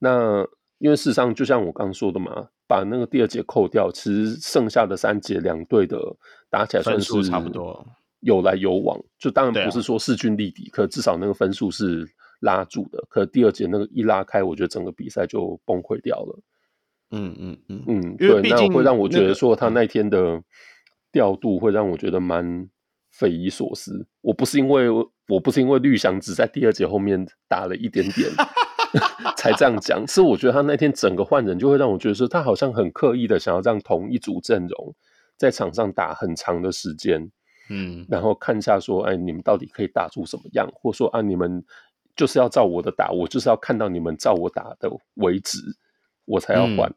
[0.00, 0.44] 那
[0.78, 5.98] 因为事实上，就像我刚说的嘛，把那个第二节扣掉，其实剩下的三节两队的
[6.48, 7.84] 打起来算是差不多。
[8.20, 13.04] 有来有往，就当然不是说势均力敌，啊、可至少那个分数是拉住的。
[13.08, 16.40] 可第二节那个一拉开，我觉得整个比赛就崩溃掉了。
[17.10, 20.40] 嗯嗯嗯嗯，对，那会让我觉得说他那天的
[21.10, 22.68] 调度会让我觉得蛮
[23.10, 24.06] 匪夷所思。
[24.20, 24.88] 我不是因为
[25.26, 28.30] 我不是因为绿翔只在第二节后面打了一点点
[29.36, 34.94] 才这样讲，是我觉得他那天整个换人就会让我觉得说他好像很刻意的想要让同一组阵容
[35.36, 37.30] 在场上打很长的时间。
[37.72, 40.68] 嗯，然后看一下说，哎，你们到底可以打出什么样？
[40.74, 41.64] 或者说啊，你们
[42.16, 45.58] 就是要照我的打，我就是要看到你们照我打的为止，
[46.24, 46.92] 我才要换。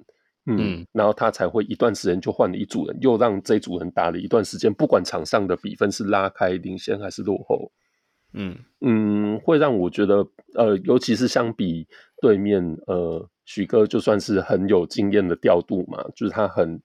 [0.47, 7.71] 嗯，嗯，然后他才会一段时间就换了一组人，又让这组人打了一段时间，不管场上的比分是拉开、领先还是落后。
[8.33, 11.87] 嗯嗯，会让我觉得，呃，尤其是相比
[12.21, 16.81] 对面，呃，许哥就算是很有经验的调度嘛，就是他很。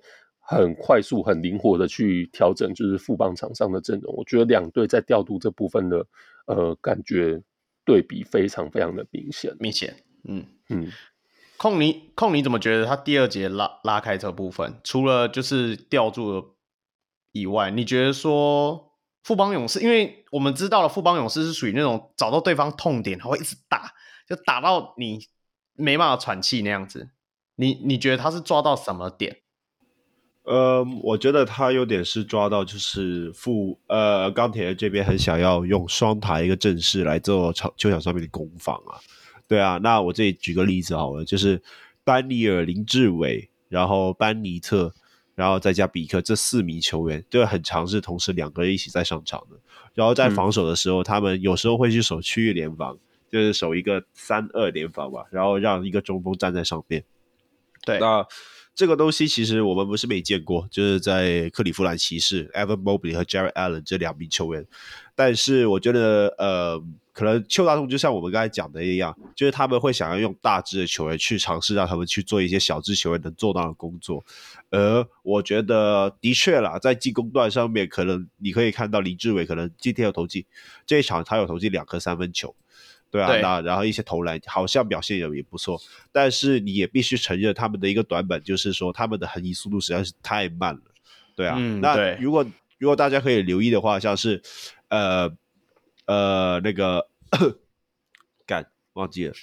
[0.51, 4.15] 很快速、很灵活的去调整，就是副棒场上的阵容。
[4.17, 6.07] 我觉得两队在调度这部分的，
[6.47, 7.39] 呃，感觉
[7.85, 9.55] 对比非常非常的明显。
[9.61, 9.95] 明显，
[10.25, 10.91] 嗯嗯。
[11.59, 16.55] 控你控你怎么觉得他第二节拉拉开这部分，除了就是调度
[17.33, 18.88] 以外，你觉得说
[19.29, 23.93] 富邦勇士，因为我们知道了富邦勇士是属于那种找到对方痛点，他会一直打，
[24.27, 25.27] 就打到你
[25.75, 27.11] 没办法喘气那样子。
[27.57, 29.37] 你你觉得他是抓到什么点？
[30.45, 38.97] 呃，我觉得他有点是抓到，就是富呃钢铁这边很想要用双塔一个阵势来做场球场上面的攻防啊，
[39.47, 41.63] 对啊，那我这里举个例子好了，就是
[42.03, 44.95] 班尼尔、林志伟，然后班尼特，
[45.39, 49.57] 然后再加比克这四名球员，就很常是同时两个人一起在上场的，
[49.95, 52.99] 然后在防守的时候，嗯、他们有时候会去守区域联防，
[53.31, 57.05] 就是守一个三二联防吧，然后让一个中锋站在上面，
[57.87, 58.27] 对，那。
[58.75, 64.65] 这个东西其实我们不是没见过，就是在克里夫兰骑士，Evan Mobley 和 Jarrett Allen 这两名球员。
[65.17, 66.81] 但是我觉得，呃，
[67.19, 74.25] 可能邱大同就像我们刚才讲的一样，就是他们会想要用大只的球员去尝试让他们去做一些小只球员能做到的工作。
[74.71, 80.45] 而我觉得，的确啦，在进攻段上面，可能你可以看到林志伟可能今天有投进，
[80.87, 82.55] 这一场他有投进两颗三分球。
[83.11, 85.77] 对啊，那然后一些投篮好像表现也也不错，
[86.13, 90.81] 但是你也必须承认他们的一个短板就是说他们的横移速度实在是太慢了。
[91.35, 92.47] 对啊，嗯、那如果
[92.79, 94.41] 如果大家可以留意的话，像是
[94.89, 95.29] 呃
[96.05, 97.08] 呃那个
[98.47, 99.35] 干忘记了，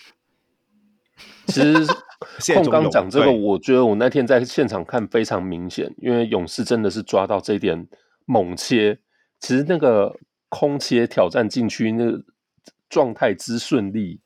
[1.48, 1.74] 其实
[2.54, 7.88] 控刚讲这个，我觉得我那天在现场看非常明显，因为勇士真的是抓到这一点
[8.26, 9.00] 猛切，
[9.40, 10.16] 其实那个
[10.50, 12.24] 空切挑战禁区那个。
[12.88, 14.20] 状态之顺利，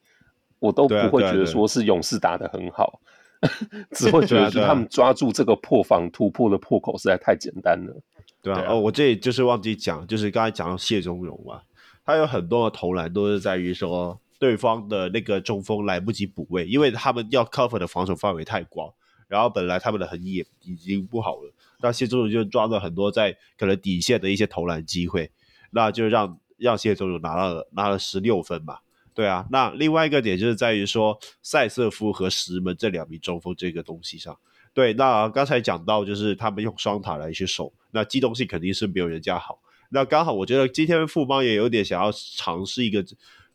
[0.59, 2.99] 我都不会觉得说是勇士打的很好，
[3.95, 8.01] 只会觉得是他们抓住这个破防突破的破口实在太简单了。
[8.43, 11.61] 对啊，哦，我这里就是忘记讲，就是刚才讲到谢宗荣嘛，
[12.09, 18.91] 他有很多的投篮都是在于说对方的那个中锋来不及补位，因为他们要 cover 的防守范围太广，
[19.27, 21.53] 然后本来他们的横移已经不好了，
[21.83, 25.29] 那谢宗荣就抓了很多在可能底线的一些投篮机会，
[25.69, 26.39] 那就让。
[26.61, 28.79] 让谢宗荣拿到了拿了十六分嘛，
[29.13, 29.47] 对啊。
[29.49, 34.37] 那另外一个点就是在于说赛瑟夫和石门这两名中锋这个东西上，
[34.73, 34.91] 对。
[34.95, 39.61] 那刚才讲到就是他们用双塔来去守，那机动性肯定是没有人家好。
[39.89, 43.03] 那刚好我觉得今天富邦也有点想要尝试一个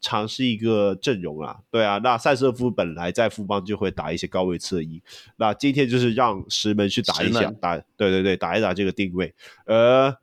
[0.01, 1.99] 尝试一个阵容啊，对啊。
[1.99, 5.03] 那塞瑟夫本来在富邦就会打一些高位侧翼，
[5.37, 9.35] 那今天就是让石门去打一下打，对对对，打一打这个定位，
[9.67, 10.15] 呃。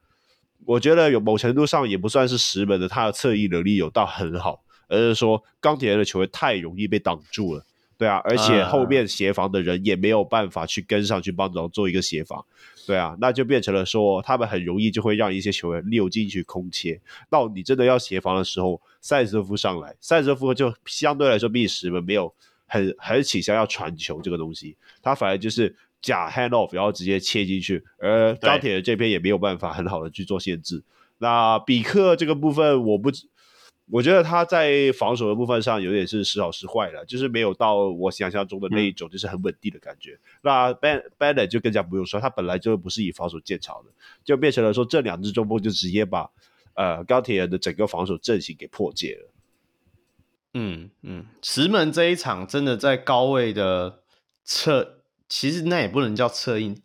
[0.63, 7.65] 我觉得有某程度上也不算是石门的，他的侧翼能力有到很好，而是说钢铁人的球员太容易被挡住了。
[7.97, 12.45] 对啊，而且后面协防的人也没有办法去跟上去帮忙做一个协防，
[12.91, 16.99] 对啊，那就变成了说他们很容易就会让一些球员溜进去空切。
[17.29, 22.33] 到你真的要协防的时候，塞瑟夫上来，塞瑟夫就相对来说比什们没有
[22.67, 30.83] 很很倾向要传球这个东西，他反而就是假 hand off，然后直接切进去，而钢铁人这边也没有办法很好的去做限制。
[31.19, 33.09] 那比克这个部分，我不。
[33.91, 40.13] 我觉得他在防守的部分上有点是时好时坏了，就是没有到我想象中的那一种，就是很稳定的感觉。
[40.13, 43.91] 嗯、那 Ben Bennett 就更加不用说，他本来就不是以防守见长的，
[44.23, 46.29] 就变成了说这两支中锋就直接把
[46.75, 49.29] 呃钢铁人的整个防守阵型给破解了。
[50.53, 54.03] 嗯嗯，石门这一场真的在高位的
[54.45, 56.81] 策，其实那也不能叫策应，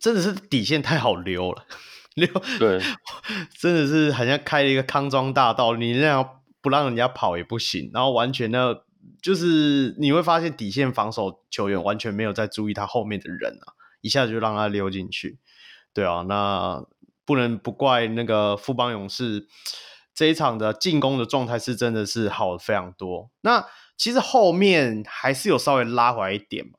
[0.00, 1.66] 真的是底线太好溜了，
[2.16, 2.26] 溜
[2.58, 2.80] 对，
[3.60, 6.37] 真的是好像开了一个康庄大道，你那样。
[6.68, 8.84] 不让人家跑也不行，然后完全的，
[9.22, 13.72] 就是你会发现底线防守球员完全没有在注意他后面的人啊，
[14.02, 15.38] 一下子就让他溜进去，
[15.94, 16.84] 对啊，那
[17.24, 19.48] 不能不怪那个富邦勇士
[20.14, 23.30] 这一场的进攻的状态是真的是好非常多。
[23.40, 23.64] 那
[23.96, 26.72] 其实后面还是有稍微拉回来一点嘛，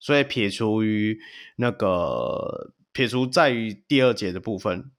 [0.00, 1.20] 所以撇除于
[1.58, 4.90] 那个撇除在于第二节的部分，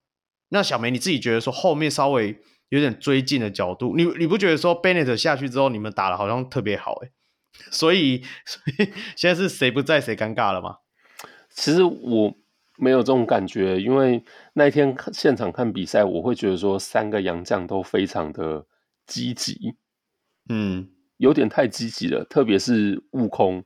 [0.47, 2.39] 那小梅你自己觉得说后面稍微。
[2.69, 7.11] 有点追进的角度，你你不觉得说 Bennett 下去之后，你们打的好像特别好 诶？
[7.71, 10.77] 所以所以现在是谁不在谁尴尬了吗？
[11.49, 12.35] 其实我
[12.77, 14.23] 没有这种感觉，因为
[14.53, 18.65] 那一天现场看比赛，我会觉得说三个洋将都非常的
[19.05, 19.75] 积极，
[20.49, 23.63] 嗯，有点太积极了，特别是悟空。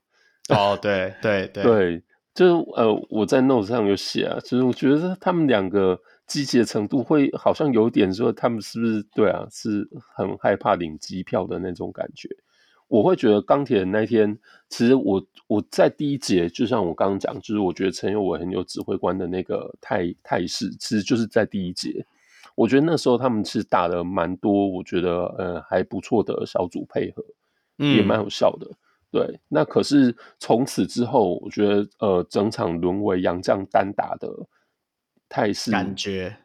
[0.49, 2.03] 哦，对对对 对，
[2.33, 5.99] 就是呃，我在 note 上有写啊，就是我觉得他们两个。
[6.31, 9.45] 积极的程度会好像有点说，他们是不是对啊？
[9.51, 9.85] 是
[10.15, 12.29] 很害怕领机票的那种感觉。
[12.87, 14.39] 我会觉得钢铁人那天，
[14.69, 22.05] 其实我我在第一节，就像我刚刚讲，就是我觉得陈友伟很有指挥官的那个态态势，其实就是在第一节。
[22.55, 27.21] 我觉得那时候他们其实打了蛮多，我觉得呃还不错的小组配合，
[27.75, 28.67] 也蛮有效的。
[28.69, 28.77] 嗯、
[29.11, 34.29] 对，那可是从此之后，我觉得呃整场沦为杨将单打的。
[35.31, 36.37] 态势感觉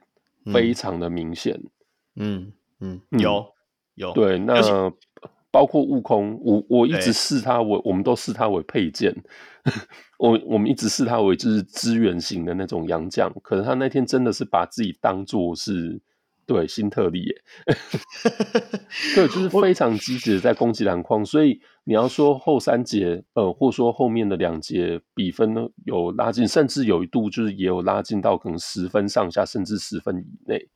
[0.54, 1.60] 非常的明显，
[2.14, 3.44] 嗯嗯，嗯，有
[3.96, 4.62] 有对，那
[5.50, 9.12] 包括悟空，我我一直视他为，我们都视他为配件，
[10.18, 16.00] 我我们一直视他为就是资源型的那种洋将，可是他那天真的是把自己当做是。
[16.46, 17.42] 对，新特例耶，
[19.16, 30.68] 对，就是非常积极的在攻击篮筐，所以你要说后三节，呃，或说后面的两节比分呢有拉近，甚至有一度就是也有拉近到可能十分上下，甚至十分以内。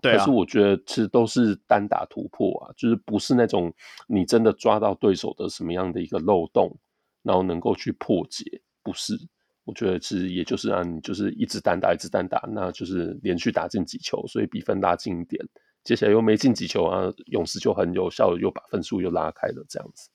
[0.00, 3.72] 对啊，可是我觉得其实都是单打突破啊，就是不是那种
[4.08, 6.76] 你真的抓到对手的什么样的一个漏洞，
[7.22, 9.14] 然后能够去破解，不是。
[9.64, 15.40] 我觉得其实也就是让，你就是一直单打，一直单打，那就是连续打进几球，所以比分拉近一点。
[15.84, 20.10] 接下来又没进几球啊，勇士就很有效，又把分数又拉开了，这样子。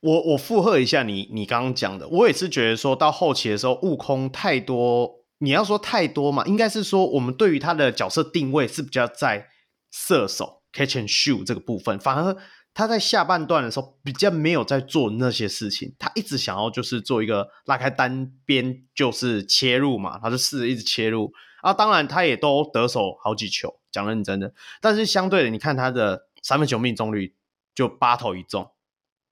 [0.00, 9.48] 我我附和一下你你刚刚讲的，我也是觉得说到后期的时候，悟空太多，你要说太多嘛，应该是说我们对于他的角色定位是比较在
[9.90, 12.36] 射手 catch and shoot 这个部分，反而。
[12.74, 21.32] 他在下半段的时候比较没有在做那些事情，他一直想要就是做一个拉开单边就是切入嘛，他就试着一直切入
[21.62, 27.36] 啊，当然他也都得手好几球，讲认真的，但是相对的，你看他的三分球命中率
[27.72, 28.72] 就八投一中，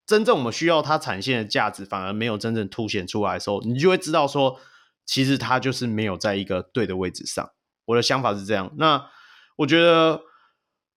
[0.06, 4.60] 真正我们需要他产线的价值反而没有真正凸显出来的时候，你就会知道说，
[5.05, 7.51] 其实他就是没有在一个对的位置上。
[7.86, 9.10] 我的想法是这样，那
[9.56, 10.23] 我觉得。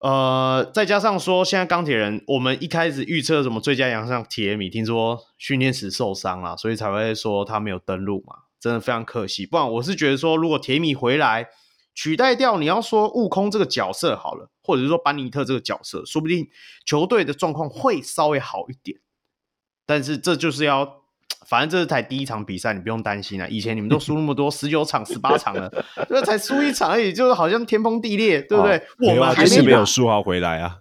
[0.05, 9.47] 呃，再加上说，现在钢铁人，我们一开始预测什么最佳洋将铁米，听说训练时受伤了，所以才会说他没有登录嘛，真的非常可惜。
[9.47, 11.47] 不然我是觉得说，如果铁米回来
[11.95, 16.47] 取代掉你要说悟空这个角色好了，或者是说班尼特这个角色，说不定
[16.85, 18.99] 球队的状况会稍微好一点。
[19.87, 21.04] 但是这就是要。
[21.47, 23.47] 反正这是才第一场比赛，你不用担心啊。
[23.47, 25.71] 以前你们都输那么多，十九场、十八场了，
[26.09, 28.81] 这才输一场而已，就是好像天崩地裂，对不对？
[29.07, 30.77] 我们还是没有输好回来啊。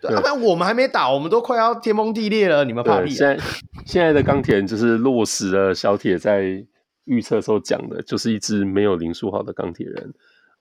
[0.00, 3.10] 对，要不然我们还没打，我们都快要天崩地裂了，你们怕屁？
[3.10, 3.44] 现在
[3.84, 6.64] 现在的钢铁人就是落实了小铁在
[7.04, 10.14] 预测时候讲的，就是一支没有林书豪的钢铁人。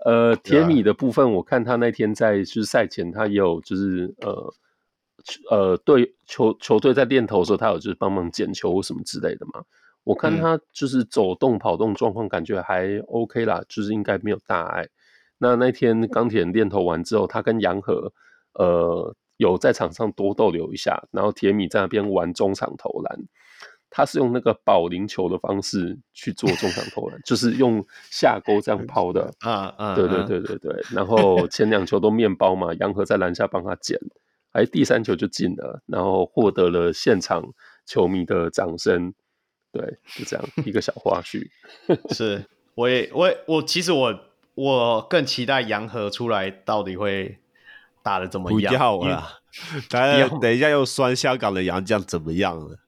[0.05, 4.53] 呃，铁米的部分，我看他那天在就是赛前，他也有就是呃。
[5.49, 9.63] 呃，对球球队在练投的时候，他有就是帮忙捡球或什么之类的嘛。
[10.03, 14.87] 我看他就是走动跑动状况，感觉还 OK 啦，就是应该没有大碍。
[15.37, 18.11] 那那天钢铁人练投完之后，他跟杨和
[18.53, 23.19] 呃有在场上多逗留一下，然后铁米在那边玩中场投篮。
[23.89, 29.33] 他是用那个保龄球的方式去做中场投篮，就是用下 钩这样抛的。
[29.39, 30.81] 啊啊，对对对对对。
[30.93, 33.97] 然后前两球都面包嘛，杨和在篮下帮他捡，
[34.57, 37.43] 哎，第三球就进了，然后获得了现场
[37.85, 39.13] 球迷的掌声。
[39.71, 41.47] 对，就这样一个小花絮。
[42.09, 42.43] 是，
[42.73, 44.19] 我也我也我其实我
[44.55, 47.37] 我更期待洋河出来到底会
[48.01, 48.73] 打得怎么样。
[48.73, 49.29] 不要了，
[49.89, 52.79] 等等一下又酸香港的洋将怎么样了？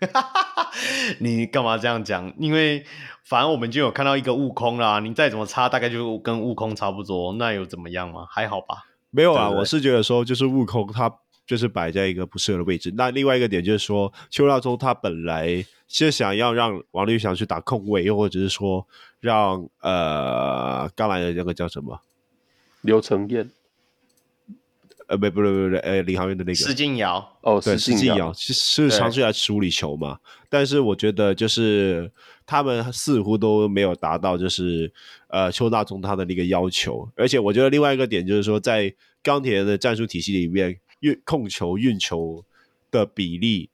[1.20, 2.34] 你干嘛这样讲？
[2.36, 2.84] 因为
[3.22, 8.26] 反正我们就有看到一个悟空啦，你再怎么差，大概就跟悟空差不多，那又怎么样嘛？
[8.28, 8.86] 还好吧？
[9.12, 11.14] 没有啊，我是觉得说，就是悟空他
[11.46, 12.92] 就是摆在一个不适合的位置。
[12.96, 18.86] 那另外一个点就是说，邱大中他本来是想要让王立翔去打控卫，又或者是说
[19.20, 22.00] 让呃刚来的那个叫什么
[22.80, 23.50] 刘承燕。
[25.12, 30.18] 呃，不，不，不，不，呃，领航员的那个施晋尧，哦，对，施晋尧其实是尝试来处理球嘛，
[30.48, 32.10] 但是我觉得就是
[32.46, 34.90] 他们似乎都没有达到，就是
[35.28, 42.42] 呃邱大中他的那个要求，而且我觉得另外一个点就是说，在钢铁人的战术体系里面，运控球、运球
[42.90, 43.68] 的比例。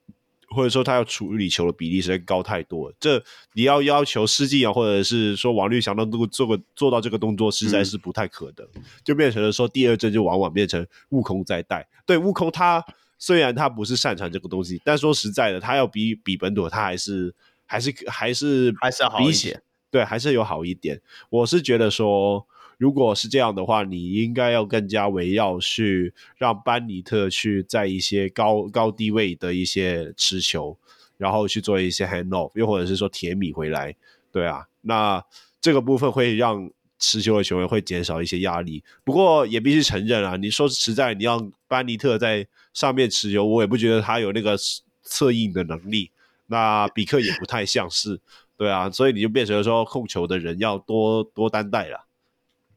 [0.50, 3.22] 或者说他要处理球的比例实在高太多了，这
[3.52, 11.86] 你要要求施晋尧或者是说王律翔能够做个做到这个动作，实在是不太可能，嗯、就变成了说第二阵就往往变成悟空在带。
[12.06, 12.84] 对，悟空他
[13.18, 17.34] 虽然他不是擅长这个东西，但说实在的，他要比比本土他还是
[17.66, 19.60] 还是还是还是要好一些，
[19.90, 21.00] 对，还是有好一点。
[21.30, 22.46] 我是觉得说。
[22.78, 30.78] 如果是这样的话，你应该要更加围绕去让班尼特去在一些高高低位的一些持球，
[31.16, 33.94] 然后去做一些 hand off，又或者是说铁米回来，
[34.32, 35.22] 对啊，那
[35.60, 38.82] 这个部分会让持球的球员会减少一些压力。
[39.02, 44.56] 不过也必须承认啊，你说实在，你让班尼特在上面持球，我也不觉得他有那个
[45.02, 46.12] 策应的能力。
[46.46, 48.20] 那比克也不太像是，
[48.56, 52.06] 对啊，所以你就变成说控球的人要多多担待了。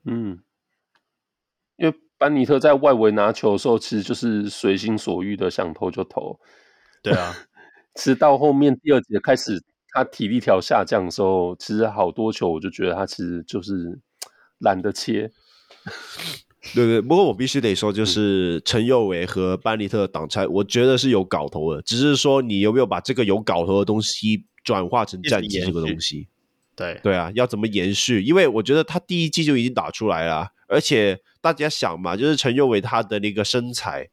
[0.05, 0.39] 嗯，
[1.77, 6.39] 因为班尼特在外围拿球的时候，其实就是随心所欲的想投就投。
[7.03, 7.35] 对啊，
[7.95, 9.61] 直到后面第二节开始，
[9.93, 13.99] 他体力条下降的时候，其实好多球我就觉得他其实就是
[14.59, 15.31] 懒得切。
[16.75, 26.27] 对对，不过我必须得说，就是陈佑维和班尼特的挡拆，我觉得是有搞头的，只是说你有没有把这个有搞头的东西转化成战绩这个东西。
[26.75, 28.21] 对对啊，要怎么延续？
[28.23, 34.09] 因为我觉得他第一季就已经打出来了，而且大家想嘛，就是陈佑伟他的那个身材，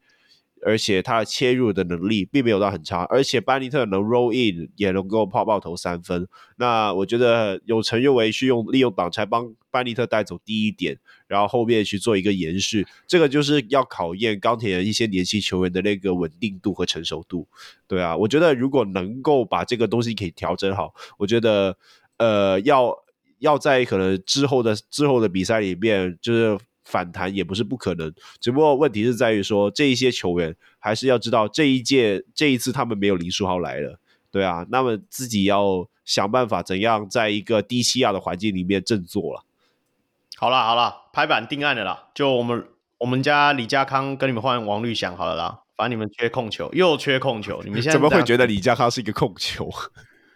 [0.67, 6.27] 而且他的切入的能力并没有到很差，而且班尼特能 roll in 也能够泡泡投三分。
[6.57, 10.99] 那我觉得有陈佑伟去用利用挡拆帮班尼特带走第一点，
[11.29, 17.47] 然后后面去做一个延续，这个就是要考验钢铁人一些年轻球员的那个稳定度和成熟度。
[17.87, 21.77] 对啊，我觉得如果能够把这个东西给调整好，我觉得。
[22.19, 22.95] 呃，要
[23.39, 28.13] 要在可能之后的之后的比赛里面，就是反弹也不是不可能。
[28.41, 33.99] 只不过问题是在于说，这一些球员还是要知道，这一届这一次他们没有林书豪来了，
[34.31, 39.45] 对啊，那么自己要想办法怎样在一个低气压的环境里面振作了。
[40.37, 42.65] 好了好了，拍板定案的啦，就我们
[42.99, 49.69] 我们家李家康跟你们换王绿翔好了啦，反正你们缺控球，又缺控球，你们现在 怎么会觉得李家康是一个控球？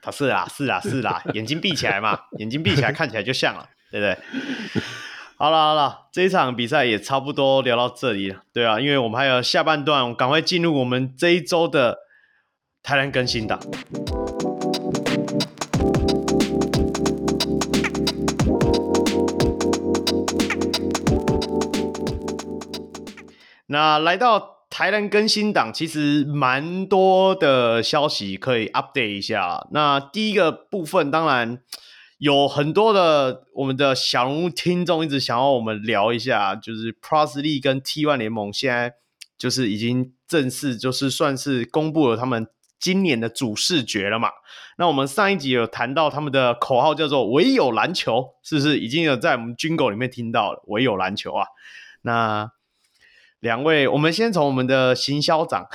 [0.04, 4.18] 他是啊，是啊，是啦，眼睛闭起来嘛，眼睛闭起来看起来就像了，对不对？
[5.36, 11.98] 好了好了，这一场比赛也差不多聊到这里了，对啊，因为我们还有下半段，赶快进入我们这一周的
[12.82, 13.60] 台篮更新档。
[23.66, 24.61] 那来到。
[24.72, 29.68] 台篮更新档其实蛮多的消息可以 update 一下。
[29.70, 31.60] 那第一个部分当然
[32.16, 38.94] 有很多的我们的小人物听众一直想要我们聊一下，就是 p r o s l e 跟 T One 联盟现在
[39.36, 42.46] 就是已经正式就是算是公布了他们
[42.80, 44.30] 今年的主视觉了嘛。
[44.78, 51.48] 那我们上一集有谈到他们的口号叫做“唯有篮球”，是不是已经有在我们 Jingle 里面听到“唯有篮球”啊？
[52.00, 52.52] 那。
[53.42, 55.66] 两位，我们先从我们的行销长，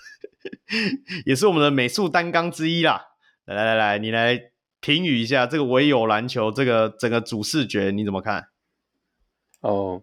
[1.24, 3.02] 也是我们的美术担纲之一啦。
[3.46, 4.38] 来来来来，你来
[4.80, 8.48] 评语一下这个唯有篮球这个整个主视觉你怎么看？
[9.62, 10.02] 哦，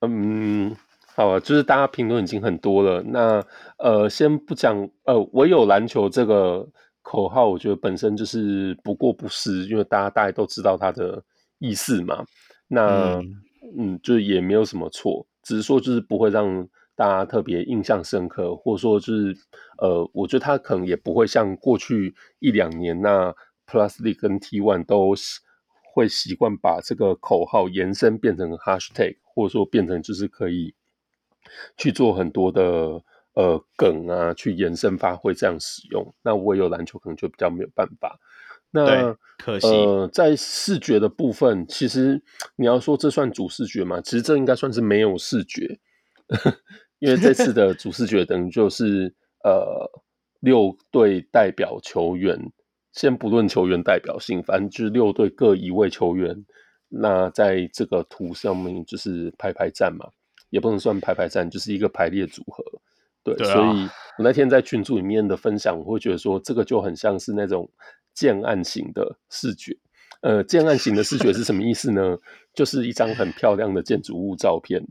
[0.00, 0.74] 嗯，
[1.14, 3.02] 好啊，就是大家评论已经很多了。
[3.02, 3.44] 那
[3.76, 6.66] 呃，先不讲呃，唯有篮球这个
[7.02, 11.22] 口号，我觉得本身就是不过不失，因为大家大家都知道它的
[11.58, 12.24] 意思嘛。
[12.66, 13.34] 那嗯，
[13.76, 15.26] 嗯，就也没有什么错。
[15.48, 19.34] 只是说，就是不会让大家特别印象深刻，或者说就是
[19.78, 23.34] 呃，我觉得他可能也不会像过去一两年那
[23.66, 25.14] Plus League 跟 T1 都
[25.94, 30.74] 会习惯把这个口号延伸变成 Hashtag，或者说变成就是可以
[31.78, 33.02] 去做很多的
[33.32, 36.14] 呃梗啊，去延伸发挥这样使用。
[36.22, 38.20] 那我有篮球可能就比较没有办法。
[38.70, 42.22] 那可惜呃，在视觉的部分，其实
[42.56, 44.00] 你要说这算主视觉嘛？
[44.00, 45.78] 其实这应该算是没有视觉。
[46.98, 49.14] 因为这次的主视觉等于就是
[49.44, 49.88] 呃
[50.40, 52.36] 六队代表球员，
[52.92, 56.44] 先不论球员代表性，反正就是六队各一位球员。
[56.88, 60.08] 那在这个图上面就是排排站嘛，
[60.50, 62.64] 也不能算排排站，就是一个排列组合。
[63.22, 63.88] 对，对啊，所以
[64.18, 67.70] 我那天在群组里面的分享，我会觉得说这个就很像是那种
[68.18, 69.76] 建案型的视觉。
[70.22, 72.16] 呃，建案型的视觉是什么意思呢？
[72.52, 74.84] 就是一张很漂亮的建筑物照片。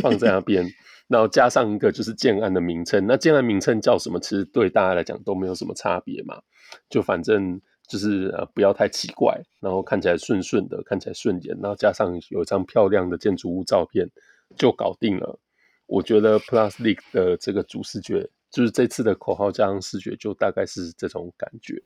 [0.00, 0.64] 放在那边，
[1.08, 3.04] 然后加上一个就是建案的名称。
[3.06, 4.18] 那建案名称叫什么？
[4.20, 6.40] 其实对大家来讲都没有什么差别嘛。
[6.88, 14.08] 就反正就是呃不要太奇怪，然后看起来顺顺的，看起来顺眼，然后加上有一张漂亮的建筑物照片
[14.56, 15.38] 就搞定了。
[15.86, 21.82] 我觉得 plus leak 的这个主视觉，就是这次的口号加上视觉，就大概是这种感觉。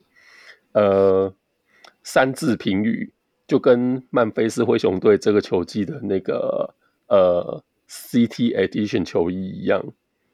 [0.73, 1.33] 呃，
[2.03, 3.13] 三字评语
[3.47, 6.73] 就跟曼菲斯灰熊队这个球季的那个。
[7.07, 9.83] 呃，CT Edition 球衣一样，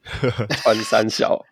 [0.62, 1.44] 穿三小。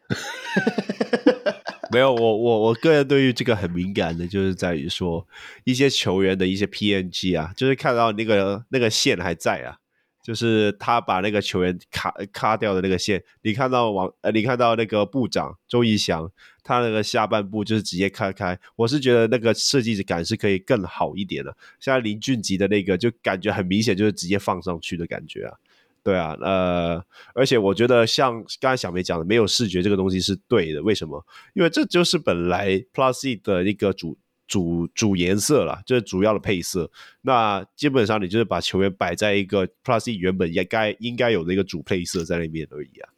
[1.92, 5.26] 没有，我我我个人对于这个很敏感的，就是在于说
[5.64, 9.80] 一些球员的一些 PNG 啊，就是看到那个那个线还在啊。
[10.28, 16.30] 就是他把那个球员卡卡掉的那个线，你看到王呃，你看到那个部长周逸翔，
[16.62, 21.56] 他那个下半部就是直接开开，我是觉得那个设计感是可以更好一点的。
[21.80, 25.56] 像林俊杰的那个，就感觉很明显就是直接放上去的感觉啊，
[26.02, 27.02] 对啊，呃，
[27.32, 31.24] 而且我觉得像刚才小梅讲的，没有视觉这个东西是对的，为什么？
[31.54, 34.18] 因为这就是本来 Plus 的一个主。
[34.48, 36.90] 主主颜色啦，就是主要的配色。
[37.20, 43.10] 那基本上你就是把球员摆在一个 Plus 原本应该应该有的一个主配色在那边而已啊。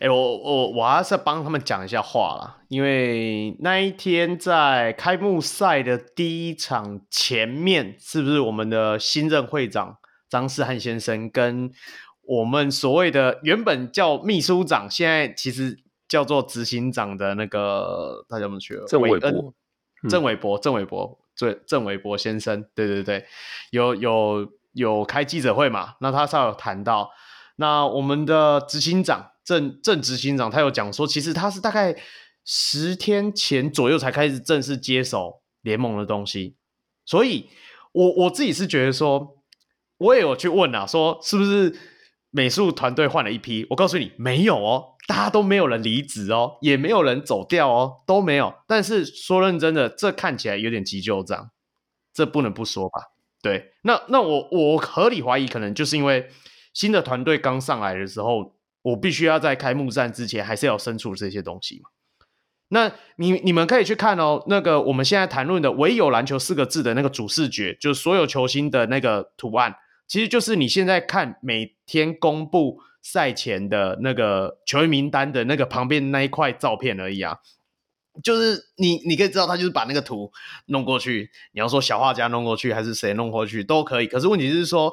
[0.00, 9.96] 哎、欸，我我我还是帮他们讲一下话啦，因为那一天在开幕赛的第一场前面，是不是我们的新任会长
[10.28, 11.72] 张世汉先生跟
[12.22, 15.76] 我们所谓的原本叫秘书长，现在其实
[16.06, 18.86] 叫做执行长的那个大家怎么去了？
[18.86, 19.52] 郑伟博。
[20.08, 23.26] 郑伟博，郑伟博，郑，郑伟博先生，对对对，
[23.70, 25.94] 有有有开记者会嘛？
[26.00, 27.10] 那他稍有谈到，
[27.56, 31.96] 那我们的执行长郑郑执行长，他有讲说，其实他是大概
[32.44, 36.56] 十天前左右才开始正式接手联盟的东西，
[37.04, 37.48] 所以
[37.92, 39.38] 我我自己是觉得说，
[39.98, 41.74] 我也有去问啊，说是不是
[42.30, 43.66] 美术团队换了一批？
[43.70, 44.94] 我告诉你，没有哦。
[45.06, 48.54] 大家都没有人离职哦，也没有人走掉哦，都没有。
[48.66, 51.50] 但是说认真的，这看起来有点急就章，
[52.12, 53.04] 这不能不说吧？
[53.40, 56.28] 对，那那我我合理怀疑，可能就是因为
[56.74, 61.88] 新的团队刚上来的时候，我必须要在开幕战之前，还是要身处这些东西嘛。
[62.68, 69.74] 那你你们可以去看哦，那个我们现在谈论的“唯有篮球”四个字的那个主视觉，就是所有球星的那个图案，
[70.08, 72.80] 其实就是你现在看每天公布。
[73.00, 77.38] 赛前的那个球员名单的那个旁边那一块照片而已啊，
[78.22, 80.30] 就是你你可以知道他就是把那个图
[80.66, 84.92] 弄过去，你要说小画家弄过去还是谁弄过去都可以，可是问题是说，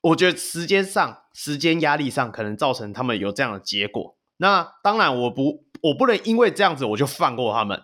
[0.00, 4.16] 我觉得时间上时间压力上可能造成他们有这样的结果。
[4.38, 7.82] 那当然我不我不能因为这样子我就放过他们，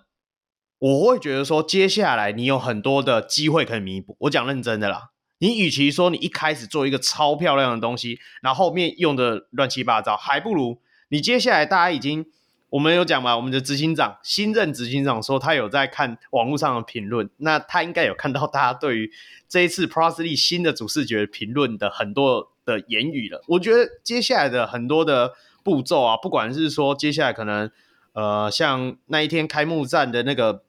[0.78, 4.16] 我会觉得说接下来你有很多的机会可以弥补。
[4.20, 5.11] 我讲认真的啦。
[5.42, 10.78] 你与其说你一开始做一个超漂亮的东西，然后面用的乱七八糟，还不如
[11.08, 12.24] 你接下来大家已经
[12.70, 19.10] 我们有讲嘛，我们的执行长新任执行长说他有在看网络上的评论，那他应该有看到大家对于
[19.48, 23.42] 这一次 Plus League 新的主视觉评论的很多的言语了。
[23.48, 25.32] 我觉得接下来的很多的
[25.64, 27.68] 步骤啊，不管是说接下来可能
[28.12, 30.62] 呃像那一天开幕战的那个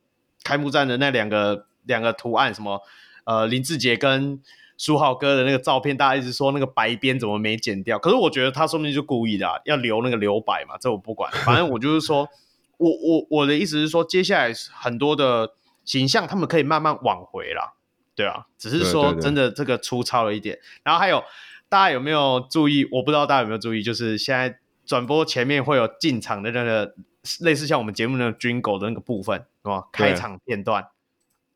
[0.43, 2.81] 开幕战的那两个两个图案，什么
[3.25, 4.41] 呃林志杰跟
[4.83, 7.97] 书豪哥的那个照片，大家一直说那个白边怎么没剪掉？
[7.97, 10.75] 可是我觉得他说不定就故意的，啊，要留那个留白嘛。
[10.77, 12.27] 这我不管，反正我就是说，
[12.75, 15.53] 我我我的意思是说，接下来很多的
[15.85, 17.75] 形象他们可以慢慢挽回啦，
[18.13, 20.55] 对啊，只是说真的这个粗糙了一点。
[20.55, 21.23] 对对对，然后还有
[21.69, 22.85] 大家有没有注意？
[22.91, 26.93] 我不知道大家有没有注意，就是现在转播前面会有进场的那个
[27.39, 29.85] 类似像我们节目那个 Jingle 的那个部分，是吧？
[29.93, 30.89] 开场片段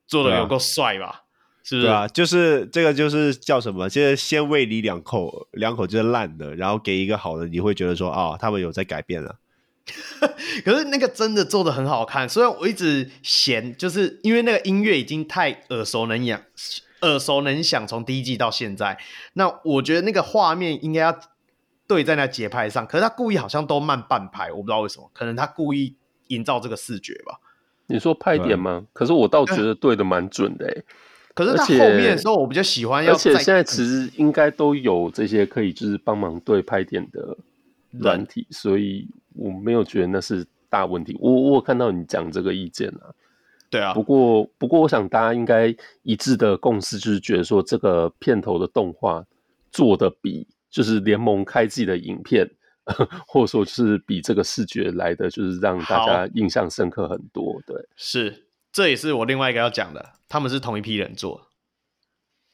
[0.07, 1.23] 做的有够帅吧？
[1.67, 1.87] 是不是？
[1.87, 3.89] 对啊，就是这个，就是叫什么？
[3.89, 9.35] 就是先喂你两口，两口就是烂的，然后给一个好的，你会觉得说啊、哦，他们有在改变了。
[10.63, 16.41] 可是那个真的做的很好看，虽然我一直嫌，就是因为那个音乐已经太耳熟能详，
[17.01, 18.97] 耳熟能详，从第一季到现在，
[19.33, 21.19] 那我觉得那个画面应该要
[21.85, 27.41] 对在那节拍上，可是他故意好像都慢半拍，我不知道为什么，可能他故意营造这个视觉吧。
[27.87, 28.85] 你说拍点吗？
[28.93, 30.83] 可是我倒觉得对的蛮准的。
[31.37, 33.13] 可是到后面的时候，我比较喜欢要。
[33.13, 37.37] 而且现在其实应该都有这些可以就是帮忙对拍点的
[37.91, 41.15] 软体，所以我没有觉得那是大问题。
[41.21, 43.13] 我我有看到你讲这个意见啊。
[43.69, 43.93] 对啊。
[43.93, 49.23] 不过不过，我想大家应该一致的共识就是觉得说，这个片头的动画
[49.71, 52.49] 做的比就是联盟开季的影片。
[53.27, 57.61] 或者说，就是比这个视觉来的，就是让大家印象深刻很多。
[57.67, 58.45] 对，是，
[58.77, 61.47] 这也是我另外一个要讲的，他们是同一批人做，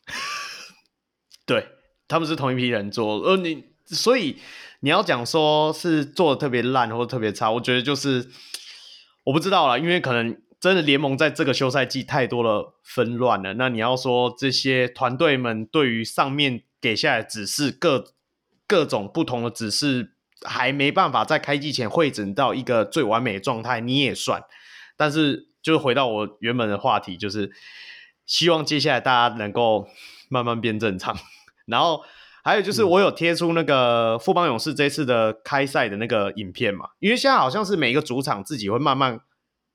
[1.45, 1.67] 对，
[2.07, 3.17] 他们是同一批人做。
[3.23, 4.37] 呃，你所以
[4.79, 8.29] 你要讲说是做的特别烂或者特别差，我觉得就是
[9.25, 13.55] 我不知道啦，因为可能真的联盟在这个休赛季太多的纷乱了。
[13.55, 18.13] 那你要说这些团队们对于上面给下来指示各
[18.65, 20.11] 各种不同的指示。
[20.45, 24.43] 还没办法在开季前汇整到一个最完美的状态，你也算。
[24.97, 27.51] 但是，就是回到我原本的话题，就是
[28.27, 29.87] 希望接下来大家能够
[30.29, 31.17] 慢慢变正常。
[31.65, 32.03] 然后，
[32.43, 39.21] 还有就是我有贴出那个富邦勇士这次的开赛的那个影片嘛，因为现在好像是每一个主场自己会慢慢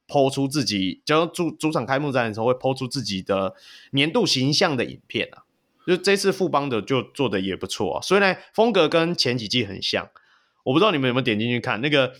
[0.06, 3.54] 抛出自己，就主主场开幕战的时候会抛出自己的
[3.92, 5.42] 年度形象的影片啊。
[5.86, 10.10] 就这次富邦的就做的也不错啊，所以呢，风格跟前几季很像。
[10.64, 12.12] 我不知道你们有没有点进去看那个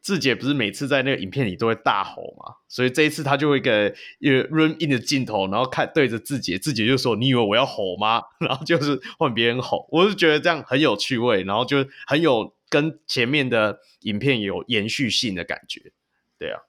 [0.00, 2.54] 志杰，不是每次在那个影片里都会大吼嘛？
[2.68, 15.92] 所以这一次他就会给一个 run in 的镜头，然后看对着志杰，志杰就说：“你以为我要吼吗？” 然后就是换别人吼，我是觉得这样很有趣味，然后就很有跟前面的影片有延续性的感觉。
[16.38, 16.60] 对啊，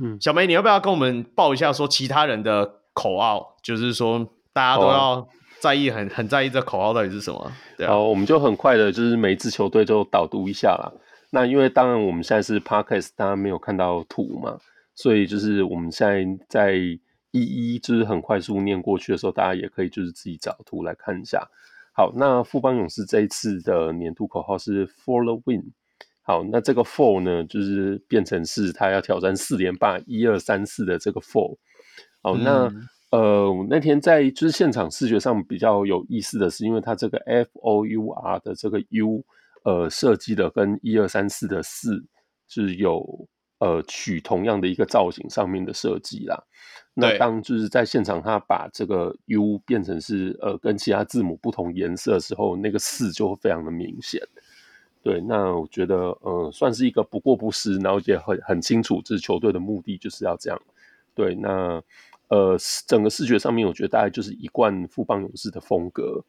[0.00, 3.56] 嗯，小梅，你要不要跟我们报一下说其他人的口号？
[3.62, 5.28] 就是说大家都要。
[5.60, 7.52] 在意很很在意这口号到底是什么？
[7.76, 10.90] 对啊，好，我们就很快的，就是每一支球队就导读一下啦。
[11.30, 14.58] 那因为当然我们现在是 Podcast，大家没有看到图嘛，
[14.94, 17.00] 所以就是我们现在在一
[17.32, 21.48] 一就是很快速念过去的时候，大家也可以就是自己找图来看一下。
[21.92, 25.72] 好，那富邦勇士这一次的年度口号是 For the Win。
[26.22, 31.56] 好，那这个 For 呢，就是变成是他要挑战四连霸，一二三四的这个 For。
[32.22, 32.66] 好，那。
[32.66, 39.24] 嗯呃，那天在就是现场视觉上比较有意思的是，因为它这个 F O U R 的这个 U，
[39.64, 42.04] 呃，设计的跟一二三四的四
[42.48, 43.28] 是有
[43.58, 46.42] 呃取同样的一个造型上面的设计啦。
[46.94, 54.20] 那当就是在现场，他把这个 U 变成是呃跟其他字母不同颜色的时候，那个四就会非常的明显。
[55.02, 60.60] 对，那我觉得呃算是一个不过不失，然后也很很清楚，这支球队的目的就是要这样。
[61.14, 61.82] 对，那。
[62.30, 62.56] 呃，
[62.86, 66.24] 整个视觉上面，我觉得大概就是一贯富邦勇士的风格，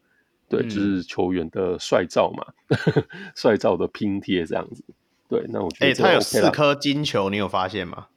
[0.52, 2.46] 对，嗯、就是球员的帅照嘛，
[3.36, 4.84] 帅照的拼贴这样子。
[5.30, 8.08] 对，那我觉得、OK 欸，他有四颗金球，你有发现吗？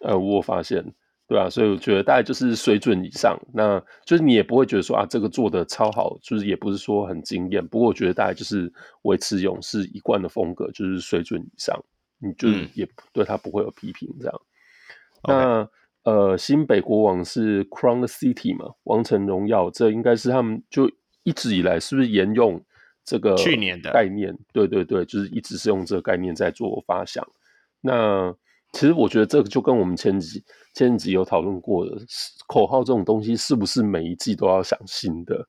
[0.00, 0.92] 呃，我有发现，
[1.28, 7.64] 对啊，所以我觉得大概就是水准以上，那就是你也不会觉得说啊，这个做的超好，就是也不是说很惊艳。
[7.68, 8.72] 不过我觉得大概就是
[9.02, 11.80] 维持勇士一贯的风格，就是水准以上，
[12.18, 14.40] 你就也对他不会有批评这样。
[15.22, 15.70] 嗯、那。
[16.04, 20.90] 呃，新北国王是 Crown City 嘛，王城荣耀，这应该是他们就
[21.22, 22.62] 一直以来是不是沿用
[23.04, 24.36] 这个去年的概念？
[24.52, 27.26] 对对对，就是一直是用这个概念在做发想。
[27.80, 28.34] 那
[28.72, 31.96] 其实我觉得这个就跟我们前几前几集有讨论过的
[32.46, 35.48] 口号这种东西，是不是每一季都要想新的？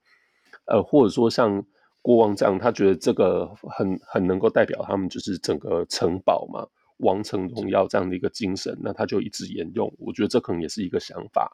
[0.65, 1.63] 呃，或者说像
[2.01, 6.65] 国王这样，他觉得这个很很能够代表他们就是整个城堡嘛。
[6.99, 9.89] 王城荣耀这样的一个精神，那他就一直沿用。
[9.99, 11.49] 我觉得这可能也是一个想法。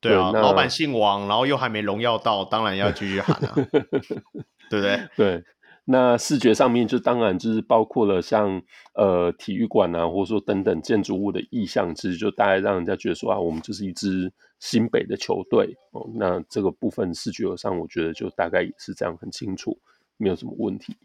[0.00, 3.54] 对啊，对，老板姓王，然后又还没荣耀到，当然要继续喊啊，
[4.70, 5.00] 对不对？
[5.16, 5.44] 对。
[5.88, 8.60] 那视觉上面就当然就是包括了像
[8.94, 16.08] 呃体育馆啊，或者说等等建筑物的意象，其实就大概让人家觉得说啊，我们就是一支新北的球队哦。
[16.14, 19.78] 那这个部分视觉上，我觉得就大概也是这样，很清楚，
[20.16, 20.96] 没有什么问题。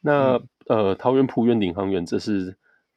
[0.00, 0.36] 那、
[0.68, 2.56] 嗯、呃，桃园璞园领航员，这是。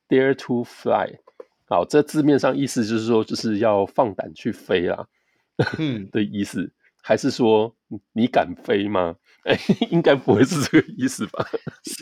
[0.09, 1.19] Dare to fly，
[1.67, 5.05] 好，这字面上意思就是说，就是要放胆去飞啦，
[5.77, 6.71] 嗯 的意思，
[7.01, 7.75] 还是说
[8.13, 9.15] 你敢飞吗？
[9.43, 11.45] 哎、欸， 应该不会是这个意思吧？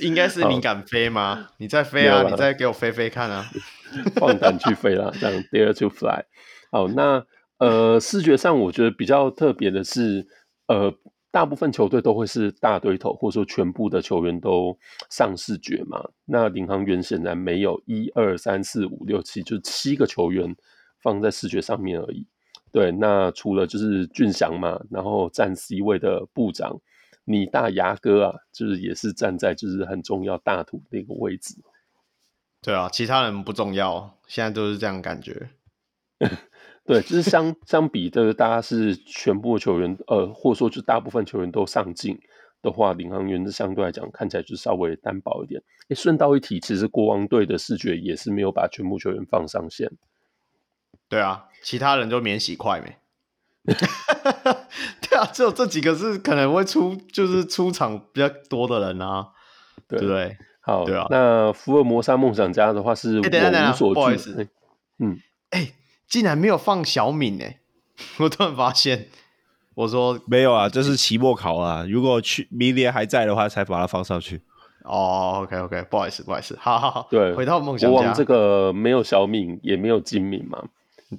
[0.01, 1.49] 应该是你敢飞吗？
[1.57, 3.45] 你再飞啊，你再给我飞飞看啊！
[4.19, 6.23] 放胆去飞啦，这样 Dare to fly。
[6.71, 7.25] 好，那
[7.59, 10.27] 呃，视觉上我觉得比较特别的是，
[10.67, 10.93] 呃，
[11.31, 14.77] 大部分球队都会是大堆头，或者说全部的球员都
[15.09, 16.03] 上视觉嘛。
[16.25, 20.55] 那领航员显然没有一二三四五六七，就七个球员
[21.01, 22.27] 放在视觉上面而已。
[22.71, 26.79] 对，那除了就是俊祥嘛，然后站 C 位的部长，
[27.25, 31.55] 你大牙哥啊，就是也是站在就是很重要大图那个位置。
[32.61, 35.49] 对啊，其他人不重要，现在都是这样感觉。
[36.85, 42.17] 对，就是相相比的，大家是全部球员，呃，或者说就大部分球员都上进
[42.61, 45.61] 的话，领航员是相对来讲看起来就稍微单薄一点。
[45.89, 49.91] 诶，顺道一提，其实国王队的视觉也是没有把全部球员放上线。
[51.09, 52.95] 对啊，其他人就免洗快没。
[53.67, 59.27] 对啊，只有这几个是可能会出，就是出场比较多的人啊，
[59.87, 59.99] 对。
[59.99, 61.05] 不对，好，对啊。
[61.09, 64.47] 那福尔摩沙梦想家的话是我无所惧，不好意思，
[64.99, 65.19] 嗯，
[65.49, 65.71] 哎，
[66.07, 67.59] 竟然没有放小敏哎，
[68.19, 69.07] 我突然发现，
[69.75, 74.41] 我说没有啊，这是期末考啊，如果去明年还在的话，才把它放上去。
[74.83, 80.63] 哦，OK OK，不好意思，不好意思，好好好，对，回到梦想家，国王这个没有小敏，也没有金敏嘛，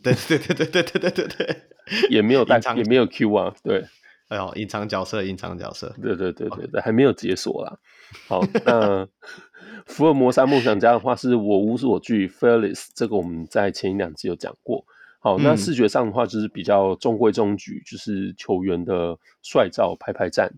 [0.03, 1.63] 对对对对对对对对对，
[2.11, 3.85] 也没有带，也没有 Q 啊，对，
[4.29, 7.79] 哎呦，隐藏角色，隐藏角色，对对对对对，还没有解锁啦。
[8.27, 9.09] 好，那
[9.87, 14.85] 福尔摩沙梦想家的话是我无所惧，Fearless 这个我们在前一两集有讲过。
[15.21, 20.55] 好，那视觉上的话就是比较中规中矩，就是球员的帅照拍拍战。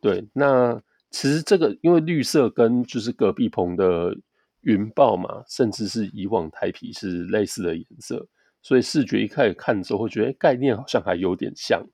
[0.00, 0.80] 对，那
[1.10, 4.16] 其实这个因为绿色跟就是隔壁棚的
[4.60, 8.26] 云豹嘛，甚至是以往台皮是类似的颜色，
[8.66, 11.86] 所以视觉一开始看的时候会觉得概念好像还有点像。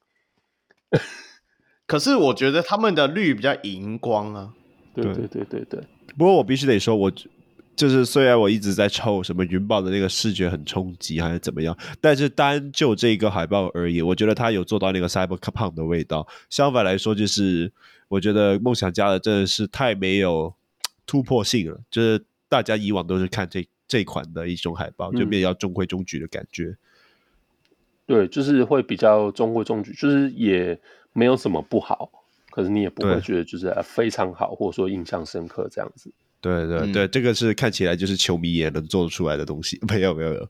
[1.86, 4.54] 可是我觉得他们的绿比较荧光啊。
[4.94, 5.80] 对对对对对，
[6.16, 7.12] 不过我必须得说，我
[7.76, 16.26] 就是虽然我一直在抽什么云豹的那个视觉很冲击还是怎么样，但是单就这个海报而言，我觉得他有做到那个 Cyberpunk 的味道。
[16.48, 17.70] 相反来说，就是
[18.08, 20.54] 我觉得梦想家的真的是太没有
[21.04, 23.62] 突破性了，就是大家以往都是看这
[23.92, 26.64] 这款的一种海报，就比较中规中矩的感觉。
[26.64, 26.76] 嗯。
[28.06, 30.80] 对，就是会比较中规中矩，就是也
[31.12, 32.10] 没有什么不好。
[32.50, 36.10] 可是你也不会觉得就是非常好，或者说印象深刻这样子。
[36.40, 39.78] 对对对，嗯、这个是看起来就是球迷也能做出来的东西。
[39.88, 40.48] 没有没有没有，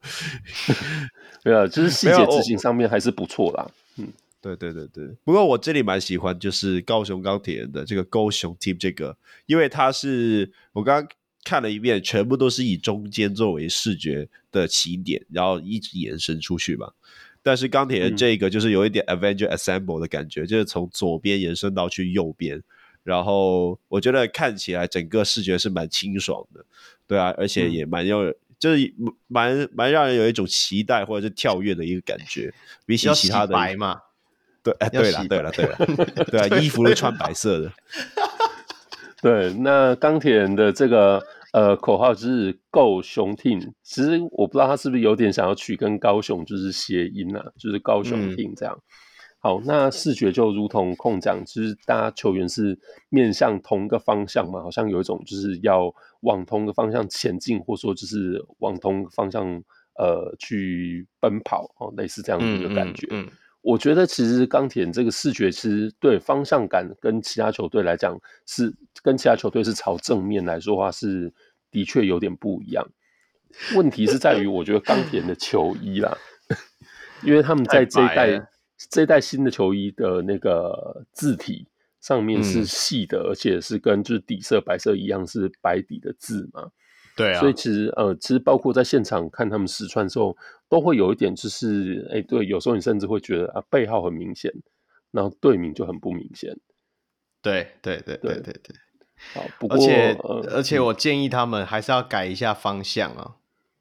[1.44, 3.70] 没有，就是细节执行上面还是不错啦。
[3.98, 4.08] 嗯，
[4.40, 5.06] 对对对对。
[5.24, 9.16] 不过我这里蛮喜欢就是高雄钢铁人的这个高雄 Team 这个，
[9.46, 11.10] 因为它是我刚刚
[11.44, 16.92] 看了一遍，全部都是以中间作为视觉的起点，然后一直延伸出去嘛。
[17.42, 22.62] 但是钢铁人这个就是有一点 Avenger Assemble 的感觉，嗯、就是从左边延伸到去右边，
[23.02, 26.64] 然后我觉得看起来整个视觉是蛮清爽的，
[27.08, 28.94] 对啊，而且也蛮有，嗯、就是
[29.26, 32.54] 蛮蛮让人有一种期待或者是跳跃的一个感觉，
[32.86, 34.00] 比起其他的白嘛，
[34.62, 35.76] 对，哎，对了，对了，对了，
[36.30, 37.72] 对啊，衣服都穿白色的，
[39.22, 41.22] 对，那钢铁人的这个。
[41.52, 48.74] 呃，口号就是 Go 雄 Team，其实我不知道他是不是有点想要取跟高雄就是谐音啊，就是高雄 Team 这样。
[48.74, 48.80] 嗯、
[49.38, 52.78] 好，那视觉就如同控讲，就是大家球员是
[53.10, 59.46] 面向同一个方向嘛，好像有一种就是要往同一个方向前进，或说就是往同一个方向
[59.98, 63.06] 呃去奔跑哦，类似这样的一个感觉。
[63.10, 63.28] 嗯
[63.62, 71.32] 我觉得其实钢铁人这个视觉其实对方向感跟其他球队来讲是跟其他球队是朝正面来说的话是
[71.70, 72.84] 的确有点不一样。
[73.76, 76.16] 问题是在于我觉得钢铁的球衣啦，
[77.22, 78.48] 因为他们在这一代
[78.90, 81.68] 这一代新的球衣的那个字体
[82.00, 86.70] 上面是细的，嗯、而且是跟就是底色白色一样是白底的字嘛。
[87.14, 90.36] 对啊，所以其实呃，其实包括在现场看他们试穿的时候，
[90.68, 94.52] 都会有一点就是，哎，对，有时候你甚至会觉得啊，背号很明显，
[95.10, 96.56] 然后队名就很不明显。
[97.42, 98.76] 对对对对对对。
[99.34, 103.24] 好，不过而且、呃、而且我建议他们还是要改一下方向啊！
[103.26, 103.34] 嗯、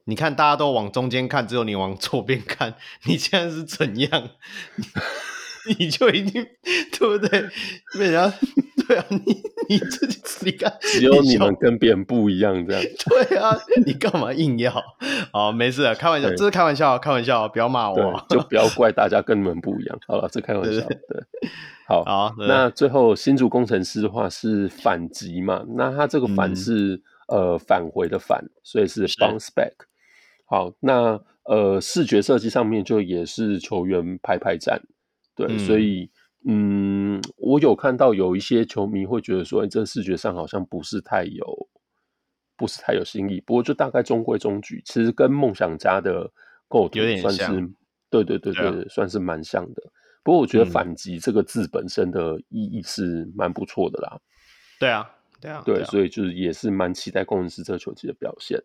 [0.03, 2.75] 你看大家都往中间看，只有你往左边看，
[3.05, 4.29] 你现在是怎样？
[5.67, 6.45] 你就已经
[6.91, 7.41] 对不对？
[7.97, 8.33] 被人家
[8.87, 9.19] 对啊，你
[9.69, 12.83] 你自己你看，只有你们跟别人不一样这样。
[13.07, 13.55] 对啊，
[13.85, 14.73] 你干嘛硬要？
[15.31, 19.97] 好，没事啊，开玩笑，这是开玩笑，开玩笑，不要骂我，就 不要怪大家跟你们不一样。
[20.07, 20.81] 好了，这开玩笑。
[20.81, 21.23] 对，对，
[21.87, 25.63] 好，好，那最后新竹工程师的话是反击嘛？
[25.75, 29.73] 那他这个反是、嗯、呃返回的返，所以是 bounce back。
[30.45, 34.81] 好，那呃视觉设计上面就也是球员排排站。
[35.47, 36.09] 对，嗯、所以
[36.45, 41.69] 嗯，我有看到有一些球迷会觉得说，哎，这视觉上好像不是太有，
[42.55, 43.41] 不是太有新意。
[43.41, 46.31] 不过就大概中规中矩，其实跟梦想家的
[46.67, 47.69] 构图算是
[48.09, 49.83] 对对对对，啊、算是蛮像的。
[50.23, 54.19] 不过我觉得反击这个字本身的意义是蛮不错的啦。
[54.79, 55.09] 对啊，
[55.39, 58.61] 对啊，对，所以就是也是蛮期待工程师这球季的表现。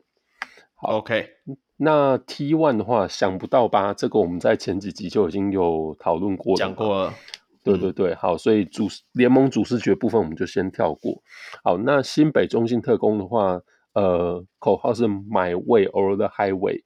[0.74, 1.30] 好，OK，
[1.76, 3.92] 那 T one 的话，想不到吧？
[3.92, 7.14] 这个我们在前几集就已经有讨论过了，讲过了。
[7.62, 11.22] 对对对，好，所以主联盟主视觉部分我们就先跳过。
[11.64, 13.60] 好，那新北中信特工的话，
[13.92, 16.82] 呃，口号是 My Way or the Highway。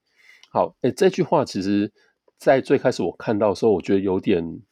[0.53, 1.93] 好，哎，这句话其实，
[2.39, 4.62] 在最开始我看到的时候，我觉得有点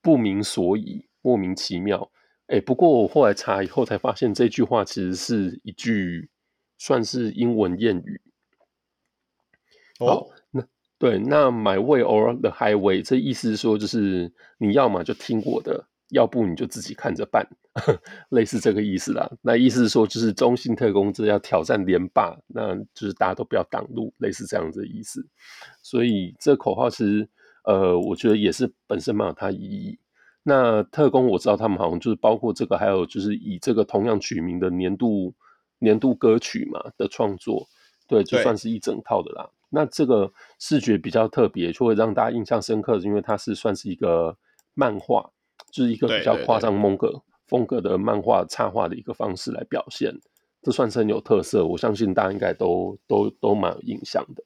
[0.00, 2.10] 不明所以，莫名其妙。
[2.46, 6.30] 哎，不过我后来查以后才发现，这句话其实是一句。
[6.80, 8.20] 算是英文谚语。
[9.98, 10.64] 哦，那
[10.98, 17.46] 对，那 My way or the highway，这意思是说，就是你要么就听我的，要不你就自己看着办，
[18.30, 19.30] 类似这个意思啦。
[19.42, 25.26] 那意思是说，就是中信特工这要挑战连霸，那就是大家都不要挡路，类似这样子的意思。
[25.82, 27.28] 所以这口号其实，
[27.64, 29.98] 呃，我觉得也是本身蛮有它意义。
[30.42, 35.34] 那特工我知道他们好像就是包括这个，还有就是以这个同样取名的年度。
[35.80, 37.68] 年度歌曲嘛的创作，
[38.08, 39.48] 对，就算是一整套的啦。
[39.70, 44.36] 对那这个视觉比较特别，就会让大家印象深刻，因为它是算是一个
[44.74, 45.30] 漫画，
[45.70, 50.14] 就是一个比较夸张风格风格的漫画插画的一个方式来表现，
[50.62, 51.66] 这算是很有特色。
[51.66, 54.42] 我相信大家应该都都都蛮有印象的。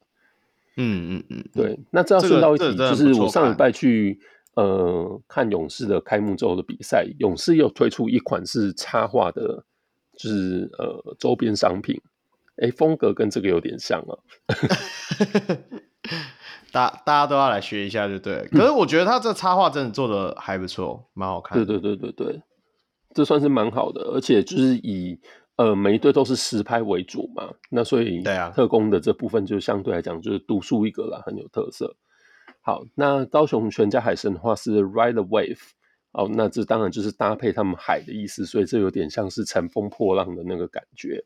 [0.76, 1.78] 嗯嗯嗯，对。
[1.90, 4.18] 那这要顺道一提，就是我上礼拜去
[4.54, 9.64] 呃看勇士的开幕周的比赛，勇士又推出一款是插画的。
[10.14, 11.98] 就是呃，周边商品，
[12.56, 14.18] 哎、欸，风格跟这个有点像啊。
[16.72, 18.48] 大大家都要来学一下，就对。
[18.50, 21.58] 可是我觉得他这插画真的做的还不错，蛮好看。
[21.58, 22.42] 对对对对对，
[23.14, 25.20] 这算是蛮好的，而且就是以
[25.56, 31.94] 呃每一队都是实拍为主嘛，那所以对啊，特工的这部分就相对来讲就是独树一格了，很有特色。
[32.62, 35.60] 好，那高雄全家海神的话是 Ride the Wave。
[36.12, 41.24] 哦，那这当然就是搭配他们海的意思，所以这有点像是乘风破浪的那个感觉。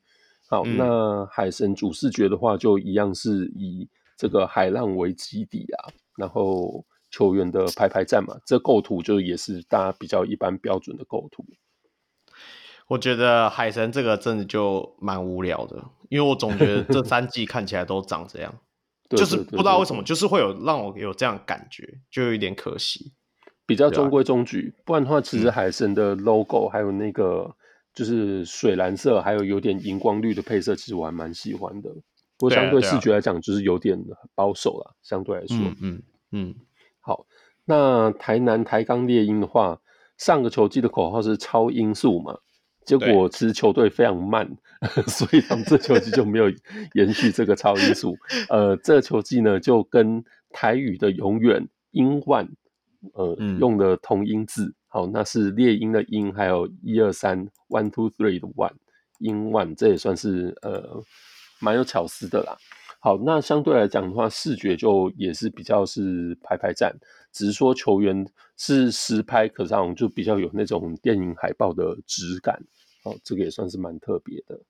[0.49, 11.45] 好，嗯、那海神主视觉的话，就一样是以这个海浪为基底啊，然后球员的排排站嘛，这构图就也是大家比较一般标准的构图。
[12.89, 18.55] 我觉得海神这个真的就蛮无聊的，因为我总觉得这三季看起来都长这样，
[19.11, 23.13] 就是不知道为什么，就是会有让我有这样感觉，就有一点可惜。
[23.67, 27.53] 比较中规中矩，啊、不然的话，其实海神的 logo 还有那个
[27.97, 31.91] 就是水蓝色，还有有点荧光绿的配色，其实我还蛮喜欢的。
[32.37, 33.99] 不过相对视觉来讲，就是有点
[34.35, 34.95] 保守了。
[35.03, 36.55] 相对来说，嗯嗯，嗯
[37.01, 37.27] 好。
[37.65, 39.81] 那台南台钢猎鹰的话，
[40.19, 42.39] 上个球季的口号是超音速嘛，
[42.85, 44.57] 结果其实球队非常慢，
[45.09, 46.53] 所以他们这球季就没有
[46.93, 48.15] 延续这个超音速。
[48.51, 52.47] 呃，这个球季呢，就跟台语的永远英万。
[53.13, 58.73] 呃，嗯、用的同音字，好，那是猎鹰的鹰，还有一二三，one two three 的 one，
[59.19, 61.03] 鹰 one，这也算是呃
[61.61, 62.57] 蛮有巧思的啦。
[63.01, 66.97] 好，那相对来讲的话，视觉就也是比较是排排站，
[67.31, 68.27] 只是说球员
[68.57, 72.65] 是实拍，可是好像就比较有那种电影海报的质感，
[73.05, 74.61] 好，这个也算是蛮特别的。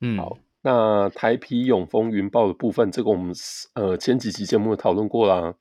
[0.00, 3.34] 嗯，好，那台皮永丰云豹的部分，这个我们
[3.74, 5.54] 呃前几期节目讨论过啦。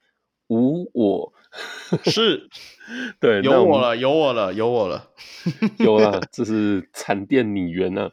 [0.47, 1.33] 无我
[2.11, 2.49] 是，
[3.19, 5.09] 对，有我了，有我了，有我了，
[5.79, 8.09] 有了，这是惨电拟员呢。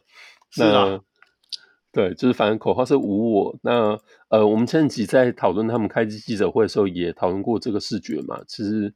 [0.51, 0.99] 是啊，
[1.91, 3.57] 对，就是反正口号是无我。
[3.61, 3.99] 那
[4.29, 8.41] 呃，我们前几集在讨论他们开机记者会的时候，也讨论过这个视觉嘛。
[8.47, 8.93] 其实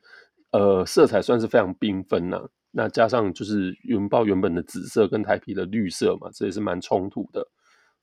[0.51, 2.47] 呃，色彩算是非常缤纷呐。
[2.71, 7.47] 那加上就是云豹原本的紫色跟台皮的绿色嘛，这也是蛮冲突的。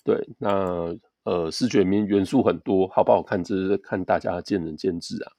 [0.04, 0.94] 对，那。
[1.24, 5.32] 呃，视觉里面元素很多，好不好看，这是看大家见仁见智啊。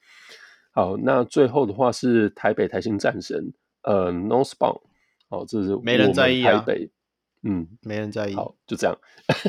[0.75, 4.81] 好，那最后的话是台北台新战神，呃，Northbound，
[5.29, 6.59] 好，这是没人在意啊。
[6.59, 6.91] 台北，
[7.43, 8.35] 嗯，没人在意。
[8.35, 8.95] 好，就这样，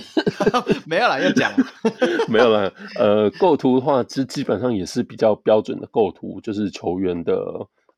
[0.87, 1.53] 没有了，要讲，
[2.31, 2.73] 没有了。
[2.99, 7.35] 呃，构图的话，其实基本上也是比较标准的构图，就是球员的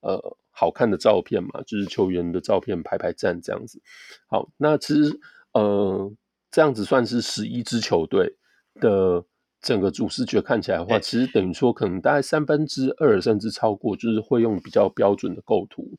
[0.01, 3.81] 呃好看的照片嘛，就是球员的照片排排站这样子。
[4.27, 5.21] 好，那其实
[5.53, 6.11] 呃。
[6.51, 8.35] 这样子算是十一支球队
[8.81, 9.23] 的
[9.61, 15.99] 整个主视觉看起来的话，欸、其实等于说可能大概三分之二甚至超过，就是会用比较标准的构图。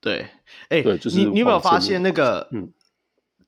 [0.00, 0.28] 对，
[0.68, 2.72] 哎、欸，对，就是你你有没有发现那个嗯，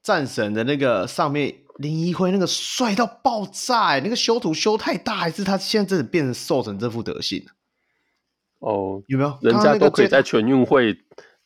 [0.02, 7.44] 战神的那个上面林一辉那个帅到爆炸、欸，那个修图修太大，还是他现在真的变成瘦成这副德行？
[8.58, 9.38] 哦，有没有？
[9.42, 10.98] 人家都可以在全运会。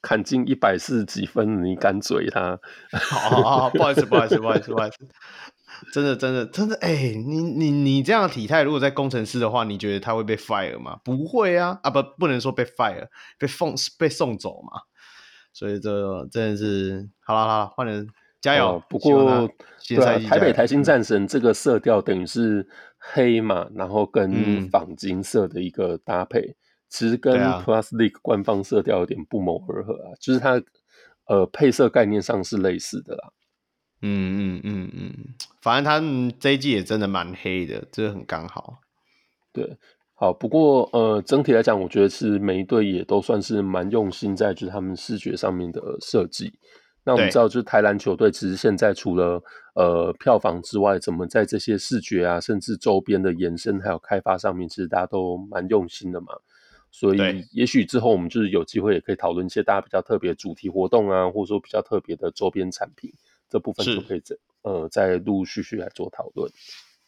[0.05, 2.59] 砍进一百四十几分，你敢嘴他？
[2.91, 5.09] 好好好，不好意思，不好意思，不好意思，不好意思。
[5.93, 10.99] 真的，真的，真的，哎、欸，你你你这样的体态，如果在工程师的话，你觉得他会被 fire 吗？
[11.05, 14.81] 不会啊，啊不，不能说被 fire，被送被送走嘛。
[15.53, 18.07] 所以这真的是，好了好了，换人
[18.41, 18.77] 加油。
[18.77, 19.49] 哦、不过，
[19.87, 22.67] 对啊，台北台新战神这个色调等于是
[22.99, 26.57] 黑嘛，然后跟仿金色的一个搭配，嗯、
[26.89, 30.63] 其实跟 Plus League 官方色调有点不谋而合啊，就是它
[31.27, 33.31] 呃配色概念上是类似的啦。
[34.03, 35.15] 嗯嗯嗯嗯，
[35.61, 38.81] 反正他们这一季也真的蛮黑的，这个很刚好。
[39.53, 39.77] 对，
[40.15, 46.53] 好，不过呃，整体来讲，我觉得是每一队也都算是蛮用心在就是他们视觉上面的设计。
[47.05, 49.43] 那我们知道，就是台篮球队其实现在除了
[49.75, 56.29] 呃票房之外，怎么在这些视觉啊，甚至周边的延伸还有开发上面，其实大家都蛮用心的嘛。
[56.91, 57.19] 所以
[57.53, 63.13] 也许之后我们就是有机会也可以讨论一些大家比较特别的主题活动啊，或者说比较特别的周边产品。
[63.53, 66.51] 这部分就可以再呃再陆陆续续来做讨论。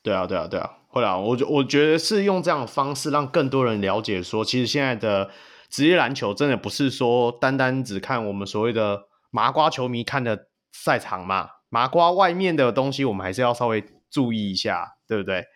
[0.02, 5.30] 对啊，对啊，对啊，会啊，我觉我觉得是用这样的方式让更多人了解说，其实现在的
[5.70, 15.46] 职业篮球真的不是说单单只看我们所谓的麻瓜球迷看的赛场嘛，麻瓜外面的东西我们还是要稍微注意一下，对不对？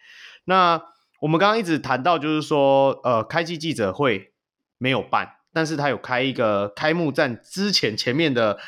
[0.46, 0.82] 那
[1.20, 4.32] 我们刚刚一直谈到就是说，呃，开季记者会
[4.78, 8.58] 没有办，但是他有开一个开幕战之前前面的。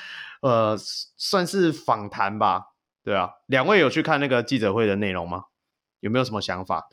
[0.41, 2.73] 呃，算是访谈吧，
[3.05, 3.31] 对啊。
[3.47, 5.45] 两位有去看那个记者会的内容吗？
[6.01, 6.89] 有没有什么想法？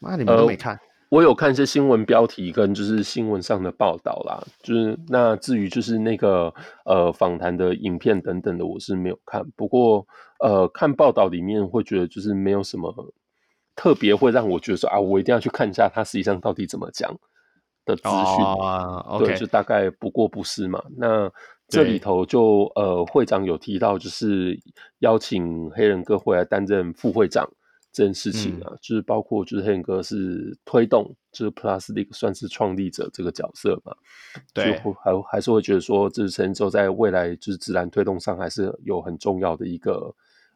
[0.00, 0.74] 那你们都没看？
[0.74, 4.42] 呃，我有看一些新闻标题跟就是新闻上的报道啦。
[4.62, 6.54] 就是那至于就是那个
[6.84, 9.42] 呃访谈的影片等等的，我是没有看。
[9.56, 10.06] 不过
[10.40, 12.94] 呃，看报道里面会觉得就是没有什么
[13.74, 17.18] 特别会让我觉得说啊，我一定要去看一下他实际上到底怎么讲。
[17.84, 19.26] 的资讯、oh, okay.
[19.26, 20.82] 对，就大概不过不失嘛。
[20.96, 21.30] 那
[21.68, 24.58] 这里头就呃，会长有提到，就是
[24.98, 27.48] 邀请黑人哥回来担任副会长
[27.92, 33.94] 这件事情啊，嗯、就是包括就是黑人哥是推动，就是 Plus League 算是创立者这个角色嘛。
[34.52, 40.12] 对，就还还是会觉得说，这是陈州在未来就是自然推动上还是有很重要的一个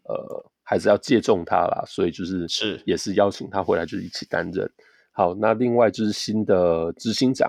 [0.09, 1.85] 呃，还是要借重他啦。
[1.87, 4.69] 所以就是是也是邀请他回来，就是一起担任。
[5.17, 7.49] 好，那另外就是新的执行长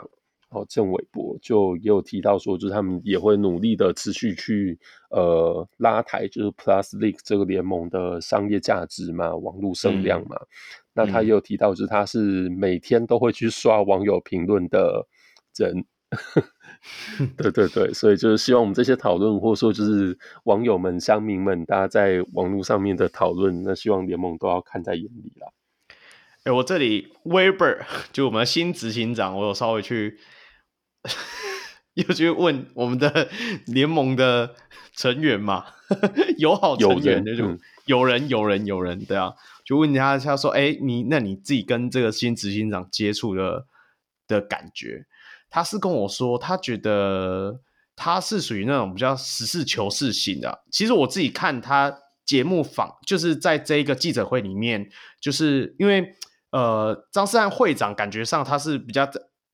[0.51, 4.77] 哦，郑伟博就也有提到说，就是他们也会努力的持续去
[5.09, 10.35] 呃拉抬，就是 Plus League 这个联盟的商业价值嘛，网络声量嘛。
[10.35, 10.47] 嗯、
[10.93, 15.07] 那他也有提到，就是他是每天都会去刷网友评论的
[15.57, 15.83] 人。
[17.35, 25.47] 对对对，所以就是希望我们这些讨论，或者说就是网友们、乡民们，大家在网络上面的讨论，那希望联盟都要看在眼里啦。
[26.45, 30.19] 哎，我这里 Weber 就我们的新执行长，我有稍微去
[31.95, 33.29] 又去问我们的
[33.65, 34.53] 联盟的
[34.95, 35.65] 成员嘛，
[36.37, 37.57] 友好成员那种
[37.87, 39.33] 有人有人有人对啊，
[39.65, 43.65] 就问他他说，哎，你那你自己跟这个新执行长接触的
[44.27, 45.07] 的感觉，
[45.49, 47.59] 他是跟我说，他觉得
[47.95, 50.63] 他是属于那种比较实事求是型的。
[50.69, 54.87] 其实我自己看他节目访，就是在这一个记者会里面，
[55.19, 56.15] 就是因为。
[56.55, 59.03] 呃，张思翰会长感觉上他是比较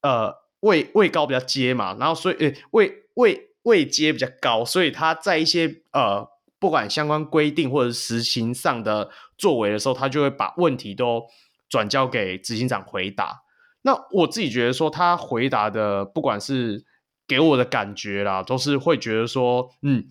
[0.04, 6.28] 呃位位高比较阶嘛，然后所以位位位阶比较高，所以他在一些呃
[6.60, 11.24] 不管相关规定或者实行上的作为的时候，他就会把问题都
[11.68, 13.42] 转交给执行长回答。
[13.82, 16.86] 那我自己觉得说他回答的不管是
[17.28, 20.06] 给我的感觉啦，都是会觉得说嗯。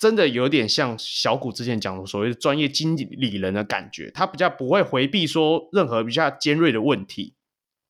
[0.00, 7.34] 真的有点像小古之前讲的所谓的专业经理人的感觉，他比较不会回避说任何比较尖锐的问题。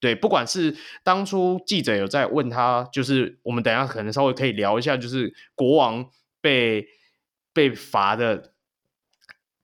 [0.00, 6.10] 对，不管是当初记者有在问他，就是我们等下可能稍微可以聊一下，就是国王
[6.40, 6.88] 被
[7.52, 8.54] 被罚的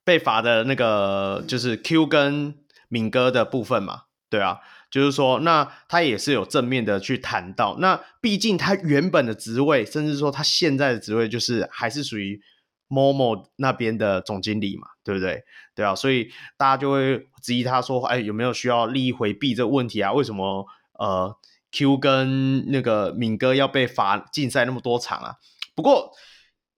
[0.05, 2.55] 被罚的那个就是 Q 跟
[2.86, 4.60] 敏哥的部分嘛，对啊。
[4.97, 7.77] 就是说，那他也是有正面的去谈到。
[7.81, 12.40] 那毕竟他原本的职位，甚至说他现在的职位，就是还是属于
[12.89, 15.44] Momo 那边的总经理嘛，对不对？
[15.74, 20.10] 对啊，所以大家就会质疑他说，哎，有没有需要利益回避这个问题啊？
[20.14, 20.66] 为什么
[20.98, 21.36] 呃
[21.73, 25.35] Q 跟那个敏哥要被罚禁赛那么多场啊？
[25.74, 26.10] 不过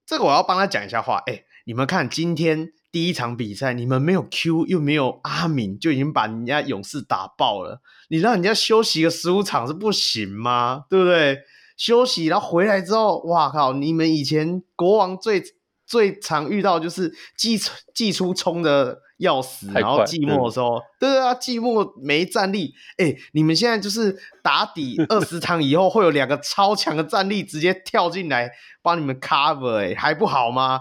[0.05, 2.73] 这个我要帮他讲一下话，哎，你们看今天。
[2.91, 7.83] 第一场比赛，你们没有 Q 又没有阿敏，就已经把人家勇士打爆了。
[8.09, 10.85] 你让人家休息个十五场是不行吗？
[10.91, 11.39] 对不对？
[11.77, 13.73] 休息，然后回来之后，哇靠！
[13.73, 15.43] 你们以前国王最
[15.87, 17.59] 最常遇到就是季
[17.95, 22.75] 季初冲的要死，然后季末的时候，对啊，季末没战力。
[22.97, 28.51] 哎，你们现在就是打底 二十场以后，会有两个超强的战力直接跳进来
[28.83, 30.81] 帮你们 cover，哎，还不好吗？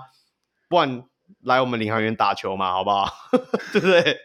[0.69, 1.03] 不然。
[1.43, 3.13] 来我们领航员打球嘛，好不好？
[3.73, 4.17] 对不对？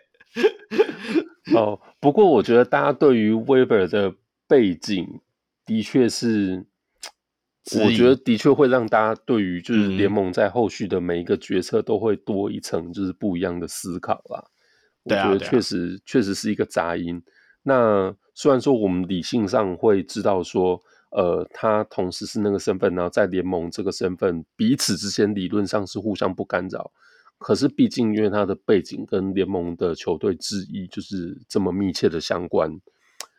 [1.54, 4.12] 哦，不过我觉得大家对于 Weber 的
[4.48, 5.20] 背景
[5.64, 6.66] 的确是，
[7.78, 14.44] 我觉得的确会让大家对于就是联盟在后续的每一个决策都会多一层就是不一样的思考啦。
[15.04, 17.22] 我觉得确实确实是一个杂音。
[17.62, 26.90] 那虽然说我们理性上会知道说，呃，他同时是那个身份，然后在联盟这个身份彼此之间理论上是互相不干扰。
[27.42, 32.80] 可是毕竟因为他的背景跟联盟的球队之一就是这么密切的相关，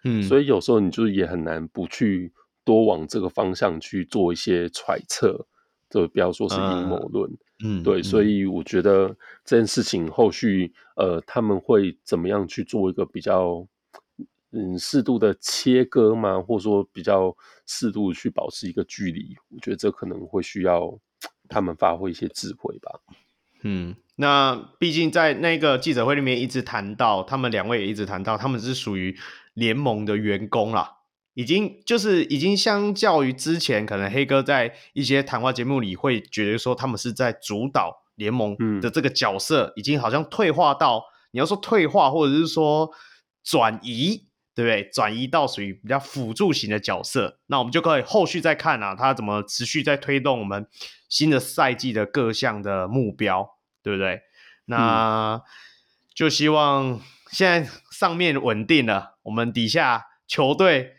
[0.04, 2.32] 嗯，所以有时候你就也很难不去
[2.64, 5.48] 多往这个方向去做一些揣测，
[5.90, 7.32] 就不要说是阴谋论，
[7.64, 9.16] 嗯，对，嗯，所以我觉得
[9.46, 13.68] 这件事情后续呃他们会怎么样去做一个比较。
[14.56, 16.40] 嗯，适度的切割吗？
[16.40, 17.36] 或者说比较
[17.66, 20.96] 适度去保持一个距离，我觉得这可能会需要
[21.50, 22.92] 他们发挥一些智慧吧。
[23.64, 29.18] 嗯，那毕竟在那个记者会里面一直谈到，他们两位也一直谈到，他们是属于
[29.54, 30.98] 联盟的员工啦，
[31.34, 42.92] 已经就是已经相较于之前，可能黑哥在一些谈话节目里会觉得说他们是在主导联盟的这个角色，嗯、已经好像退化到你要说退化，或者是说
[43.44, 44.28] 转移。
[44.56, 44.90] 对不对？
[44.94, 50.68] 转移到属于比较辅助型的角色，那我们就可以后续再看啊，他怎么持续在推动我们
[51.10, 54.22] 新的赛季的各项的目标，对不对？
[54.66, 55.42] 那、嗯、
[56.14, 57.02] 就希望
[57.32, 60.94] 现在上面稳定了，我们底下球队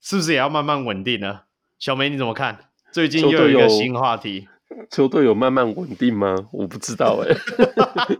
[0.00, 1.46] 是不是也要慢慢稳定了？
[1.78, 2.70] 小梅你怎么看？
[2.92, 4.48] 最近又有一个新话题，
[4.90, 6.36] 球队有，有慢慢稳定吗？
[6.52, 8.18] 我不知道哎、 欸。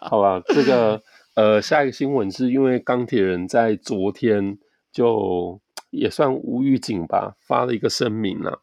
[0.08, 1.00] 好吧，这个。
[1.34, 4.58] 呃，下一个新闻是因为钢铁人在昨天
[4.92, 8.58] 就也算无预警吧，发了一个声明啊。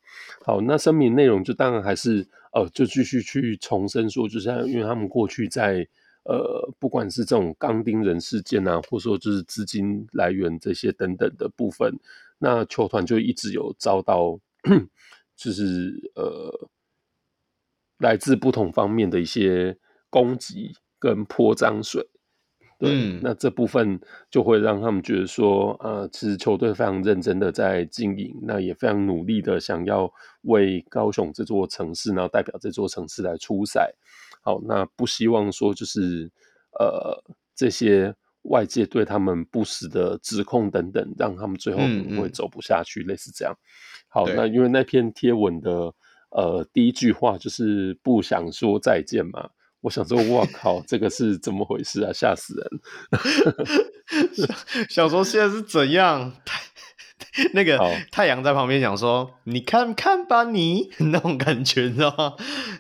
[0.46, 5.88] 好，那声明内容就当然还是呃，就继续去重申说，就是因为他们过去在
[6.24, 11.98] 呃，不管是这种钢钉人事件啊，或者说就是资金来源这些等等的部分，
[12.38, 14.38] 那球团就一直有遭到
[15.38, 16.70] 就是呃，
[18.00, 19.78] 来自不同方面的一些
[20.10, 22.06] 攻击跟泼脏水。
[22.80, 24.00] 对，嗯，那这部分
[24.30, 30.12] 就会让他们觉得说，呃，其实球队非常认真的在经营，那也非常努力的想要
[30.44, 33.92] 为高雄这座城市，然后代表这座城市来出赛。
[34.44, 36.32] 好，那不希望说就是
[36.80, 37.20] 呃
[37.56, 38.14] 这些
[38.44, 43.56] 外界对他们不实的指控等等，让他们最后可能会走不下去，嗯嗯，类似这样。
[44.08, 45.92] 好，那因为那篇贴文的
[46.30, 49.50] 呃第一句话就是不想说再见嘛。
[49.88, 52.12] 我想说，哇靠，这个是怎么回事啊？
[52.12, 52.68] 吓死人！
[54.92, 56.34] 想说现在是怎样？
[57.54, 57.80] 那个
[58.12, 62.34] 太阳在旁边想说：“你看看吧你，你 那种感觉，你知道吗？”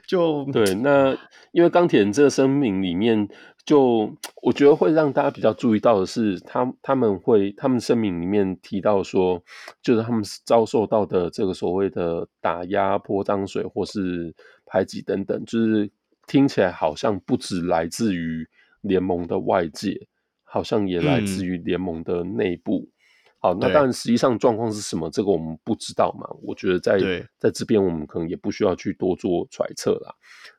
[0.05, 1.17] 就对，那
[1.53, 3.29] 因为钢铁人这个声明里面，
[3.65, 9.41] 就我觉得会让大家比较注意到的是，他他们会他们声明里面提到说，
[9.81, 14.35] 就是他们遭受到的这个所谓的打压、泼脏水或是
[14.65, 15.89] 排挤等等，就是。
[16.27, 18.47] 听起来好像不止来自于
[18.81, 20.07] 联盟的外界，
[20.43, 22.87] 好像也来自于联盟的内部。
[22.87, 22.91] 嗯、
[23.39, 26.27] 好，那当然实际上状况是什么，这个我们不知道嘛。
[26.43, 26.99] 我觉得在
[27.39, 30.13] 在这边我们可能也不需要去多做揣测啦。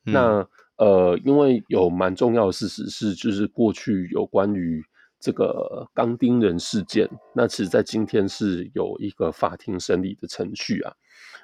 [0.06, 4.82] 嗯、那呃，因为有蛮重要的事实是，就是过去有关于
[5.20, 10.92] 这个钢钉人事件，那其实在今天是有一个法庭审理的程序啊。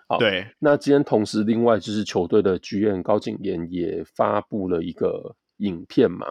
[0.07, 6.27] 好，对，那今天同时，另外就是球队的 GM 高景言也发布了一个影片嘛。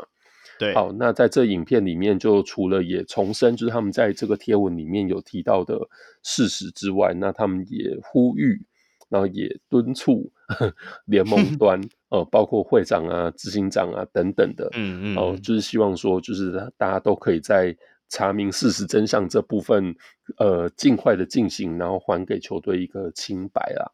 [0.59, 5.79] 对，好，那在这影片里面，就除了也重申，就是他们在这个贴文里面有提到的
[6.21, 8.63] 事实之外，那他们也呼吁，
[9.09, 10.31] 然后也敦促
[11.05, 17.75] 联盟 端，呃，包括会长啊、执行长啊等等的，嗯嗯，哦，就是希望说，就是大家都可以在。
[18.09, 19.95] 查明事实真相这部分，
[20.37, 23.91] 呃，尽快的进行，然后还给球队一个清白啦。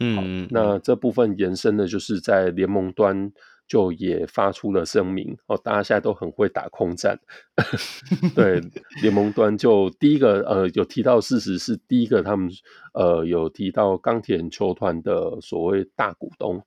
[0.00, 3.32] 嗯，那这部分延伸的，就是在联盟端
[3.66, 5.60] 就也发出了声明哦。
[5.62, 7.18] 大家现在都很会打空战，
[8.34, 8.62] 对，
[9.02, 12.48] 联盟端就第一个呃有提到事实是第一个，他们
[12.94, 16.64] 呃有提到钢铁球团的所谓大股东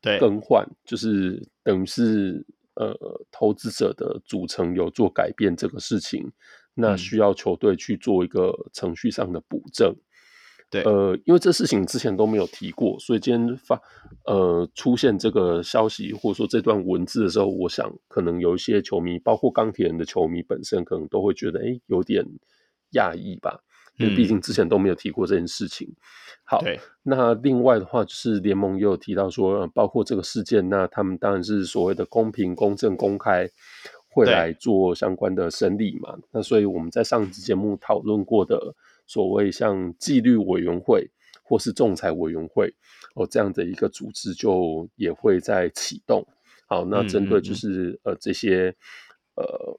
[0.00, 2.44] 对更换，就是等于是。
[2.84, 6.32] 呃，投资者的组成有做改变这个事情，
[6.74, 9.94] 那需要球队去做一个程序上的补正。
[10.70, 13.78] 对，呃，因为这事情之前都没有提过，所以今天发
[14.24, 22.24] 呃出现这个消息或者说这段文字的时候，我想可能有一些球迷，包括钢铁人的球迷本身，可能都会觉得哎有点
[22.92, 23.62] 讶异吧。
[23.98, 25.88] 因为毕竟之前都没有提过这件事情。
[26.44, 26.62] 好，
[27.02, 33.48] 那另外的话就是联盟也有提到说，包括这个事件，那他们当然是所谓的公平、公正、公开，
[34.08, 36.18] 会来做相关的审理嘛。
[36.30, 38.74] 那所以我们在上集节目讨论过的
[39.06, 41.08] 所谓像纪律委员会
[41.42, 42.74] 或是仲裁委员会
[43.14, 46.26] 哦这样的一个组织，就也会在启动。
[46.66, 48.74] 好，那针对就是嗯嗯嗯呃这些
[49.36, 49.78] 呃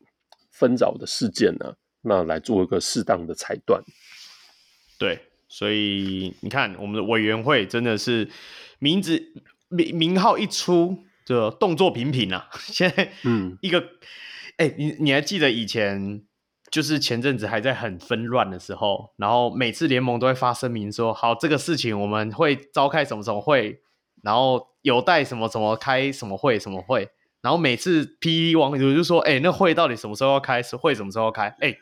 [0.49, 3.82] 纷扰的事件呢，那来做一个适当的裁断。
[4.98, 5.20] 对。
[5.50, 8.28] 所以你看，我们的委员会真的是
[8.80, 9.22] 名字
[9.70, 12.50] 名名号一出，就动作频频啊。
[12.58, 13.84] 现在，嗯，一个，
[14.58, 16.24] 哎、你你还记得以前，
[16.72, 23.80] 就是前阵子还在很纷乱的时候，然后每次联盟都会发声明说，好，这个事情我们会召开什么什么会，
[24.24, 27.08] 然后有待什么什么开什么会什么会，
[27.42, 30.64] 然后每次 PTT 网友就说，哎、欸，那会到底什么时候要开？
[30.64, 31.50] 是会什么时候要开？
[31.60, 31.78] 哎、欸，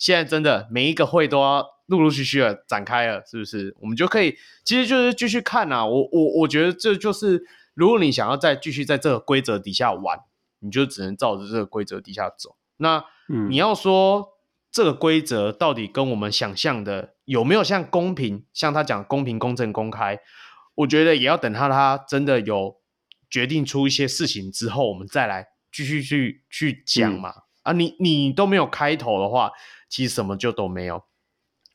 [0.00, 1.64] 现在真的每一个会都要。
[1.90, 3.74] 陆陆续续的展开了，是不是？
[3.80, 5.84] 我们就可以，其实就是继续看啊。
[5.84, 7.42] 我我我觉得这就是，
[7.74, 10.20] 如果你想要再继续在这个规则底下玩，
[10.60, 12.54] 你就只能照着这个规则底下走。
[12.76, 13.04] 那
[13.48, 14.24] 你要说
[14.70, 20.20] 这个规则到底跟我们想象的有没有像公平，像他讲公平、公正、公开，
[20.76, 22.76] 我觉得也要等他他真的有
[23.28, 27.30] 决定出一些事情之后，我们再来继续去去讲嘛。
[27.30, 29.52] 嗯、啊你，你你都没有开头的话，
[29.88, 31.04] 其实什么就都没有。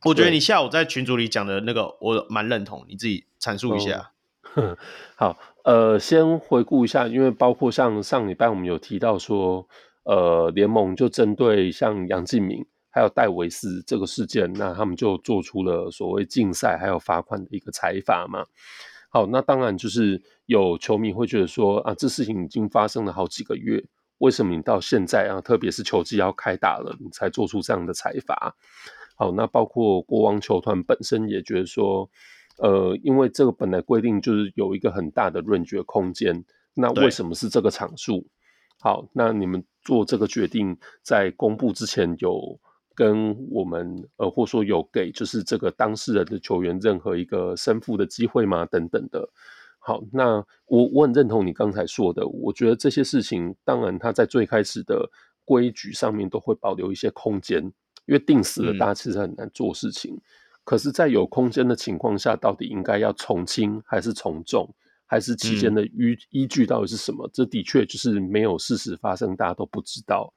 [0.04, 4.12] 我觉得你下午在群组里讲的那个，我蛮认同，你自己阐述一下。
[4.56, 4.78] 哦、
[5.16, 9.68] 好，呃，先回顾一下，因为包括像上礼拜我们有提到说，
[10.04, 18.46] 呃，联盟就针对像杨敬敏还有戴维斯这个事件，那他们就做出了所谓禁赛还有罚款的一个裁罚嘛。
[19.10, 23.84] 好，那当然就是有球迷会觉得说啊，这事情已经发生了好几个月，
[24.20, 28.56] 为什么你到现在啊，特别是球季要开打了，你才做出这样的裁罚？
[29.18, 32.10] 好，那包括国王球团本身也觉得说，
[32.58, 36.44] 呃，因为这个本来规定就是有一个很大的 range 空间，
[36.74, 38.28] 那为什么是这个场数？
[38.80, 42.60] 好，那你们做这个决定在公布之前有
[42.94, 48.66] 跟我们，呃，或说有给就是这个当事人的球员任何一个申复的机会吗？
[48.66, 49.30] 等等的。
[49.88, 55.08] 好，那我我很认同你刚才说的，我觉得这些事情当然它在最开始的
[55.44, 57.72] 规矩上面都会保留一些空间。
[58.08, 60.14] 因为定死了，大家其实很难做事情。
[60.14, 60.22] 嗯、
[60.64, 64.72] 可是，在有空间的情况下，到底应该要从轻还是从重，
[65.08, 67.28] 还是期间的依、嗯、依据到底是什么？
[67.34, 70.32] 这的确就是没有事实发生，大家都不知道。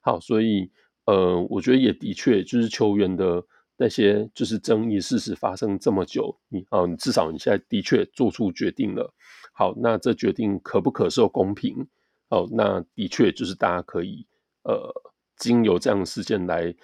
[0.00, 0.70] 好，所以
[1.04, 3.42] 呃，我觉得也的确就是球员的
[3.76, 9.12] 那些就是争议事实发生这么久，你啊、呃，你至少你现在的确做出决定了。
[9.52, 11.86] 好，那这决定可不可受公平？
[12.28, 14.26] 哦，那的确就是大家可以
[14.62, 14.92] 呃。
[15.38, 16.74] 经由这样的事件来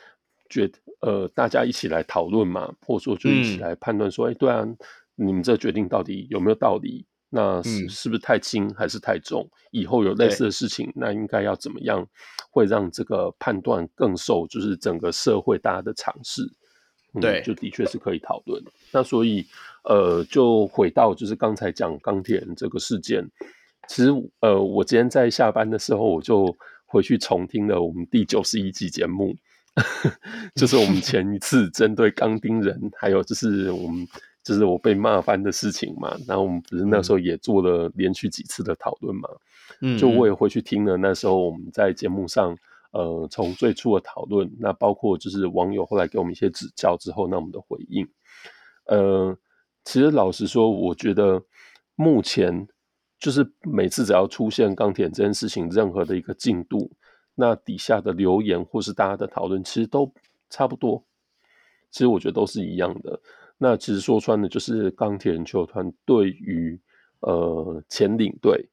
[0.50, 4.62] 决，呃，大家一起来讨论嘛，或者说就一起来判断说，哎、对啊，
[5.14, 7.06] 你们这决定到底有没有道理？
[7.30, 9.48] 那是、嗯、是不是太轻还是太重？
[9.70, 12.06] 以后有类似的事情，那应该要怎么样，
[12.50, 16.42] 会让这个判断更受就是整个社会大家的尝试？
[17.20, 18.62] 对、嗯，就的确是可以讨论。
[18.92, 19.46] 那所以，
[19.84, 23.28] 呃，就回到就是刚才讲钢铁人这个事件，
[23.88, 24.10] 其实，
[24.40, 26.54] 呃，我今天在下班的时候我就。
[26.84, 29.34] 回去重听了我们第九十一集节目，
[30.54, 34.06] 就是我们前一次针对钢钉人，还有就是我们
[34.44, 36.14] 就是我被骂翻的事情嘛。
[36.28, 39.26] 然后我们不是那时候也做了连续几次的讨论嘛。
[39.80, 42.54] 嗯，就我也回去听了那时候我们在节目上，
[42.92, 48.08] 呃，从最初的讨论，那包括就是网友后来给我们一些指教之后，那我们的回应，
[48.86, 49.36] 呃，
[49.84, 51.42] 其实老实说，我觉得
[51.96, 52.68] 目前。
[53.18, 56.90] 就是每次只要出现钢铁这件事情，任何的一个进度，
[57.36, 60.12] 那底下的留言或是大家的讨论，其实都
[60.50, 61.00] 差不多。
[61.92, 63.20] 其实我觉得都是一样的。
[63.58, 66.76] 那其实说穿了，就是钢铁人球团对于
[67.20, 68.68] 呃前领队，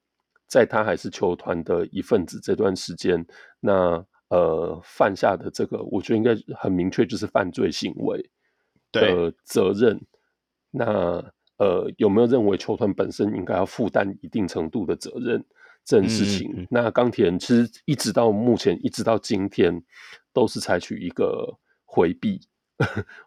[0.49, 3.25] 在他还是球团的一份子这段时间，
[3.61, 8.29] 那呃犯下的这个，我觉得应该很明确，就是犯罪行为
[8.91, 10.01] 的责任。
[10.71, 11.23] 那
[11.57, 15.43] 呃，有没有认为球团本身应该要负担一定程度的责任
[15.83, 16.49] 这件事情？
[16.55, 19.83] 嗯嗯、那钢铁人其实一直到目前，一直到今天，
[20.31, 22.39] 都是采取一个回避，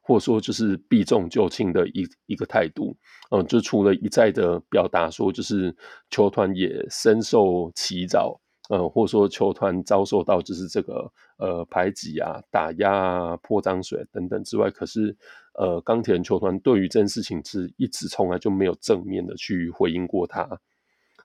[0.02, 2.96] 或者说就是避重就轻的一一个态度。
[3.30, 5.74] 嗯、呃，就除了一再的表达说，就是
[6.10, 8.38] 球团也深受其扰。
[8.68, 15.14] 呃，或者说球团遭受到就是这个呃排挤啊、打压啊、泼脏水等等之外，可是
[15.58, 20.48] 呃钢铁人球团对于这件事情是一直从来就没有正面的去回应过他。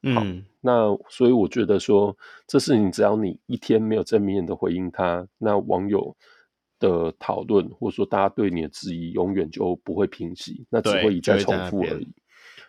[0.01, 6.17] 嗯，那所以我觉得说，这事情只要你一天没有正面的回应他，那网友
[6.79, 12.07] 的讨论，或者说大家对你的质疑，永远就不会平息，那只会一再重复而已。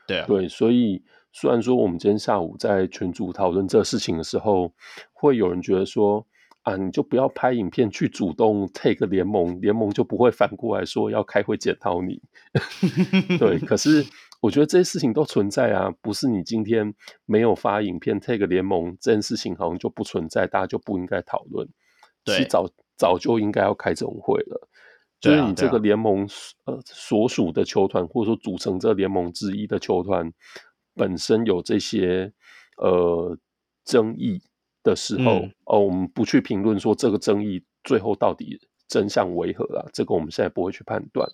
[0.07, 4.73] 对啊，对，所以虽然说我们今天下午在群组讨论这个事情的时候，
[5.12, 6.27] 会有人觉得说
[6.62, 12.20] 啊，你就不要拍影片去主动 take 联盟，联盟就不会反过来说要开会检讨你。
[13.39, 14.05] 对，可是
[14.41, 16.95] 我觉得这些事情都存在啊，不是你今天
[17.27, 21.69] 没有发影片 take 联盟这件事情好像就不存在，大家就不应该讨论。
[22.25, 24.68] 对，早早就应该要开这种会了。
[25.20, 26.28] 就是你这个联盟，啊
[26.65, 30.31] 啊、呃所属的球团，或者说组成这联盟之一的球团，
[30.94, 32.33] 本身有这些
[32.77, 33.36] 呃
[33.85, 34.41] 争议
[34.83, 39.83] 的时候，嗯、哦，我们不去评论说这个争议最后到底真相为何啊？
[39.93, 41.28] 这个我们现在不会去判断。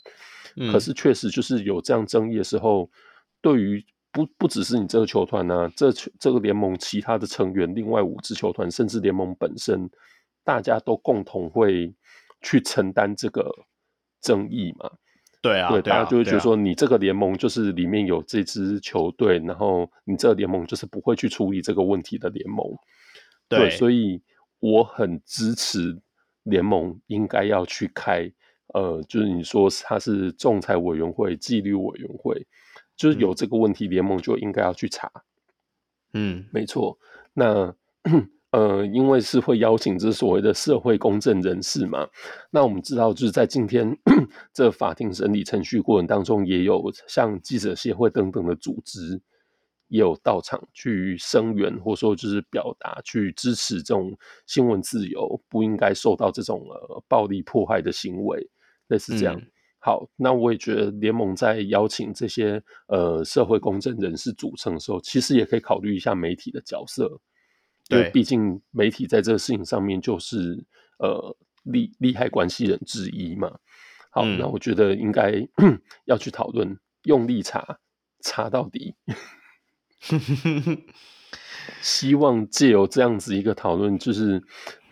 [0.56, 2.88] 嗯、可是确实就是有这样争议的时候，
[3.42, 9.90] 对于不不只是你这个球团呢、啊，这这个联盟其他的成员，另外五支球团，甚至联盟本身，
[10.44, 11.94] 大家都共同会
[12.40, 13.50] 去承担这个。
[14.24, 14.90] 争议嘛，
[15.42, 22.66] 对啊，对，大家就会觉得说，你这个联盟就是里面有这支球队，然后你这个联盟就是不会去处理这个问题的联盟，
[23.50, 24.22] 对，所以
[24.60, 26.00] 我很支持
[26.44, 28.32] 联盟应该要去开，
[28.68, 32.46] 呃，就是你说他是仲裁委员会、纪律委员会，
[32.96, 35.12] 就是有这个问题，联盟就应该要去查，
[36.14, 36.98] 嗯，没错，
[37.34, 37.76] 那。
[38.54, 42.08] 呃，因为是会邀请这所谓的社会公正人士嘛，
[42.52, 43.98] 那我们知道就是在今天
[44.54, 49.20] 这法庭审理程序过程当中，也有像记者协会等等的组织
[49.88, 54.16] 也有到场去声援，或者说就是表达去支持这种
[54.46, 58.48] 新闻自由不应该受到这种呃暴力迫害的行为，
[58.86, 59.34] 类似这样。
[59.34, 59.50] 嗯、
[59.80, 67.20] 好，那我也觉得联盟在邀请这些呃社会公正人士组成的时候，其实也可以考虑一下媒体的角色。
[67.88, 70.64] 因为毕竟媒体在这个事情上面就是
[70.98, 73.58] 呃利利害关系人之一嘛。
[74.10, 75.32] 好，嗯、那我觉得应该
[76.06, 77.78] 要去讨论，用力查
[78.22, 78.94] 查到底。
[81.82, 84.42] 希望借由这样子一个讨论，就是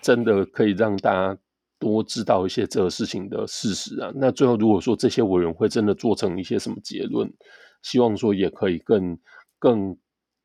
[0.01, 1.39] 真的可以让大家
[1.79, 4.12] 多知道一些这个事情的事实啊。
[4.15, 7.33] 那最后如果说这些委员会真的做成一些什么结论，
[7.83, 9.19] 希望说也可以更
[9.59, 9.97] 更。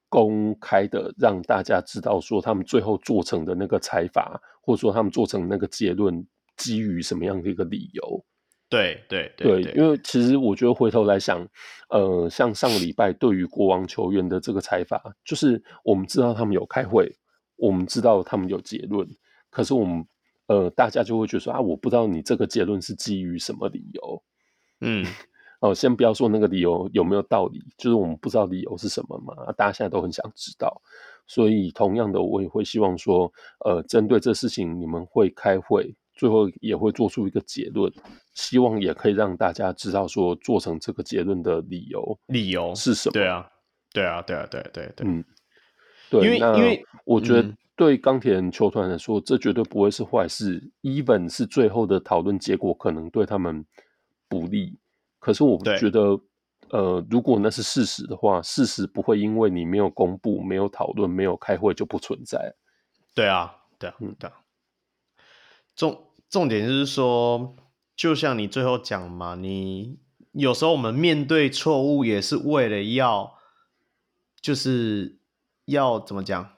[0.09, 8.25] 公开的让大家知道说他们最后做成的那个裁罚，或者说他们做成那个结论基于什么样的一个理由？
[8.69, 11.45] 对对对，对，因为其实我觉得回头来想，
[11.89, 17.13] 呃，像上个礼拜对于国王球员的这个裁罚，就是我们知道他们有开会，
[17.55, 19.07] 我们知道他们有结论，
[19.49, 20.05] 可是我们
[20.47, 24.23] 呃大家就会觉得说啊，我不知道你这个结论是基于什么理由？
[24.81, 25.05] 嗯。
[25.59, 30.81] 哦，先不要说那个理由有没有道理，就是我们不知道理由是什么嘛，大家现在都很想知道，
[31.25, 33.31] 所以同样的，我也会希望说，
[33.65, 37.91] 呃，针对这事情，你们会开会，最后也会做出一个结论，
[38.35, 43.13] 希望也可以让大家知道说，做成这个结论的理由，理由是什么？
[43.13, 43.49] 对啊，
[43.91, 45.25] 对啊，对啊，对对对，嗯，
[46.11, 53.65] 对，因为因为我觉得对钢铁人球团来说，嗯、这绝对不会是坏事，even 是最后的讨论结果可能对他们
[54.29, 54.77] 不利。
[55.19, 56.19] 可是我觉得，
[56.69, 62.55] 呃，如果那是事实的话，事实不会因为你没有公布、没有讨论、没有开会就不存在。
[63.15, 64.35] 对啊，对啊，嗯，对啊。
[65.75, 67.55] 重重点就是说，
[67.95, 69.99] 就像你最后讲嘛，你
[70.33, 73.37] 有时候我们面对错误也是为了要，
[74.39, 75.17] 就是
[75.65, 76.53] 要怎么讲，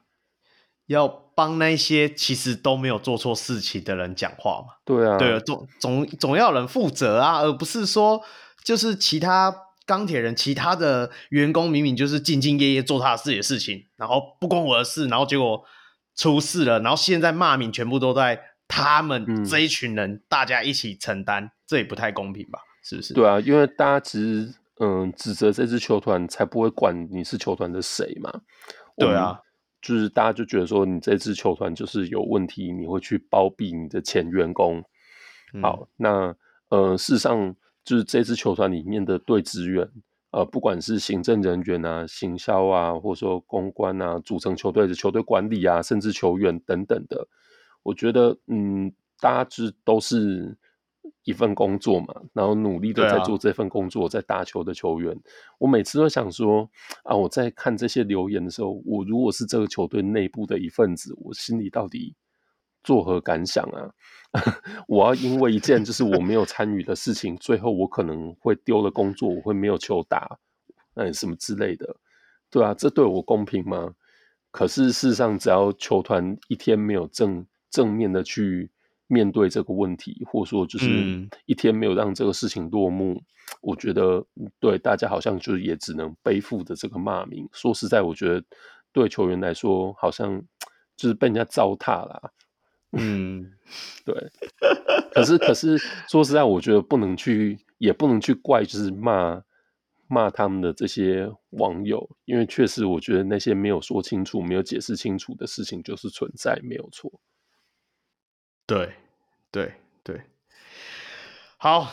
[0.87, 4.75] 要帮那些其实都没有做错事情的人讲话嘛。
[4.83, 8.21] 对啊，对啊，总总总要有人负责啊，而不是说。
[8.69, 9.51] 就是其他
[9.87, 15.65] 钢铁人，其他的员工明明就是兢兢业业做他自己的事情，然后不关我的事，然后结果
[16.15, 22.59] 出事了，然后现在骂名全部都在他们这一群人，嗯、大家一起承担，这也不太公平吧？
[22.83, 23.15] 是不是？
[23.15, 28.31] 对啊，因为大家其实嗯指责这支球团，才不会管你是球团的谁嘛。
[28.97, 29.39] 对啊，
[29.81, 34.83] 就是大家就觉得说你这支球团就是有问题，你会去包庇你的前员工。
[35.55, 36.35] 嗯、好，那
[36.69, 37.55] 呃事实上。
[37.83, 39.89] 就是这支球团里面的队职员，
[40.31, 47.27] 呃，不管是行政人员啊、行销啊，或者说公关啊，组成球队的球队管理啊，甚至球员等等的，
[47.81, 50.55] 我觉得，嗯，大家就都是
[51.23, 55.17] 一份工作嘛，然后努力的在做这份工作，在打球的球员，
[55.57, 56.69] 我每次都想说，
[57.03, 62.15] 啊，我在看这些留言的时候，我如果是这个球队内部的一份子，我心里到底
[62.83, 63.91] 作何感想啊？
[64.87, 70.37] 我要因为一件就是我没有参与的事情，最后我可能会丢了工作，我会没有球打，
[70.93, 71.95] 嗯，什么之类的，
[72.51, 73.93] 对啊，这对我公平吗？
[74.51, 78.69] 可是事实上，只要球团一天没有正正面的去
[79.07, 83.21] 面对这个问题，或者说就是一天没有让这个事情落幕，嗯、
[83.61, 84.23] 我觉得
[84.59, 87.49] 对大家好像就也只能背负着这个骂名。
[87.51, 88.43] 说实在，我觉得
[88.91, 90.39] 对球员来说，好像
[90.95, 92.31] 就是被人家糟蹋了。
[92.97, 93.51] 嗯，
[94.05, 94.15] 对。
[95.13, 95.77] 可是，可是
[96.09, 99.41] 说实在，我觉得不能去，也不能去怪，就是骂
[100.07, 107.11] 骂他们的这些网友，因为确实，我觉得那些没有说清楚、没有解释清楚的事情，就是存在，没有错。
[108.67, 108.93] 对，
[109.51, 110.21] 对，对，
[111.57, 111.91] 好，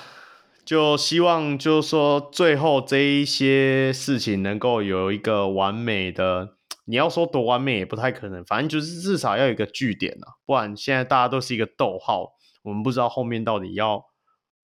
[0.64, 6.55] 就希望就是说最后这一些事情能够有一个完美的，
[6.86, 12.32] 你要说多完美也不太可能，反正就是至少要有一个句点啊，不然现在大家都是一个逗号，
[12.62, 14.04] 我们不知道后面到底要。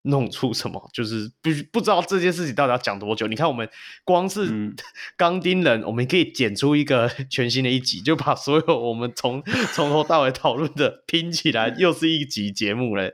[0.04, 0.88] 弄出什么？
[0.94, 3.26] 就是不不知道这件事情到底要讲多久。
[3.26, 3.68] 你看，我们
[4.02, 4.74] 光是
[5.14, 9.42] 钢钉人，我们可以剪出一个 全新的一集，就把所有我们从
[9.74, 13.12] 从头到尾讨论的拼起来，又是一集节目嘞。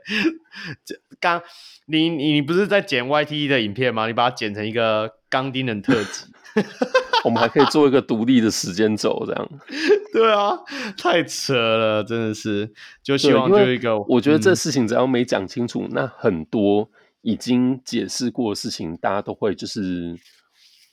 [1.19, 1.41] 刚
[1.87, 4.07] 你你你不是在剪 YT 的影片吗？
[4.07, 6.27] 你把它剪成一个钢钉人特辑。
[7.23, 9.49] 我们还可以做一个独立的时间轴，这样。
[10.13, 10.57] 对啊，
[10.97, 12.71] 太扯了，真的是。
[13.03, 16.89] 就希望就一个，我觉得这事情只要没讲清楚，嗯、那很多
[17.21, 20.17] 已经解释过的事情，大家都会就是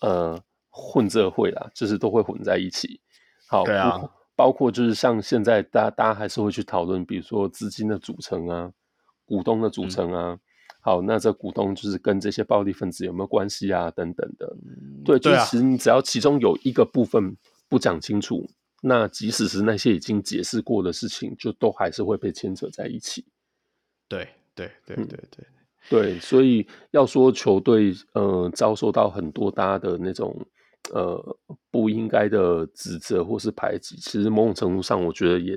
[0.00, 3.00] 呃混这会啦，就是都会混在一起。
[3.46, 4.00] 好，对啊，
[4.34, 8.70] 包括就是像现在大家大家还是会去讨论，比如说资金的组成啊，
[9.24, 10.32] 股东的组成啊。
[10.32, 10.38] 嗯
[10.86, 13.90] 好，那这股东就是跟这些暴力分子有没有关系啊？
[13.92, 14.54] 等等的，
[15.02, 17.34] 对，就是，其实你只要其中有一个部分
[17.70, 18.46] 不讲清楚，
[18.82, 23.24] 那即使是那些已经解释过的事情，就都还是会被牵扯在一起。
[24.08, 25.46] 对，对，对，对，对，对，
[25.88, 30.38] 对，所以要说球队呃遭受到很多大家的那种
[30.92, 31.38] 呃
[31.70, 35.56] 不应该的指责或是排挤，其实某种程度上，我觉得也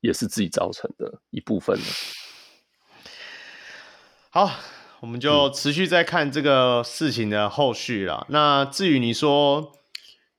[0.00, 1.76] 也是自己造成的一部分。
[4.34, 4.50] 好，
[5.00, 8.24] 我们就持续在看这个事情的后续了。
[8.30, 9.72] 嗯、那至于你说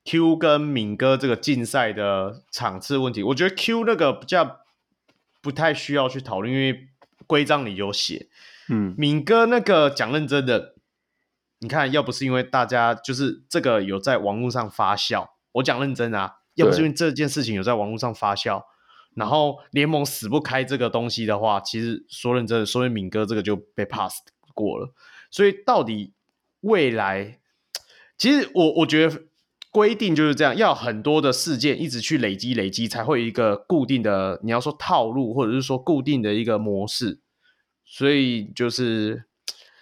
[0.04, 4.62] Q 跟敏哥这个竞赛的场次问题，我觉得 Q 那个比较
[5.40, 6.88] 不太需要去讨论，因为
[7.28, 8.26] 规章里有写。
[8.68, 10.74] 嗯，敏哥那个讲认真的，
[11.60, 18.64] 你看，要不是因为大家就是这个有在网络上发酵，我讲认真啊，要不是因为这件事情有在网络上发酵。
[19.14, 24.14] 然后联盟死不开这个东西的话，其实说认真的，说明敏哥这个就被 pass
[24.54, 24.92] 过了。
[25.30, 26.12] 所以到底
[26.60, 27.38] 未来，
[28.18, 29.22] 其实我我觉得
[29.70, 37.20] 规定就是这样，要很多的事件一直去累积累积，才会有一个固定的，你要说套路，或者是说固定的一个模式。
[37.84, 39.24] 所以就是，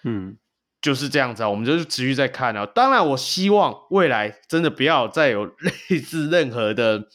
[0.04, 0.36] 嗯，
[0.80, 1.48] 就是这样子啊。
[1.48, 2.66] 我们就是持续在看啊。
[2.66, 5.46] 当然，我希望未来真的不要再有
[5.88, 7.08] 类似任何的。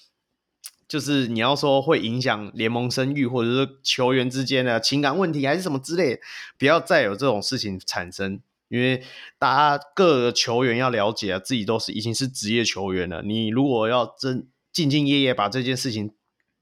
[0.87, 6.21] 就是你要说会影响联盟声誉，或者是球员之间的情感问题，还是什么之类，
[6.57, 8.39] 不要再有这种事情产生。
[8.69, 9.03] 因为
[9.37, 13.21] 大家各个球员要了解啊，自己都是已经是职业球员了。
[13.21, 16.13] 你如果要真兢兢业业把这件事情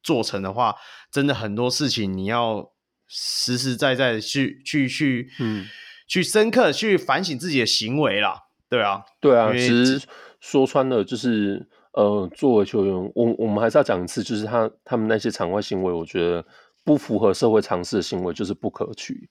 [0.02, 0.76] 做成的话，
[1.12, 2.72] 真的很多事情你要
[3.08, 5.68] 实实在在的去去去，嗯，
[6.08, 8.46] 去深刻去反省自己的行为啦。
[8.68, 10.02] 对啊，对啊，其实
[10.40, 11.70] 说穿了就是。
[11.96, 16.46] 呃，作为球员，我我们还是要讲一次，就是他他们那些场外行为，我觉得
[16.84, 19.30] 不符合社会常识的行为，就是不可取。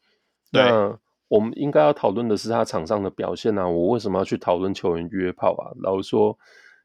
[0.50, 3.68] 对，那我们应该要讨论的是他场上的表现啊。
[3.68, 5.76] 我为什么要去讨论球员约炮啊？
[5.82, 6.34] 老实说，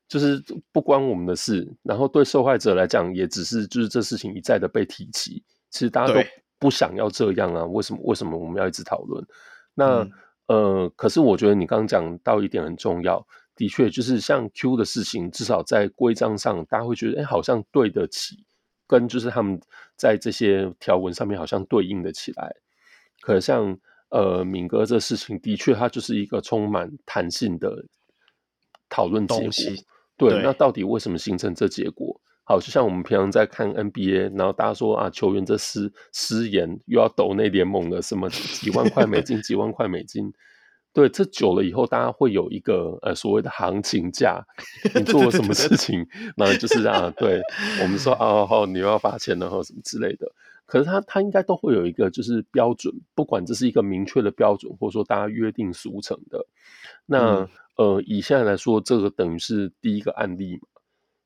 [0.09, 0.43] 就是
[0.73, 1.65] 不关我们的事。
[1.81, 6.19] 然后对受害者来讲，也只是就是这事情一再的被提起，其实大家都
[6.59, 7.63] 不想要这样啊。
[7.63, 8.01] 为什么？
[8.03, 9.25] 为什么我们要一直讨论？
[9.73, 10.11] 那、嗯、
[10.47, 13.25] 呃，可是我觉得你刚刚讲到一点很重要。
[13.59, 18.45] 的确，就是像 Q 的事情，至少在规章上，大家会觉得，哎、欸，好像对得起，
[18.87, 19.59] 跟就是他们
[19.97, 22.55] 在这些条文上面好像对应的起来。
[23.19, 23.77] 可像
[24.11, 27.85] 呃，敏哥这事情，的确，它就是一个充满弹性的
[28.87, 29.49] 讨论结果。
[30.15, 32.17] 对，对，那到底为什么形成这结果？
[32.45, 40.33] 好，就像我们平常在看 NBA，然后大家说啊，球员这失失言又要抖那联盟的什么几万块美金，几万块美金。
[40.99, 44.45] 对，这久了以后，大家会有一个呃所谓的行情价，
[44.93, 46.05] 你做了什么事情，
[46.35, 47.41] 那就是啊，对
[47.81, 50.29] 我们说啊， 好，你要罚钱了或什么之类的。
[50.65, 56.45] 可是他他应该都会有一个就是标准，不管这是一个明确的标准，或者说大家约定俗成的。
[57.05, 60.67] 那、嗯、呃，以现在来说，这个等于是第一个案例嘛，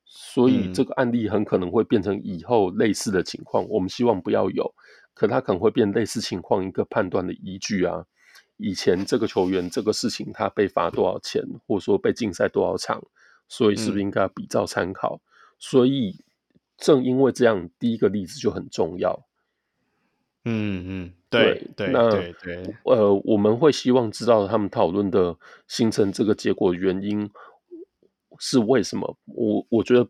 [0.04, 3.66] 所以这个案例很可能会变成以后类似的情况。
[3.68, 4.72] 我们希望不要有，
[5.14, 8.04] 可它可能会变类似情况一个判断的依据啊。
[8.56, 13.02] 以前这个球员这个事情他被罚多少钱，或者说被禁赛多少场，
[13.48, 15.16] 所以是不是应该比照参考？
[15.16, 15.20] 嗯。
[15.58, 16.18] 所以
[16.76, 19.26] 正因为这样，第一个例子就很重要。
[20.46, 25.34] 嗯嗯，对对那对对，呃，我们会希望知道他们讨论的
[25.66, 27.30] 形成这个结果的原因
[28.38, 29.16] 是为什么。
[29.24, 30.06] 我我觉得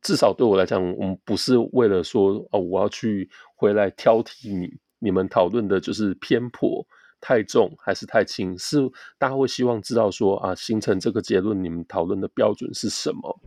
[0.00, 6.86] 至少对我来讲，我们不是为了说哦，我要去回来挑剔你，你们讨论的就是偏颇
[7.20, 8.78] 太重还是太轻，是
[9.18, 13.40] 大家会希望知道说啊，形成这个结论，你们讨论的标准是什么？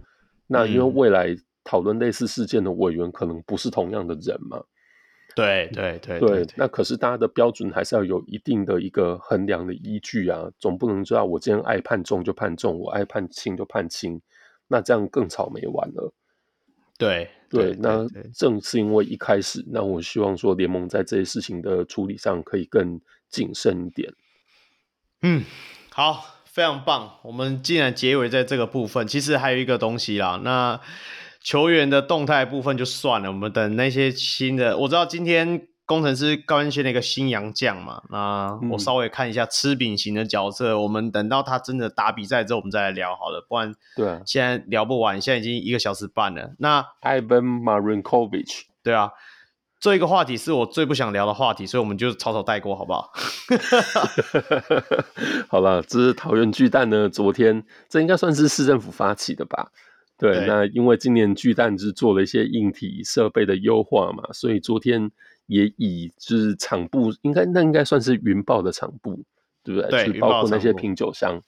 [0.48, 4.62] 那因为未来讨论类似事件的委员可能不是同样的人嘛。
[5.34, 14.22] 对对对对，那可是大家的标准还是要有一定的一个衡量的依据啊，总不能知道我今天爱判重就判重，我爱判轻就判轻，
[14.68, 16.14] 那这样更草莓完了。
[16.98, 23.00] 对对，对，那正是因为一开始，那我希望说联盟在这些事情的处理上可以更
[23.32, 24.14] 谨慎一点。
[25.24, 25.44] 嗯，
[25.90, 27.16] 好，非常棒。
[27.24, 30.80] 我们既然结尾在这个部分，其实还有一个东西啦，那。
[31.44, 34.78] 球员的动态部分就算了，我们等那些新的。
[34.78, 40.74] 我知道今天工程师高恩献了一个新洋将嘛，那我稍微看一下吃饼型的角色。
[40.74, 45.20] 嗯、我们等到他真的打比赛之后，我们再来聊好了，不然对，现在聊不完。
[45.20, 46.52] 现在已经一个小时半了。
[46.60, 49.10] 那 Ivan Marinkovic，对啊，
[49.82, 53.12] 这一个话题是我最不想聊的话题，所以我们就草草带过，好不好？
[55.50, 57.10] 好了，这是桃园巨蛋呢。
[57.10, 59.72] 昨天这应该算是市政府发起的吧？
[60.20, 65.10] 对，对，那因为今年巨蛋是做了一些硬体设备的优化嘛，所以昨天
[65.48, 69.24] 也以就是场部应该那应该算是云豹的场部，
[69.64, 69.90] 对不对？
[69.90, 71.42] 对，就包括那些品酒商，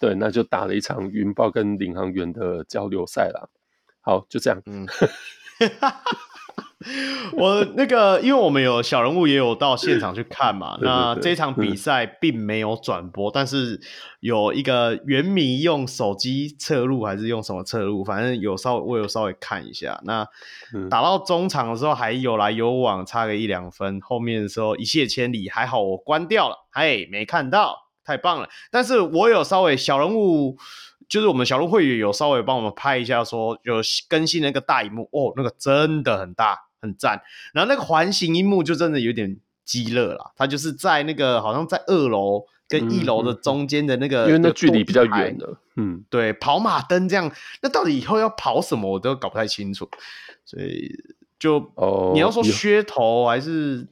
[0.00, 3.48] 对，那就打了一场云豹跟领航员的交流赛啦。
[4.00, 4.60] 好，就这样。
[4.66, 4.84] 嗯。
[7.36, 13.80] 我那个，因为我们有小人物也有到现场去看嘛， 对对对，那这场比赛并没有转播，嗯， 但是
[14.20, 20.00] 有一个原迷用手机侧录还是用什么侧录，反正有稍微我有稍微看一下。
[20.04, 20.24] 那
[20.88, 28.48] 打到中场的时候还有来有往，差个一两分，后面的时候一泻千里，还好我关掉了，嘿，没看到，太棒了。
[28.70, 30.56] 但是我有稍微小人物。
[31.08, 33.76] 就是我们小鹿会员有稍微帮我们拍一下，说有
[34.10, 37.20] 更新那个大荧幕哦，那个真的很大，很赞。
[37.52, 47.32] 然后那个环形一幕就真的有点激热了，它就是在那个好像在二楼跟一楼的中间的那个，因为那距离比较远的，嗯，对，跑马灯这样，
[47.62, 49.88] 那到底以后要跑什么我都搞不太清楚，
[50.44, 50.90] 所以
[51.38, 53.86] 就哦，你要说噱头还是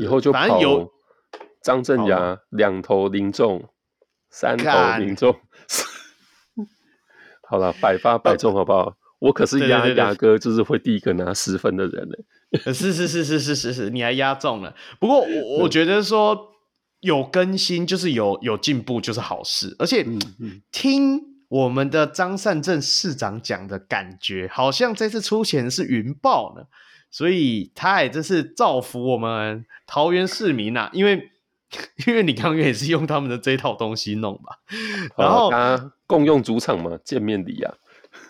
[0.00, 0.90] 以后就反正有
[1.62, 3.68] 张镇雅两头零中，
[4.30, 5.34] 三头零中。
[7.46, 8.96] 好了，百发百中，好不好？
[9.24, 12.14] 我可是压压哥，就是会第一个拿十分的人呢。
[12.72, 14.74] 是是是是是是是，你还压中了。
[15.00, 16.52] 不过我我觉得说
[17.00, 20.06] 有更新就是有有进步就是好事，而且
[20.70, 26.64] 听我们的张善政市长讲的感觉，好像这次出钱是云豹呢，
[27.10, 31.30] 所以他也真是造福我们桃园市民呐，因为。
[32.06, 34.60] 因为你刚刚也是用他们的这套东西弄吧，
[35.18, 37.74] 然后啊共用主场嘛，见面礼啊，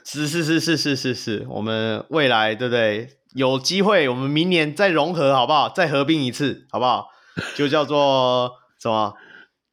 [0.05, 3.09] 是是是是是是是，我们未来对不对？
[3.35, 5.69] 有机会我们明年再融合好不好？
[5.69, 7.09] 再合并一次好不好？
[7.57, 9.15] 就叫做什么？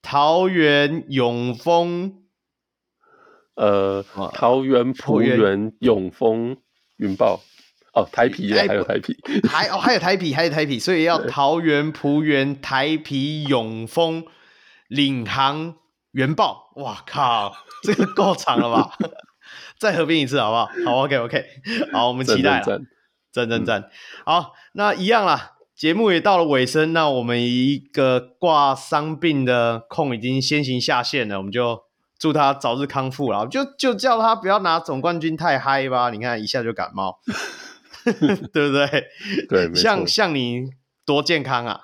[0.01, 2.23] 桃园永丰，
[3.53, 4.03] 呃，
[4.33, 6.57] 桃园浦园永丰
[6.97, 7.41] 云豹。
[7.93, 9.15] 哦，台啤还有台啤，
[9.47, 14.23] 还哦还有台啤，还有台啤，所以要桃园浦园台啤永丰
[14.87, 15.75] 领航
[16.13, 17.53] 员豹，哇靠，
[17.83, 18.97] 这个够长了吧？
[19.77, 20.69] 再合并一次好不好？
[20.85, 21.45] 好，OK OK，
[21.93, 22.81] 好，我们期待了，赞
[23.31, 23.89] 赞赞赞，
[24.25, 31.81] 好，那一样啦，节目也到了尾声，那我们一个挂伤病的控已经先行下线了，我们就
[32.19, 37.19] 祝他早日康复了，就就叫他不要拿总冠军太嗨吧，你看一下就感冒。
[38.51, 39.05] 对不对？
[39.47, 40.71] 对，像像你
[41.05, 41.81] 多健康啊！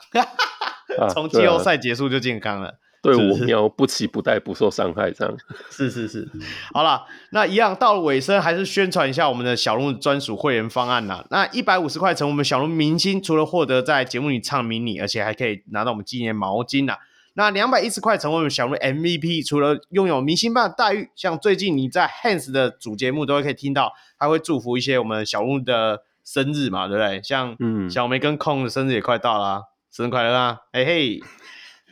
[1.13, 2.79] 从季后赛结束就健康了，
[3.15, 5.37] 对我喵不期不待，不受伤害，这样
[5.71, 6.27] 是是是。
[6.73, 11.25] 好了，那一样到了尾声，还是宣传一下我们的小鹿专属会员方案啦。
[11.29, 16.95] 那一百五十块成我们小鹿明星，除了获得在节目里唱迷你，而且还可以拿到我们纪念毛巾呐。
[17.33, 26.03] 那两百一十块成为我们小鹿 MVP，除了拥有明星般的待遇，像最近你在 Hands 的主节目都会可以听到，还会祝福一些我们小鹿的。
[26.27, 27.21] 生日嘛，对不对？
[27.23, 30.57] 像嗯小梅跟空的生日也快到啦，啊，生日快乐啊！
[30.73, 31.21] 嘿嘿，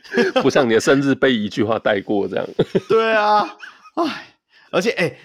[0.41, 2.47] 不像你的生日被一句话带过这样。
[2.89, 3.57] 对啊，
[3.95, 4.35] 哎，
[4.71, 5.17] 而且哎，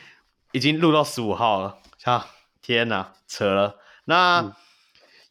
[0.53, 2.27] 已经录到十五号了，啊，
[2.63, 3.77] 天哪，扯了。
[4.05, 4.41] 那。
[4.41, 4.53] 嗯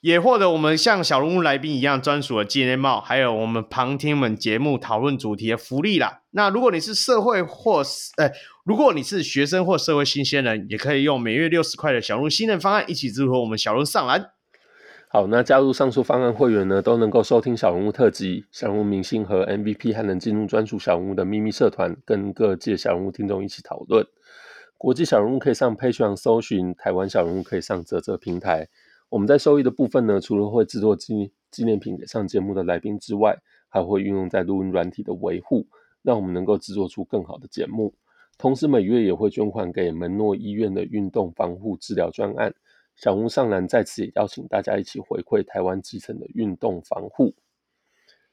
[0.01, 6.21] 也获得我们像小人物来宾一样专属的纪念帽，还有我们旁听我们节目讨论主题的福利啦。
[6.31, 8.31] 那如果你是社会或是呃，
[8.63, 14.29] 如果你是学生或社会新鲜人，也可以用每月六十块的小鹿新人方案一起支持我们小鹿上篮。
[15.11, 24.05] 好，那加入上述方案会员呢，都能够收听小人物特辑、小人物明星和 MVP，还能进入专属小人物的秘密社团，跟各界小人物听众一起讨论。
[24.77, 28.69] 国际小人物可以上 p a t r o n 搜寻，台湾小人物可以上啧啧平台。
[29.09, 33.35] 我们在收益的部分呢，除了会制作纪纪念品给上节目的来宾之外，
[33.67, 35.65] 还会运用在录音软体的维护，
[36.03, 37.95] 让我们能够制作出更好的节目。
[38.37, 42.53] 同时每月也会捐款给门诺医院的运动防护治疗专案。
[42.99, 47.33] 小人物上篮在此也邀请大家一起回馈台湾基层的运动防护。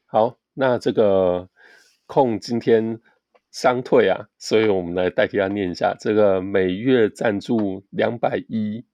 [0.07, 1.49] 好，那这个
[2.07, 3.01] 空今天
[3.53, 8.85] 伤退啊，所以我们来代替他念一下这个每月赞助两百一，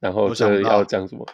[0.00, 1.26] 然后这要讲什么？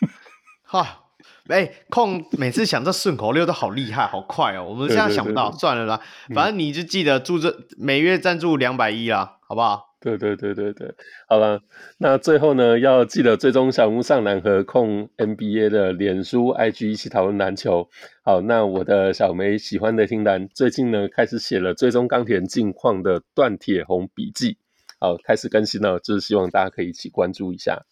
[0.64, 1.04] 哈，
[1.48, 4.64] 哎、欸，空每次想这顺口溜都好厉害，好快哦。
[4.70, 6.00] 我们现在想不到，算了啦，
[6.34, 9.85] 反正你就记得助这每月赞助两百一啦，好不好？
[10.06, 10.94] 对对对对对，
[11.28, 11.60] 好了，
[11.98, 17.88] 那最后呢，要记得追踪小人物上篮和控 NBA 的脸书、IG 一起讨论篮球。
[18.22, 24.58] 好，那我的小梅喜欢的听篮最近呢，开始写了追踪钢铁人近况的断铁红笔记，
[25.00, 27.82] 好，开始更新了，就是希望大家可以一起关注一下。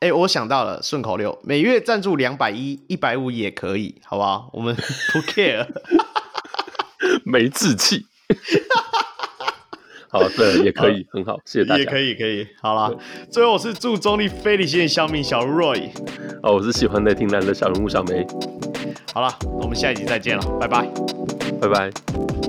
[0.00, 4.50] 哎，我想到了顺口溜，每月赞助两百一、一百五也可以，好不好？
[4.52, 5.66] 我们不 care，
[7.24, 8.04] 没志气。
[10.10, 11.80] 好，对，也可以，很好，谢谢大家。
[11.80, 12.96] 也可以，可以，好了。
[13.30, 15.90] 最后，我是祝中立非理性的小米小 Roy。
[16.42, 18.26] 哦，我是喜欢的听男的小人物小梅。
[19.12, 19.28] 好了，
[19.60, 20.88] 我们下一集再见了，拜拜，
[21.60, 22.47] 拜拜。